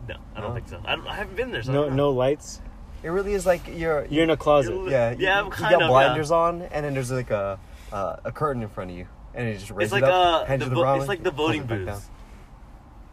No, 0.08 0.16
I 0.36 0.42
don't 0.42 0.50
No? 0.50 0.56
think 0.56 0.68
so. 0.70 0.82
I, 0.86 0.96
don't, 0.96 1.08
I 1.08 1.16
haven't 1.16 1.36
been 1.36 1.52
there. 1.52 1.64
So 1.64 1.72
I 1.72 1.74
No 1.76 1.82
don't 1.84 1.96
know. 1.96 2.10
no 2.12 2.12
lights. 2.12 2.62
It 3.04 3.10
really 3.10 3.34
is 3.34 3.46
like 3.46 3.62
you're 3.68 4.06
You're 4.10 4.24
in 4.24 4.30
a 4.30 4.38
closet. 4.38 4.74
You're- 4.74 4.92
yeah 4.92 5.12
Yeah, 5.18 5.18
You, 5.18 5.40
I'm 5.40 5.46
you 5.46 5.52
kind 5.52 5.72
got 5.74 5.82
of, 5.84 5.88
blinders 5.90 6.30
yeah. 6.30 6.36
on, 6.38 6.62
and 6.64 6.86
then 6.86 6.94
there's 6.94 7.12
like 7.12 7.32
a 7.32 7.60
uh, 7.92 8.16
a 8.24 8.32
curtain 8.32 8.62
in 8.64 8.70
front 8.70 8.92
of 8.92 8.98
you, 8.98 9.08
and 9.34 9.48
you 9.50 9.56
just 9.56 9.72
raise 9.72 9.86
It's 9.86 9.92
like 9.94 10.04
it 10.04 10.10
up, 10.10 10.44
uh, 10.44 10.46
hand 10.46 10.62
the 10.62 10.66
you 10.66 10.70
the 10.70 10.76
vo- 10.76 10.84
ramen, 10.84 11.00
it's 11.00 11.08
like 11.08 11.24
the 11.24 11.32
close 11.32 11.48
voting 11.48 11.62
it 11.62 11.68
back 11.68 11.78
down. 11.86 11.96
booths. 11.96 12.10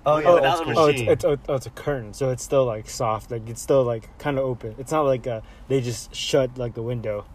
Oh 0.07 0.15
Oh, 0.15 0.19
yeah, 0.19 0.35
without 0.35 0.59
old 0.59 0.69
the 0.69 0.73
school. 0.73 0.85
Oh, 0.85 0.87
it's, 0.89 1.01
it's, 1.01 1.25
oh, 1.49 1.55
it's 1.55 1.67
a 1.67 1.71
curtain, 1.71 2.15
so 2.15 2.31
it's 2.31 2.43
still 2.43 2.65
like 2.65 2.89
soft. 2.89 3.31
Like 3.31 3.49
it's 3.49 3.61
still 3.61 3.85
like 3.85 4.17
kind 4.19 4.39
of 4.39 4.45
open. 4.45 4.75
It's 4.79 4.93
not 4.93 5.03
like 5.03 5.27
uh, 5.27 5.41
they 5.69 5.81
just 5.81 6.15
shut 6.15 6.57
like 6.57 6.75
the 6.75 6.83
window. 6.83 7.27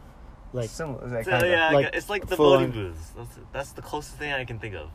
Like 0.53 0.69
Similar, 0.69 1.07
like, 1.07 1.25
kinda. 1.25 1.47
yeah, 1.47 1.71
Like, 1.71 1.95
it's 1.95 2.09
like 2.09 2.27
the 2.27 2.35
full 2.35 2.51
voting 2.51 2.69
booths. 2.71 3.11
That's, 3.17 3.39
that's 3.51 3.71
the 3.71 3.81
closest 3.81 4.17
thing 4.17 4.31
I 4.33 4.45
can 4.45 4.59
think 4.59 4.75
of. 4.75 4.89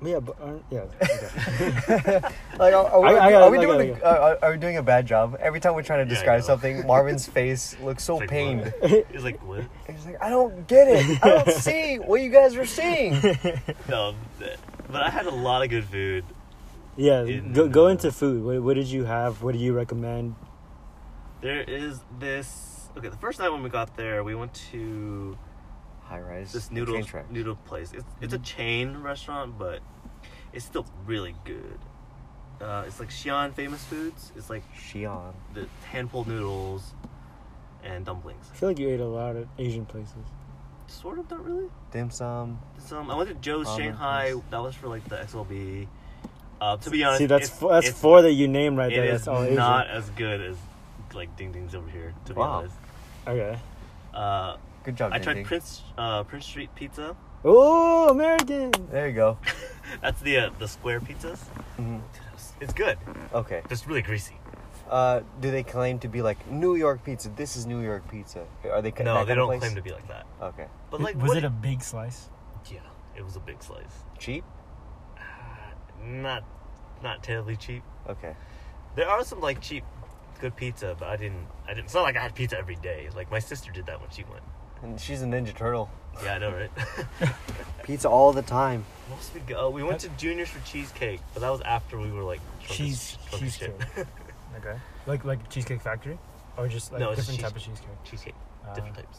yeah, 0.00 0.20
but 0.20 0.36
aren't- 0.40 0.62
yeah. 0.70 0.84
okay. 1.02 2.20
Like, 2.58 2.74
are, 2.74 2.86
are 2.86 3.00
we, 3.00 3.08
I- 3.08 3.12
I 3.12 3.26
are 3.26 3.30
gotta- 3.32 3.50
we 3.50 3.58
I 3.58 3.60
doing 3.60 3.90
a, 3.90 4.04
uh, 4.04 4.38
are 4.42 4.52
we 4.52 4.58
doing 4.58 4.76
a 4.76 4.82
bad 4.84 5.04
job? 5.06 5.36
Every 5.40 5.58
time 5.58 5.74
we're 5.74 5.82
trying 5.82 6.06
to 6.06 6.12
describe 6.14 6.40
know. 6.42 6.46
something, 6.46 6.86
Marvin's 6.86 7.26
face 7.38 7.76
looks 7.82 8.04
so 8.04 8.16
like, 8.18 8.28
pained. 8.28 8.72
what? 8.78 8.92
It's 8.92 9.24
like 9.24 9.44
what? 9.44 9.64
He's 9.88 10.06
like, 10.06 10.22
I 10.22 10.28
don't 10.30 10.66
get 10.68 10.86
it. 10.86 11.18
I 11.22 11.28
don't 11.42 11.50
see 11.50 11.96
what 11.96 12.20
you 12.20 12.30
guys 12.30 12.54
are 12.54 12.66
seeing. 12.66 13.20
No, 13.88 14.14
but 14.90 15.02
I 15.02 15.10
had 15.10 15.26
a 15.26 15.30
lot 15.34 15.62
of 15.62 15.70
good 15.70 15.84
food. 15.84 16.24
yeah, 16.96 17.22
In, 17.22 17.52
go 17.52 17.68
go 17.68 17.86
into 17.88 18.10
food. 18.12 18.42
What, 18.44 18.62
what 18.62 18.74
did 18.74 18.88
you 18.88 19.04
have? 19.04 19.42
What 19.42 19.52
do 19.52 19.58
you 19.60 19.72
recommend? 19.72 20.34
There 21.40 21.62
is 21.62 22.00
this. 22.18 22.88
Okay, 22.96 23.08
the 23.08 23.16
first 23.16 23.38
night 23.38 23.50
when 23.50 23.62
we 23.62 23.68
got 23.70 23.96
there, 23.96 24.24
we 24.24 24.34
went 24.34 24.52
to 24.72 25.38
High 26.02 26.20
rise. 26.20 26.52
this 26.52 26.70
noodle 26.70 27.02
noodle 27.30 27.56
place. 27.66 27.92
It's 27.92 28.04
it's 28.20 28.34
a 28.34 28.38
chain 28.38 28.96
restaurant, 28.98 29.58
but 29.58 29.80
it's 30.52 30.64
still 30.64 30.86
really 31.06 31.34
good. 31.44 31.78
Uh, 32.60 32.82
it's 32.88 32.98
like 32.98 33.10
Xi'an 33.10 33.54
famous 33.54 33.84
foods. 33.84 34.32
It's 34.34 34.50
like 34.50 34.64
Xi'an. 34.74 35.32
the 35.54 35.68
hand 35.92 36.10
pulled 36.10 36.26
noodles 36.26 36.92
and 37.84 38.04
dumplings. 38.04 38.48
I 38.52 38.56
feel 38.56 38.68
like 38.70 38.80
you 38.80 38.88
ate 38.88 38.98
a 38.98 39.06
lot 39.06 39.36
of 39.36 39.46
Asian 39.58 39.86
places. 39.86 40.26
Sort 40.88 41.18
of, 41.18 41.30
not 41.30 41.44
really. 41.44 41.68
Dim 41.92 42.10
sum. 42.10 42.58
Some 42.78 43.10
I 43.10 43.14
went 43.16 43.28
to 43.28 43.34
Joe's 43.36 43.66
Ramen 43.68 43.76
Shanghai. 43.76 44.30
place. 44.32 44.42
That 44.50 44.62
was 44.62 44.74
for 44.74 44.88
like 44.88 45.04
the 45.08 45.16
XLB. 45.16 45.86
Uh, 46.60 46.76
to 46.78 46.90
be 46.90 47.04
honest, 47.04 47.18
See, 47.18 47.26
that's 47.26 47.48
it's, 47.48 47.56
four, 47.58 47.72
that's 47.72 47.86
it's- 47.86 48.00
four 48.00 48.22
that 48.22 48.32
you 48.32 48.48
name 48.48 48.74
right 48.76 48.92
It 48.92 48.96
there. 48.96 49.04
is 49.04 49.24
That's 49.24 49.28
all 49.28 49.44
Asian. 49.44 49.54
not 49.56 49.86
as 49.88 50.10
good 50.10 50.40
as 50.40 50.56
like 51.14 51.36
Ding 51.36 51.52
Ding's 51.52 51.74
over 51.74 51.88
here. 51.88 52.14
To 52.26 52.34
be 52.34 52.40
Wow. 52.40 52.50
honest, 52.58 52.74
Okay. 53.26 53.58
uh, 54.14 54.56
Good 54.82 54.96
job, 54.96 55.12
I 55.12 55.18
Ding 55.18 55.24
tried 55.24 55.34
Ding. 55.34 55.44
Prince 55.44 55.82
uh, 55.98 56.24
Prince 56.24 56.46
Street 56.46 56.70
Pizza. 56.74 57.14
Oh, 57.44 58.08
American. 58.08 58.72
There 58.90 59.06
you 59.08 59.14
go. 59.14 59.38
That's 60.00 60.20
the 60.22 60.38
uh, 60.38 60.50
the 60.58 60.66
square 60.66 61.00
pizzas. 61.00 61.38
Mhm. 61.78 62.00
It's 62.60 62.72
good, 62.72 62.98
Okay. 63.32 63.62
just 63.68 63.86
really 63.86 64.02
greasy. 64.02 64.37
Uh, 64.90 65.20
do 65.40 65.50
they 65.50 65.62
claim 65.62 65.98
to 66.00 66.08
be 66.08 66.22
like 66.22 66.50
New 66.50 66.74
York 66.74 67.04
pizza? 67.04 67.28
This 67.28 67.56
is 67.56 67.66
New 67.66 67.80
York 67.80 68.08
pizza. 68.10 68.44
Are 68.70 68.80
they? 68.80 68.92
No, 69.04 69.24
they 69.24 69.34
don't 69.34 69.46
place? 69.48 69.60
claim 69.60 69.74
to 69.74 69.82
be 69.82 69.92
like 69.92 70.08
that. 70.08 70.26
Okay. 70.40 70.66
But 70.90 71.00
like, 71.00 71.16
was 71.16 71.28
what- 71.28 71.36
it 71.38 71.44
a 71.44 71.50
big 71.50 71.82
slice? 71.82 72.28
Yeah, 72.70 72.80
it 73.16 73.24
was 73.24 73.36
a 73.36 73.40
big 73.40 73.62
slice. 73.62 73.84
Cheap. 74.18 74.44
Not, 76.04 76.44
not 77.02 77.22
terribly 77.22 77.56
cheap. 77.56 77.82
Okay. 78.08 78.34
There 78.94 79.08
are 79.08 79.24
some 79.24 79.40
like 79.40 79.60
cheap, 79.60 79.84
good 80.40 80.56
pizza, 80.56 80.96
but 80.98 81.08
I 81.08 81.16
didn't. 81.16 81.46
I 81.66 81.74
didn't. 81.74 81.86
It's 81.86 81.94
not 81.94 82.02
like 82.02 82.16
I 82.16 82.20
had 82.22 82.34
pizza 82.34 82.56
every 82.58 82.76
day. 82.76 83.08
Like 83.14 83.30
my 83.30 83.38
sister 83.38 83.70
did 83.70 83.86
that 83.86 84.00
when 84.00 84.10
she 84.10 84.24
went. 84.24 84.42
And 84.82 84.98
she's 85.00 85.22
a 85.22 85.26
Ninja 85.26 85.54
Turtle. 85.54 85.90
Yeah, 86.22 86.34
I 86.34 86.38
know, 86.38 86.52
right? 86.52 86.70
Pizza 87.82 88.08
all 88.08 88.32
the 88.32 88.42
time. 88.42 88.84
Most 89.10 89.34
we 89.34 89.40
go. 89.40 89.70
We 89.70 89.82
went 89.82 90.00
to 90.00 90.08
Junior's 90.10 90.48
for 90.48 90.64
cheesecake, 90.66 91.20
but 91.34 91.40
that 91.40 91.50
was 91.50 91.60
after 91.62 91.98
we 91.98 92.10
were 92.10 92.22
like 92.22 92.40
drunk 92.60 92.72
Cheese- 92.72 93.18
drunk 93.30 93.44
as 93.44 93.56
shit. 93.56 93.78
cheesecake. 93.80 94.06
Okay. 94.56 94.76
Like 95.06 95.24
like 95.24 95.48
Cheesecake 95.50 95.80
Factory, 95.80 96.18
or 96.56 96.68
just 96.68 96.92
like 96.92 97.00
No, 97.00 97.10
it's 97.10 97.20
different 97.20 97.38
cheese- 97.40 97.44
type 97.48 97.56
of 97.56 97.62
cheesecake. 97.62 98.04
cheesecake, 98.04 98.34
Uh, 98.66 98.74
different 98.74 98.96
types. 98.96 99.18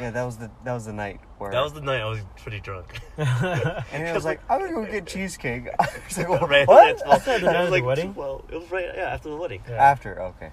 Yeah, 0.00 0.10
that 0.12 0.22
was 0.24 0.36
the 0.36 0.48
that 0.64 0.74
was 0.74 0.84
the 0.84 0.92
night 0.92 1.18
where. 1.38 1.50
That 1.50 1.62
was 1.62 1.72
the 1.72 1.80
night 1.80 2.00
I 2.02 2.04
was 2.08 2.20
pretty 2.40 2.60
drunk. 2.60 2.86
and 3.16 3.26
I 4.08 4.12
was 4.14 4.24
like, 4.24 4.40
"I'm 4.48 4.60
gonna 4.60 4.72
go 4.72 4.84
get 4.90 5.06
cheesecake." 5.06 5.66
I 5.80 5.88
was 6.08 6.18
like, 6.18 6.28
"What?" 6.28 6.48
right 6.48 6.68
what? 6.68 6.88
at 7.02 7.24
12. 7.24 7.24
the 7.24 7.30
night 7.32 7.40
It 7.42 7.46
of 7.56 7.70
was 7.72 7.80
the 7.80 7.86
wedding? 7.86 8.14
12. 8.14 8.44
It 8.52 8.60
was 8.60 8.70
right 8.70 8.86
yeah 8.94 9.02
after 9.14 9.28
the 9.30 9.36
wedding. 9.36 9.62
Yeah. 9.68 9.74
After, 9.82 10.22
okay. 10.22 10.50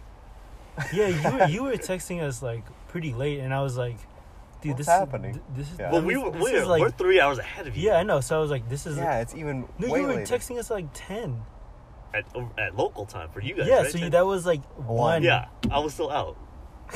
yeah, 0.93 1.07
you 1.07 1.37
were, 1.37 1.45
you 1.45 1.63
were 1.63 1.71
texting 1.91 2.21
us 2.23 2.41
like 2.41 2.63
pretty 2.87 3.13
late, 3.13 3.39
and 3.41 3.53
I 3.53 3.61
was 3.61 3.77
like, 3.77 3.97
"Dude, 4.61 4.71
What's 4.71 4.87
this 4.87 4.87
happening?" 4.87 5.35
Is, 5.35 5.41
this 5.55 5.71
is 5.73 5.79
Yeah. 5.79 5.91
Well, 5.91 6.01
this 6.01 6.07
we 6.07 6.15
is- 6.15 6.23
were 6.23 6.31
this 6.31 6.41
we're, 6.41 6.61
is 6.63 6.67
like 6.67 6.81
we're 6.81 6.89
three 6.89 7.21
hours 7.21 7.37
ahead 7.37 7.67
of 7.67 7.77
you. 7.77 7.87
yeah, 7.87 7.97
I 7.97 8.03
know. 8.03 8.21
So 8.21 8.35
I 8.35 8.41
was 8.41 8.49
like, 8.49 8.67
"This 8.67 8.87
is 8.87 8.97
Yeah, 8.97 9.19
it's 9.21 9.35
even 9.35 9.67
no." 9.77 9.89
way 9.91 10.01
You 10.01 10.07
were 10.07 10.13
later. 10.15 10.35
texting 10.37 10.57
us 10.57 10.71
at 10.71 10.73
like 10.73 10.87
ten. 10.93 11.43
At, 12.13 12.25
at 12.57 12.75
local 12.75 13.05
time 13.05 13.29
for 13.29 13.39
you 13.41 13.53
guys. 13.55 13.67
yeah, 13.67 13.81
right? 13.81 13.91
so 13.91 13.97
you, 13.99 14.09
that 14.09 14.25
was 14.25 14.45
like 14.45 14.63
one. 14.79 15.21
Yeah, 15.23 15.45
I 15.69 15.79
was 15.79 15.93
still 15.93 16.09
out. 16.09 16.37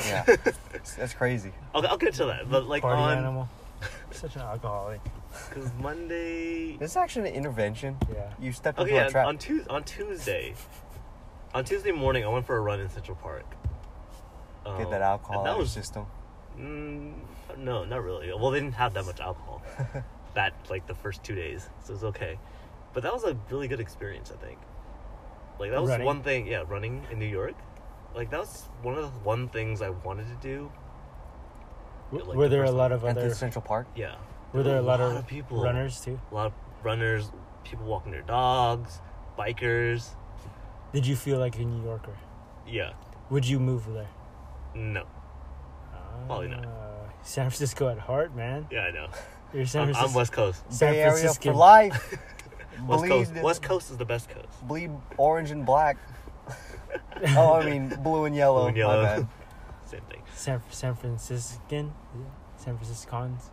Yeah, 0.06 0.24
that's 0.98 1.14
crazy. 1.14 1.52
I'll, 1.74 1.86
I'll 1.86 1.96
get 1.96 2.14
to 2.14 2.24
that. 2.26 2.50
But 2.50 2.66
like 2.66 2.82
party 2.82 3.00
on 3.00 3.18
animal. 3.18 3.48
Such 4.10 4.34
an 4.36 4.42
alcoholic. 4.42 5.00
because 5.48 5.70
Monday. 5.80 6.76
This 6.78 6.92
is 6.92 6.96
actually 6.96 7.28
an 7.30 7.34
intervention. 7.36 7.96
Yeah. 8.12 8.28
You 8.40 8.52
stepped 8.52 8.78
Okay, 8.80 8.90
into 8.90 9.00
yeah, 9.02 9.06
a 9.06 9.10
trap. 9.10 9.26
on 9.28 9.38
Tuesday, 9.38 9.70
on 9.70 9.84
Tuesday, 9.84 10.54
on 11.54 11.64
Tuesday 11.64 11.92
morning, 11.92 12.24
I 12.24 12.28
went 12.28 12.44
for 12.46 12.56
a 12.56 12.60
run 12.60 12.80
in 12.80 12.88
Central 12.88 13.16
Park. 13.16 13.44
Get 14.64 14.86
Um, 14.86 14.90
that 14.90 15.02
alcohol 15.02 15.40
and 15.40 15.40
out 15.40 15.44
that 15.44 15.50
your 15.52 15.58
was 15.60 15.70
system. 15.70 16.06
mm, 16.58 17.12
no, 17.58 17.84
not 17.84 18.02
really. 18.02 18.32
Well, 18.32 18.50
they 18.50 18.60
didn't 18.60 18.74
have 18.74 18.94
that 18.94 19.04
much 19.04 19.20
alcohol 19.20 19.62
that 20.34 20.54
like 20.70 20.86
the 20.88 20.94
first 20.94 21.22
two 21.22 21.34
days, 21.36 21.68
so 21.84 21.90
it 21.90 21.94
was 21.96 22.04
okay. 22.04 22.38
But 22.94 23.02
that 23.04 23.12
was 23.12 23.22
a 23.24 23.36
really 23.50 23.68
good 23.68 23.80
experience, 23.80 24.32
I 24.32 24.44
think. 24.44 24.58
Like 25.58 25.70
that 25.70 25.80
was 25.80 25.90
Running? 25.90 26.06
one 26.06 26.22
thing, 26.22 26.46
yeah, 26.46 26.64
running 26.66 27.06
in 27.10 27.18
New 27.18 27.26
York. 27.26 27.54
Like 28.14 28.30
that 28.30 28.40
was 28.40 28.64
one 28.82 28.94
of 28.96 29.02
the 29.02 29.18
one 29.20 29.48
things 29.48 29.82
I 29.82 29.90
wanted 29.90 30.26
to 30.28 30.34
do. 30.46 30.70
W- 32.10 32.28
like 32.28 32.36
were 32.36 32.48
the 32.48 32.56
there 32.56 32.64
a 32.64 32.70
lot 32.70 32.92
of 32.92 33.04
At 33.04 33.16
other? 33.16 33.28
the 33.28 33.34
Central 33.34 33.62
Park. 33.62 33.86
Yeah, 33.96 34.16
Were 34.52 34.62
there 34.62 34.76
a 34.78 34.82
lot 34.82 35.00
of 35.00 35.26
people, 35.26 35.62
runners 35.62 36.00
too? 36.00 36.20
a 36.30 36.34
lot 36.34 36.46
of 36.46 36.52
runners, 36.82 37.30
people 37.64 37.86
walking 37.86 38.12
their 38.12 38.22
dogs, 38.22 39.00
bikers. 39.38 40.10
Did 40.92 41.06
you 41.06 41.16
feel 41.16 41.38
like 41.38 41.58
a 41.58 41.64
New 41.64 41.82
Yorker? 41.84 42.16
Yeah, 42.66 42.92
Would 43.30 43.46
you 43.48 43.58
move 43.58 43.92
there? 43.92 44.08
no, 44.74 45.04
Probably 46.26 46.48
not. 46.48 46.64
Ah, 46.66 47.10
San 47.22 47.44
Francisco 47.50 47.88
at 47.88 47.98
heart, 47.98 48.34
man. 48.34 48.66
yeah, 48.70 48.80
I 48.82 48.90
know. 48.90 49.08
You're 49.52 49.66
San 49.66 49.82
I'm, 49.82 49.88
I'm 49.88 49.94
Francisco. 49.94 50.18
West 50.18 50.32
Coast. 50.32 50.62
San 50.72 50.92
Bay 50.92 51.02
Area 51.02 51.32
for 51.34 51.52
life. 51.52 52.18
West 52.86 53.00
bleed, 53.00 53.08
Coast. 53.08 53.34
West 53.34 53.62
Coast 53.62 53.90
is 53.90 53.96
the 53.96 54.04
best 54.04 54.28
coast. 54.28 54.66
bleed 54.66 54.90
orange 55.16 55.50
and 55.50 55.64
black. 55.64 55.96
oh, 57.36 57.54
I 57.54 57.64
mean 57.64 57.88
blue 58.02 58.24
and 58.24 58.34
yellow. 58.34 58.62
Blue 58.62 58.68
and 58.68 58.76
yellow. 58.76 59.02
My 59.02 59.16
bad. 59.16 59.28
Same 59.86 60.00
thing. 60.10 60.22
San 60.34 60.62
San 60.70 60.94
Franciscan, 60.94 61.92
San 62.56 62.76
Franciscans, 62.76 63.50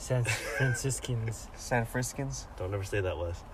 San 0.00 0.24
Franciscans, 0.24 1.48
San 1.56 1.84
Franciscans. 1.84 2.46
Don't 2.56 2.72
ever 2.72 2.82
say 2.84 3.02
that, 3.02 3.18
Wes. 3.18 3.44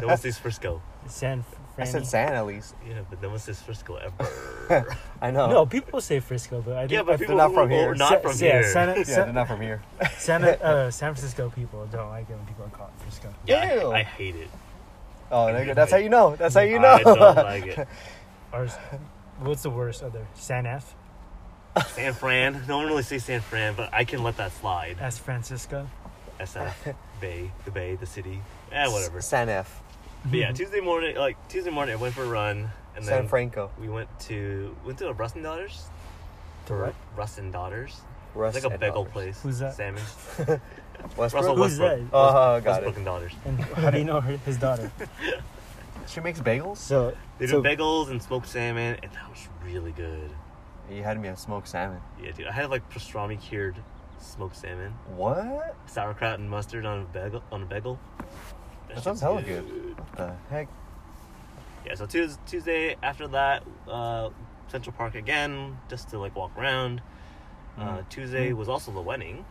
no 0.00 0.06
one 0.06 0.16
says 0.16 0.38
Frisco. 0.38 0.80
San 1.08 1.40
I 1.40 1.74
Fran. 1.74 1.86
said 1.88 2.06
San 2.06 2.34
at 2.34 2.46
least. 2.46 2.76
Yeah, 2.88 3.00
but 3.10 3.20
no 3.20 3.30
one 3.30 3.40
says 3.40 3.60
Frisco 3.60 3.96
ever. 3.96 4.96
I 5.20 5.32
know. 5.32 5.48
No, 5.50 5.66
people 5.66 6.00
say 6.00 6.20
Frisco, 6.20 6.62
but 6.64 6.76
I 6.76 6.82
yeah, 6.82 6.86
think 6.86 6.98
but 7.00 7.06
they're 7.06 7.18
people 7.18 7.36
not 7.36 7.48
who 7.48 7.54
from 7.54 7.66
are 7.72 7.74
here. 7.74 7.94
not 7.96 8.08
Sa- 8.10 8.18
from 8.20 8.30
yeah, 8.38 8.52
here. 8.52 8.72
San, 8.72 8.88
Yeah, 8.96 9.02
San, 9.02 9.24
they're 9.24 9.32
not 9.32 9.48
from 9.48 9.60
here. 9.60 9.82
San, 10.18 10.44
uh, 10.44 10.90
San 10.92 11.14
Francisco 11.14 11.50
people 11.50 11.84
don't 11.90 12.10
like 12.10 12.30
it 12.30 12.36
when 12.36 12.46
people 12.46 12.64
are 12.64 12.68
called 12.70 12.90
Frisco. 12.98 13.34
Yeah, 13.44 13.74
Ew. 13.82 13.90
I, 13.90 13.98
I 13.98 14.02
hate 14.04 14.36
it. 14.36 14.48
Oh, 15.32 15.46
there 15.46 15.60
you 15.62 15.66
go. 15.66 15.74
that's 15.74 15.90
how 15.90 15.96
you 15.98 16.08
know. 16.08 16.36
That's 16.36 16.54
how 16.54 16.60
you 16.60 16.78
know. 16.78 16.88
I 16.92 17.02
don't 17.02 17.36
like 17.36 17.66
it. 17.66 17.88
Or 18.52 18.68
what's 19.40 19.62
the 19.64 19.70
worst 19.70 20.04
other? 20.04 20.24
San 20.34 20.64
F? 20.66 20.94
San 21.88 22.12
Fran. 22.14 22.62
No 22.68 22.78
one 22.78 22.86
really 22.86 23.02
says 23.02 23.24
San 23.24 23.40
Fran, 23.40 23.74
but 23.74 23.92
I 23.92 24.04
can 24.04 24.22
let 24.22 24.36
that 24.38 24.52
slide. 24.52 24.96
As 25.00 25.18
Francisco? 25.18 25.88
SF, 26.40 26.94
Bay, 27.20 27.50
the 27.64 27.70
Bay, 27.70 27.94
the 27.96 28.06
city. 28.06 28.40
Eh, 28.72 28.86
whatever. 28.88 29.20
San 29.20 29.48
F. 29.48 29.82
But 30.24 30.34
yeah, 30.34 30.52
Tuesday 30.52 30.80
morning, 30.80 31.16
like 31.16 31.36
Tuesday 31.48 31.70
morning, 31.70 31.94
I 31.94 31.96
went 31.96 32.14
for 32.14 32.24
a 32.24 32.28
run, 32.28 32.58
and 32.58 32.68
then 32.96 33.04
San 33.04 33.18
then 33.20 33.28
Franco. 33.28 33.70
we 33.80 33.88
went 33.88 34.08
to 34.20 34.76
went 34.84 34.98
to 34.98 35.08
a 35.08 35.12
Russ 35.12 35.34
and 35.34 35.42
Daughters. 35.42 35.84
To 36.66 36.74
what? 36.74 36.94
Russ 37.16 37.38
and 37.38 37.52
Daughters. 37.52 38.00
Russ 38.34 38.56
It's 38.56 38.64
like 38.64 38.74
a 38.74 38.78
bagel 38.78 39.04
Daughters. 39.04 39.12
place. 39.12 39.40
Who's 39.42 39.58
that? 39.60 39.74
Salmon. 39.74 40.02
Westbrook. 41.16 41.32
Russell 41.32 41.56
Who's 41.56 41.78
Westbrook. 41.78 42.10
that? 42.10 42.16
Uh, 42.16 42.60
got 42.60 42.64
Westbrook 42.64 42.94
it. 42.94 42.96
and 42.96 43.04
Daughters. 43.04 43.32
And 43.44 43.60
how 43.60 43.90
do 43.90 43.98
you 43.98 44.04
know 44.04 44.20
her, 44.20 44.36
his 44.38 44.56
daughter? 44.56 44.90
She 46.08 46.20
makes 46.20 46.38
bagels. 46.38 46.76
So, 46.76 47.16
They 47.38 47.46
do 47.46 47.60
bagels 47.60 48.10
and 48.10 48.22
smoked 48.22 48.46
salmon, 48.48 48.96
and 49.02 49.10
that 49.12 49.28
was 49.28 49.48
really 49.64 49.90
good. 49.90 50.30
You 50.90 51.02
had 51.02 51.20
me 51.20 51.28
at 51.28 51.38
smoked 51.38 51.68
salmon. 51.68 52.00
Yeah, 52.22 52.32
dude. 52.32 52.46
I 52.46 52.52
had 52.52 52.70
like 52.70 52.88
pastrami 52.90 53.40
cured 53.40 53.76
smoked 54.18 54.56
salmon, 54.56 54.92
What? 55.14 55.76
sauerkraut 55.86 56.38
and 56.38 56.48
mustard 56.48 56.86
on 56.86 57.00
a 57.02 57.04
bagel. 57.04 57.42
On 57.52 57.62
a 57.62 57.66
bagel. 57.66 57.98
That 58.88 59.02
sounds 59.02 59.18
shit's 59.18 59.20
hella 59.20 59.42
good. 59.42 59.64
What 59.98 60.16
the 60.16 60.32
heck? 60.50 60.68
Yeah, 61.84 61.94
so 61.94 62.06
Tues- 62.06 62.38
Tuesday 62.46 62.96
after 63.02 63.28
that, 63.28 63.62
uh, 63.88 64.30
Central 64.68 64.94
Park 64.96 65.14
again, 65.14 65.78
just 65.88 66.08
to 66.10 66.18
like 66.18 66.34
walk 66.34 66.50
around. 66.56 67.02
Uh, 67.78 67.98
Mhm. 67.98 68.08
Tuesday 68.08 68.52
was 68.52 68.68
also 68.68 68.90
the 68.90 69.00
wedding, 69.02 69.44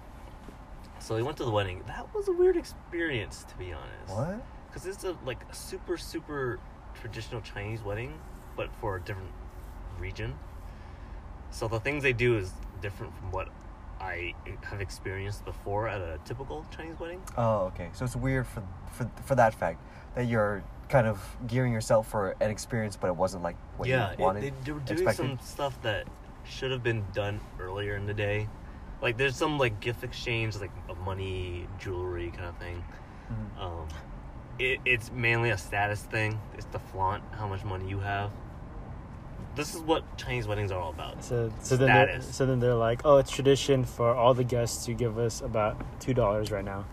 so 0.99 1.15
we 1.15 1.21
went 1.21 1.37
to 1.37 1.45
the 1.45 1.51
wedding. 1.51 1.83
That 1.85 2.13
was 2.13 2.27
a 2.27 2.31
weird 2.33 2.57
experience, 2.57 3.43
to 3.49 3.55
be 3.57 3.71
honest. 3.71 4.13
What? 4.15 4.41
Because 4.67 4.87
it's 4.87 5.03
a 5.03 5.15
like 5.25 5.39
a 5.49 5.53
super 5.55 5.95
super 5.97 6.59
traditional 6.95 7.41
Chinese 7.41 7.83
wedding, 7.83 8.19
but 8.57 8.69
for 8.81 8.95
a 8.95 9.01
different 9.01 9.31
region. 9.99 10.33
So 11.55 11.69
the 11.69 11.79
things 11.79 12.03
they 12.03 12.11
do 12.11 12.37
is 12.37 12.51
different 12.81 13.15
from 13.15 13.31
what 13.31 13.47
I 14.01 14.33
have 14.63 14.81
experienced 14.81 15.45
before 15.45 15.87
at 15.87 16.01
a 16.01 16.19
typical 16.25 16.65
Chinese 16.75 16.99
wedding. 16.99 17.21
Oh, 17.37 17.71
okay. 17.71 17.91
So 17.93 18.03
it's 18.03 18.15
weird 18.15 18.45
for 18.45 18.61
for 18.91 19.09
for 19.25 19.35
that 19.35 19.53
fact 19.53 19.81
that 20.15 20.25
you're 20.27 20.65
kind 20.89 21.07
of 21.07 21.17
gearing 21.47 21.71
yourself 21.71 22.09
for 22.11 22.35
an 22.41 22.51
experience, 22.51 22.97
but 22.97 23.07
it 23.07 23.15
wasn't 23.15 23.41
like 23.41 23.55
what 23.77 23.87
yeah, 23.87 24.11
you 24.11 24.17
wanted. 24.17 24.43
they, 24.43 24.53
they 24.65 24.71
were 24.73 24.81
doing 24.81 24.99
expected. 24.99 25.15
some 25.15 25.39
stuff 25.39 25.81
that 25.83 26.07
should 26.43 26.71
have 26.71 26.83
been 26.83 27.05
done 27.13 27.39
earlier 27.57 27.95
in 27.95 28.05
the 28.05 28.13
day. 28.13 28.49
Like 29.01 29.15
there's 29.15 29.37
some 29.37 29.57
like 29.57 29.79
gift 29.79 30.03
exchange, 30.03 30.57
like 30.57 30.71
money, 31.05 31.69
jewelry 31.79 32.31
kind 32.31 32.47
of 32.47 32.57
thing. 32.57 32.83
Mhm. 33.31 33.63
Um, 33.63 33.87
it, 34.59 34.79
it's 34.83 35.09
mainly 35.09 35.51
a 35.51 35.57
status 35.57 36.01
thing. 36.01 36.37
It's 36.55 36.65
to 36.65 36.79
flaunt 36.79 37.23
how 37.31 37.47
much 37.47 37.63
money 37.63 37.87
you 37.87 37.99
have. 37.99 38.31
This 39.55 39.73
is 39.73 39.81
what 39.81 40.17
Chinese 40.17 40.47
weddings 40.47 40.71
are 40.71 40.79
all 40.81 40.89
about. 40.89 41.23
So, 41.23 41.51
so 41.61 41.77
then, 41.77 41.87
they're, 41.87 42.21
so 42.21 42.45
then 42.45 42.59
they're 42.59 42.73
like, 42.75 43.01
oh, 43.05 43.17
it's 43.17 43.31
tradition 43.31 43.85
for 43.85 44.13
all 44.13 44.33
the 44.33 44.43
guests 44.43 44.85
to 44.85 44.93
give 44.93 45.17
us 45.17 45.39
about 45.41 45.77
two 46.01 46.13
dollars 46.13 46.51
right 46.51 46.65
now. 46.65 46.85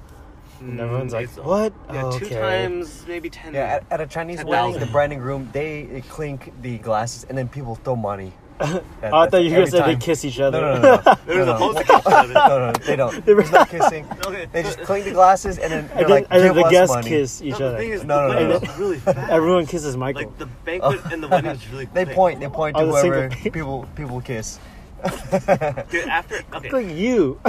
And 0.60 0.78
everyone's 0.78 1.12
like, 1.12 1.28
Mm, 1.30 1.44
what? 1.44 1.72
Yeah, 1.92 2.04
Oh, 2.06 2.18
two 2.18 2.26
okay. 2.26 2.40
times, 2.40 3.04
maybe 3.08 3.28
ten. 3.30 3.52
Yeah, 3.52 3.62
at, 3.80 3.84
at 3.90 4.00
a 4.00 4.06
Chinese 4.06 4.36
10,000. 4.36 4.48
wedding, 4.48 4.78
the 4.78 4.86
bride 4.92 5.10
and 5.10 5.20
groom 5.20 5.48
they 5.52 6.04
clink 6.08 6.52
the 6.62 6.78
glasses 6.78 7.24
and 7.24 7.36
then 7.36 7.48
people 7.48 7.74
throw 7.74 7.96
money. 7.96 8.32
Oh, 8.64 8.82
I 9.02 9.28
thought 9.28 9.38
you 9.44 9.50
were 9.50 9.56
gonna 9.56 9.66
say 9.70 9.82
they 9.82 9.96
kiss 9.96 10.24
each 10.24 10.38
other. 10.40 10.60
No, 10.60 10.74
no, 10.74 10.80
no, 10.82 11.02
no. 11.04 11.14
They're 11.26 11.44
no, 11.46 11.58
no. 11.58 11.72
to 11.72 11.84
kiss 11.84 11.96
each 12.00 12.06
other. 12.06 12.32
no, 12.34 12.58
no, 12.58 12.72
they 12.72 12.96
don't. 12.96 13.24
There's 13.26 13.50
no 13.50 13.64
kissing. 13.64 14.06
Okay. 14.26 14.46
They 14.52 14.62
just 14.62 14.80
clink 14.82 15.04
the 15.04 15.10
glasses 15.12 15.58
and 15.58 15.72
then 15.72 15.88
they're 15.88 15.96
and 15.98 16.04
then, 16.04 16.10
like, 16.10 16.26
and 16.30 16.42
then 16.42 16.54
the 16.56 16.68
guests 16.70 16.94
money. 16.94 17.08
kiss 17.08 17.42
each 17.42 17.58
no, 17.58 17.66
other. 17.66 17.70
The 17.72 17.78
thing 17.78 17.90
is, 17.90 18.04
No, 18.04 18.20
no, 18.20 18.28
no, 18.28 18.34
wedding 18.34 18.48
no. 18.48 18.56
is 18.72 18.78
really 18.78 18.98
fast. 18.98 19.30
Everyone 19.30 19.66
kisses 19.66 19.96
Michael. 19.96 20.22
Like 20.22 20.38
the 20.38 20.46
banquet 20.46 21.00
and 21.12 21.22
the 21.22 21.28
wedding 21.28 21.50
is 21.50 21.68
really 21.68 21.86
They 21.86 22.04
quick. 22.04 22.16
point. 22.16 22.40
They 22.40 22.48
point 22.48 22.76
to 22.76 22.82
Oh, 22.82 22.86
the 22.86 22.92
whoever 22.92 23.30
single- 23.30 23.52
people 23.52 23.88
people 23.96 24.20
kiss. 24.20 24.58
Dude, 25.02 26.08
after 26.08 26.42
okay, 26.54 26.70
Look 26.70 26.84
at 26.86 26.94
you. 26.94 27.40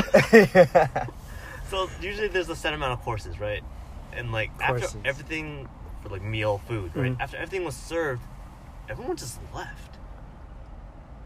so 1.69 1.89
usually 2.01 2.27
there's 2.27 2.49
a 2.49 2.55
set 2.55 2.73
amount 2.73 2.93
of 2.93 3.01
courses, 3.01 3.39
right? 3.39 3.63
And 4.13 4.31
like 4.31 4.51
after 4.61 4.87
everything 5.05 5.67
for 6.01 6.09
like 6.09 6.21
meal, 6.23 6.61
food, 6.67 6.91
right? 6.95 7.13
Mhm. 7.13 7.19
After 7.21 7.37
everything 7.37 7.63
was 7.63 7.75
served, 7.75 8.21
everyone 8.89 9.17
just 9.17 9.39
left. 9.53 9.92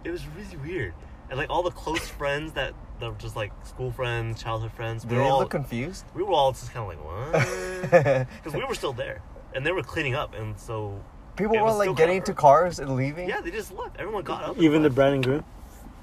It 0.08 0.12
was 0.12 0.26
really 0.38 0.58
weird, 0.58 0.94
and 1.30 1.38
like 1.38 1.50
all 1.50 1.64
the 1.64 1.72
close 1.72 2.08
friends 2.08 2.54
that 2.54 2.74
that 3.00 3.10
were 3.12 3.18
just 3.18 3.36
like 3.36 3.52
school 3.66 3.92
friends, 3.92 4.42
childhood 4.42 4.72
friends, 4.72 5.04
we 5.06 5.10
Do 5.10 5.16
were 5.18 5.24
they 5.24 5.30
all 5.30 5.40
look 5.40 5.50
confused? 5.52 6.06
we 6.16 6.24
were 6.24 6.32
all 6.34 6.52
just 6.54 6.72
kind 6.74 6.90
of 6.92 6.98
like 6.98 7.04
what? 7.06 8.28
Because 8.44 8.54
we 8.54 8.64
were 8.66 8.74
still 8.76 8.94
there, 8.94 9.22
and 9.54 9.66
they 9.66 9.72
were 9.72 9.84
cleaning 9.84 10.16
up, 10.16 10.34
and 10.34 10.58
so 10.60 11.00
People 11.36 11.58
were 11.60 11.72
like 11.74 11.96
getting 11.96 12.18
into 12.18 12.34
cars 12.34 12.80
and 12.80 12.96
leaving. 12.96 13.28
yeah, 13.30 13.42
they 13.42 13.52
just 13.52 13.72
left. 13.74 13.98
Everyone 14.00 14.24
got 14.24 14.44
up. 14.44 14.58
Even 14.58 14.82
the 14.82 14.88
left. 14.90 14.96
bride 14.96 15.14
and 15.14 15.24
groom. 15.24 15.44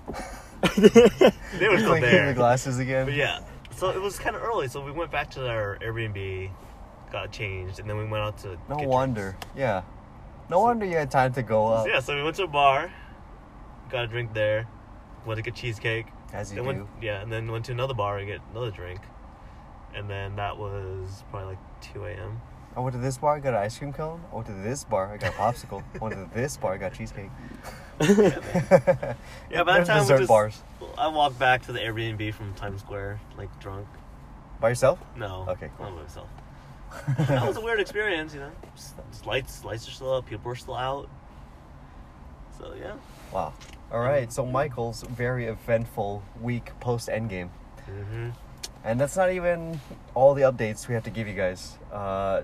they 0.76 1.68
were 1.68 1.78
still 1.78 1.88
Clinking 1.88 2.00
there. 2.02 2.26
the 2.28 2.34
glasses 2.34 2.78
again. 2.78 3.06
But 3.06 3.14
yeah, 3.14 3.40
so 3.74 3.90
it 3.90 4.00
was 4.00 4.18
kind 4.18 4.36
of 4.36 4.42
early, 4.42 4.68
so 4.68 4.84
we 4.84 4.92
went 4.92 5.10
back 5.10 5.30
to 5.32 5.48
our 5.48 5.78
Airbnb, 5.82 6.50
got 7.10 7.32
changed, 7.32 7.78
and 7.80 7.88
then 7.88 7.96
we 7.96 8.04
went 8.04 8.22
out 8.22 8.38
to. 8.38 8.56
No 8.68 8.76
get 8.76 8.88
wonder. 8.88 9.36
Yeah. 9.56 9.82
No 10.50 10.60
wonder 10.60 10.84
you 10.84 10.96
had 10.96 11.10
time 11.10 11.32
to 11.34 11.42
go 11.42 11.68
drinks. 11.68 11.80
up. 11.80 11.86
Yeah, 11.88 12.00
so 12.00 12.14
we 12.14 12.22
went 12.22 12.36
to 12.36 12.44
a 12.44 12.46
bar, 12.46 12.92
got 13.90 14.04
a 14.04 14.06
drink 14.06 14.32
there, 14.34 14.66
went 15.26 15.38
to 15.38 15.42
get 15.42 15.54
cheesecake. 15.54 16.06
As 16.32 16.50
you 16.50 16.56
then 16.56 16.64
do. 16.64 16.66
went, 16.80 16.88
yeah, 17.02 17.20
and 17.22 17.30
then 17.32 17.50
went 17.50 17.64
to 17.66 17.72
another 17.72 17.94
bar 17.94 18.18
and 18.18 18.26
get 18.26 18.40
another 18.50 18.70
drink, 18.70 19.00
and 19.94 20.08
then 20.10 20.36
that 20.36 20.56
was 20.58 21.22
probably 21.30 21.50
like 21.50 21.58
two 21.80 22.04
a.m. 22.04 22.40
I 22.76 22.80
went 22.80 22.94
to 22.94 23.00
this 23.00 23.18
bar, 23.18 23.36
I 23.36 23.38
got 23.38 23.54
an 23.54 23.60
ice 23.60 23.78
cream 23.78 23.92
cone. 23.92 24.20
I 24.32 24.34
went 24.34 24.48
to 24.48 24.52
this 24.52 24.82
bar, 24.82 25.12
I 25.12 25.16
got 25.16 25.30
a 25.32 25.36
popsicle. 25.36 25.84
I 25.94 25.98
went 25.98 26.14
to 26.16 26.28
this 26.34 26.56
bar, 26.56 26.72
I 26.74 26.78
got 26.78 26.92
cheesecake. 26.94 27.30
Yeah, 28.00 29.62
by 29.62 29.74
There's 29.74 29.86
that 29.86 29.86
time 29.86 29.96
we 29.96 30.00
dessert 30.02 30.18
just, 30.18 30.28
bars. 30.28 30.62
I 30.98 31.06
walked 31.06 31.38
back 31.38 31.62
to 31.66 31.72
the 31.72 31.78
Airbnb 31.78 32.34
from 32.34 32.52
Times 32.54 32.80
Square, 32.80 33.20
like 33.38 33.48
drunk. 33.60 33.86
By 34.60 34.70
yourself? 34.70 34.98
No, 35.16 35.46
Okay, 35.48 35.68
not 35.78 35.94
by 35.94 36.02
myself. 36.02 36.28
that 37.28 37.46
was 37.46 37.56
a 37.56 37.60
weird 37.60 37.78
experience, 37.80 38.34
you 38.34 38.40
know. 38.40 38.50
Just- 38.74 38.94
just 39.12 39.26
lights, 39.26 39.64
lights 39.64 39.86
are 39.86 39.92
still 39.92 40.12
up, 40.14 40.26
people 40.26 40.50
are 40.50 40.56
still 40.56 40.74
out. 40.74 41.08
So 42.58 42.72
yeah. 42.80 42.94
Wow. 43.32 43.52
All 43.92 44.00
right. 44.00 44.32
So 44.32 44.44
Michael's 44.46 45.02
very 45.02 45.46
eventful 45.46 46.22
week 46.40 46.70
post 46.80 47.08
Endgame, 47.08 47.48
Mm-hmm. 47.88 48.30
and 48.84 49.00
that's 49.00 49.16
not 49.16 49.30
even 49.32 49.80
all 50.14 50.34
the 50.34 50.42
updates 50.42 50.88
we 50.88 50.94
have 50.94 51.04
to 51.04 51.10
give 51.10 51.26
you 51.28 51.34
guys. 51.34 51.78
Uh, 51.92 52.42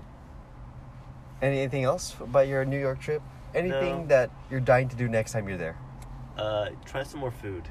anything 1.41 1.83
else 1.83 2.15
about 2.19 2.47
your 2.47 2.63
New 2.65 2.79
York 2.79 2.99
trip? 2.99 3.21
Anything 3.55 4.01
No. 4.01 4.07
that 4.07 4.29
you're 4.49 4.59
dying 4.59 4.87
to 4.89 4.95
do 4.95 5.07
next 5.09 5.31
time 5.33 5.47
you're 5.49 5.57
there? 5.57 5.77
Uh, 6.37 6.69
try 6.85 7.03
some 7.03 7.19
more 7.19 7.31
food. 7.31 7.67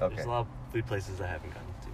Okay. 0.00 0.14
There's 0.14 0.26
a 0.26 0.30
lot 0.30 0.40
of 0.40 0.46
food 0.72 0.86
places 0.86 1.20
I 1.20 1.26
haven't 1.26 1.50
gotten 1.52 1.68
to. 1.82 1.88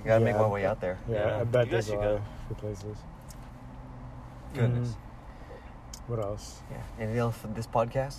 I 0.00 0.06
gotta 0.06 0.24
make 0.24 0.36
my 0.36 0.46
way 0.46 0.64
out 0.64 0.80
there. 0.80 0.98
Yeah, 1.08 1.26
Yeah, 1.26 1.40
I 1.40 1.44
bet 1.44 1.66
you 1.66 1.72
there's 1.72 1.88
a 1.90 1.94
lot 1.96 2.02
go. 2.02 2.14
of 2.16 2.22
good 2.48 2.58
places. 2.58 2.96
Goodness. 4.54 4.88
Mhm. 4.90 4.96
What 6.08 6.18
else? 6.20 6.60
Yeah. 6.70 6.78
Anything 6.98 7.18
else 7.18 7.36
for 7.38 7.46
this 7.48 7.66
podcast? 7.66 8.16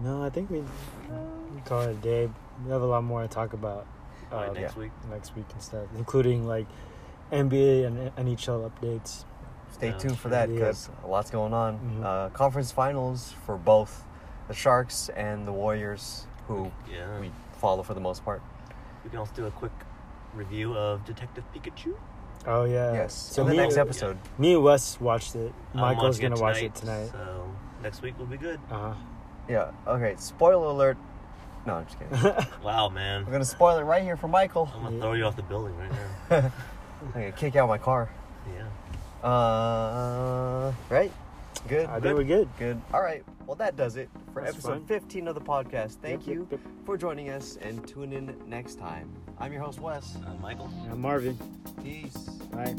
No, 0.00 0.22
I 0.22 0.30
think 0.30 0.50
we, 0.50 0.60
we 0.60 1.60
call 1.64 1.80
it 1.82 1.90
a 1.90 1.94
day. 1.94 2.28
We 2.64 2.70
have 2.70 2.82
a 2.82 2.86
lot 2.86 3.02
more 3.04 3.22
to 3.22 3.28
talk 3.28 3.52
about 3.52 3.86
uh, 4.30 4.34
Alright, 4.36 4.54
next 4.54 4.74
yeah. 4.76 4.82
week. 4.82 4.92
next 5.10 5.34
week 5.36 5.46
and 5.52 5.62
stuff, 5.62 5.86
including 5.96 6.46
like 6.46 6.66
NBA 7.32 7.86
and 7.86 8.10
NHL 8.16 8.70
updates. 8.70 9.24
Stay 9.72 9.88
Yeah, 9.90 9.98
tuned 9.98 10.18
for 10.18 10.28
that 10.30 10.48
Yeah. 10.48 10.54
because 10.56 10.90
a 11.04 11.06
lot's 11.06 11.30
going 11.30 11.54
on. 11.54 11.78
Mhm. 11.78 12.04
Uh, 12.04 12.28
conference 12.30 12.70
finals 12.72 13.32
for 13.46 13.56
both 13.56 14.04
the 14.48 14.54
Sharks 14.54 15.08
and 15.10 15.46
the 15.46 15.52
Warriors, 15.52 16.26
who 16.48 16.70
Yeah. 16.92 17.20
we 17.20 17.30
follow 17.58 17.82
for 17.82 17.94
the 17.94 18.00
most 18.00 18.24
part. 18.24 18.42
We 19.04 19.10
can 19.10 19.18
also 19.20 19.32
do 19.34 19.46
a 19.46 19.50
quick 19.52 19.72
review 20.34 20.76
of 20.76 21.04
Detective 21.04 21.44
Pikachu. 21.54 21.94
Oh 22.46 22.64
yeah. 22.64 22.92
Yes. 22.94 23.14
So 23.14 23.44
the 23.44 23.54
next 23.54 23.76
episode. 23.76 24.16
me 24.38 24.54
and 24.54 24.62
Wes 24.64 25.00
watched 25.00 25.34
it. 25.36 25.52
I'm 25.74 25.80
Michael's 25.80 26.16
watching 26.16 26.30
gonna 26.30 26.40
watch 26.40 26.62
it 26.62 26.74
tonight. 26.74 27.10
So 27.12 27.50
next 27.82 28.02
week 28.02 28.18
will 28.18 28.26
be 28.26 28.36
good. 28.38 28.58
Uh 28.70 28.78
huh. 28.78 28.94
Yeah. 29.48 29.70
Okay. 29.86 30.14
Spoiler 30.18 30.66
alert. 30.66 30.96
No, 31.66 31.74
I'm 31.74 31.86
just 31.86 31.98
kidding. 31.98 32.46
Wow, 32.64 32.88
man. 32.88 33.24
I'm 33.26 33.30
gonna 33.32 33.44
spoil 33.44 33.76
it 33.78 33.82
right 33.82 34.02
here 34.02 34.16
for 34.16 34.28
Michael. 34.28 34.70
I'm 34.74 34.82
gonna 34.84 34.96
Yeah. 34.96 35.02
throw 35.02 35.12
you 35.12 35.24
off 35.24 35.36
the 35.36 35.42
building 35.42 35.76
right 35.76 35.90
now. 36.30 36.52
I'm 37.02 37.12
gonna 37.12 37.32
kick 37.32 37.56
out 37.56 37.68
my 37.68 37.78
car. 37.78 38.08
yeah. 38.56 39.28
Uh, 39.28 40.72
right? 40.88 41.12
Good. 41.68 41.86
I 41.86 42.00
think 42.00 42.16
we're 42.16 42.24
good. 42.24 42.48
Good. 42.58 42.80
All 42.94 43.02
right. 43.02 43.22
Well, 43.46 43.56
that 43.56 43.76
does 43.76 43.96
it 43.96 44.08
for 44.32 44.40
That's 44.42 44.54
episode 44.54 44.78
fine. 44.78 44.86
15 44.86 45.28
of 45.28 45.34
the 45.34 45.40
podcast. 45.40 45.96
Thank 46.00 46.26
Yep, 46.26 46.34
you 46.36 46.48
yep, 46.50 46.60
for 46.86 46.96
joining 46.96 47.28
us 47.30 47.58
and 47.60 47.86
tune 47.86 48.12
in 48.14 48.34
next 48.46 48.78
time. 48.78 49.10
I'm 49.40 49.52
your 49.52 49.62
host, 49.62 49.80
Wes. 49.80 50.16
I'm 50.26 50.40
Michael. 50.42 50.70
I'm 50.90 51.00
Marvin. 51.00 51.38
Peace. 51.82 52.14
Bye. 52.52 52.74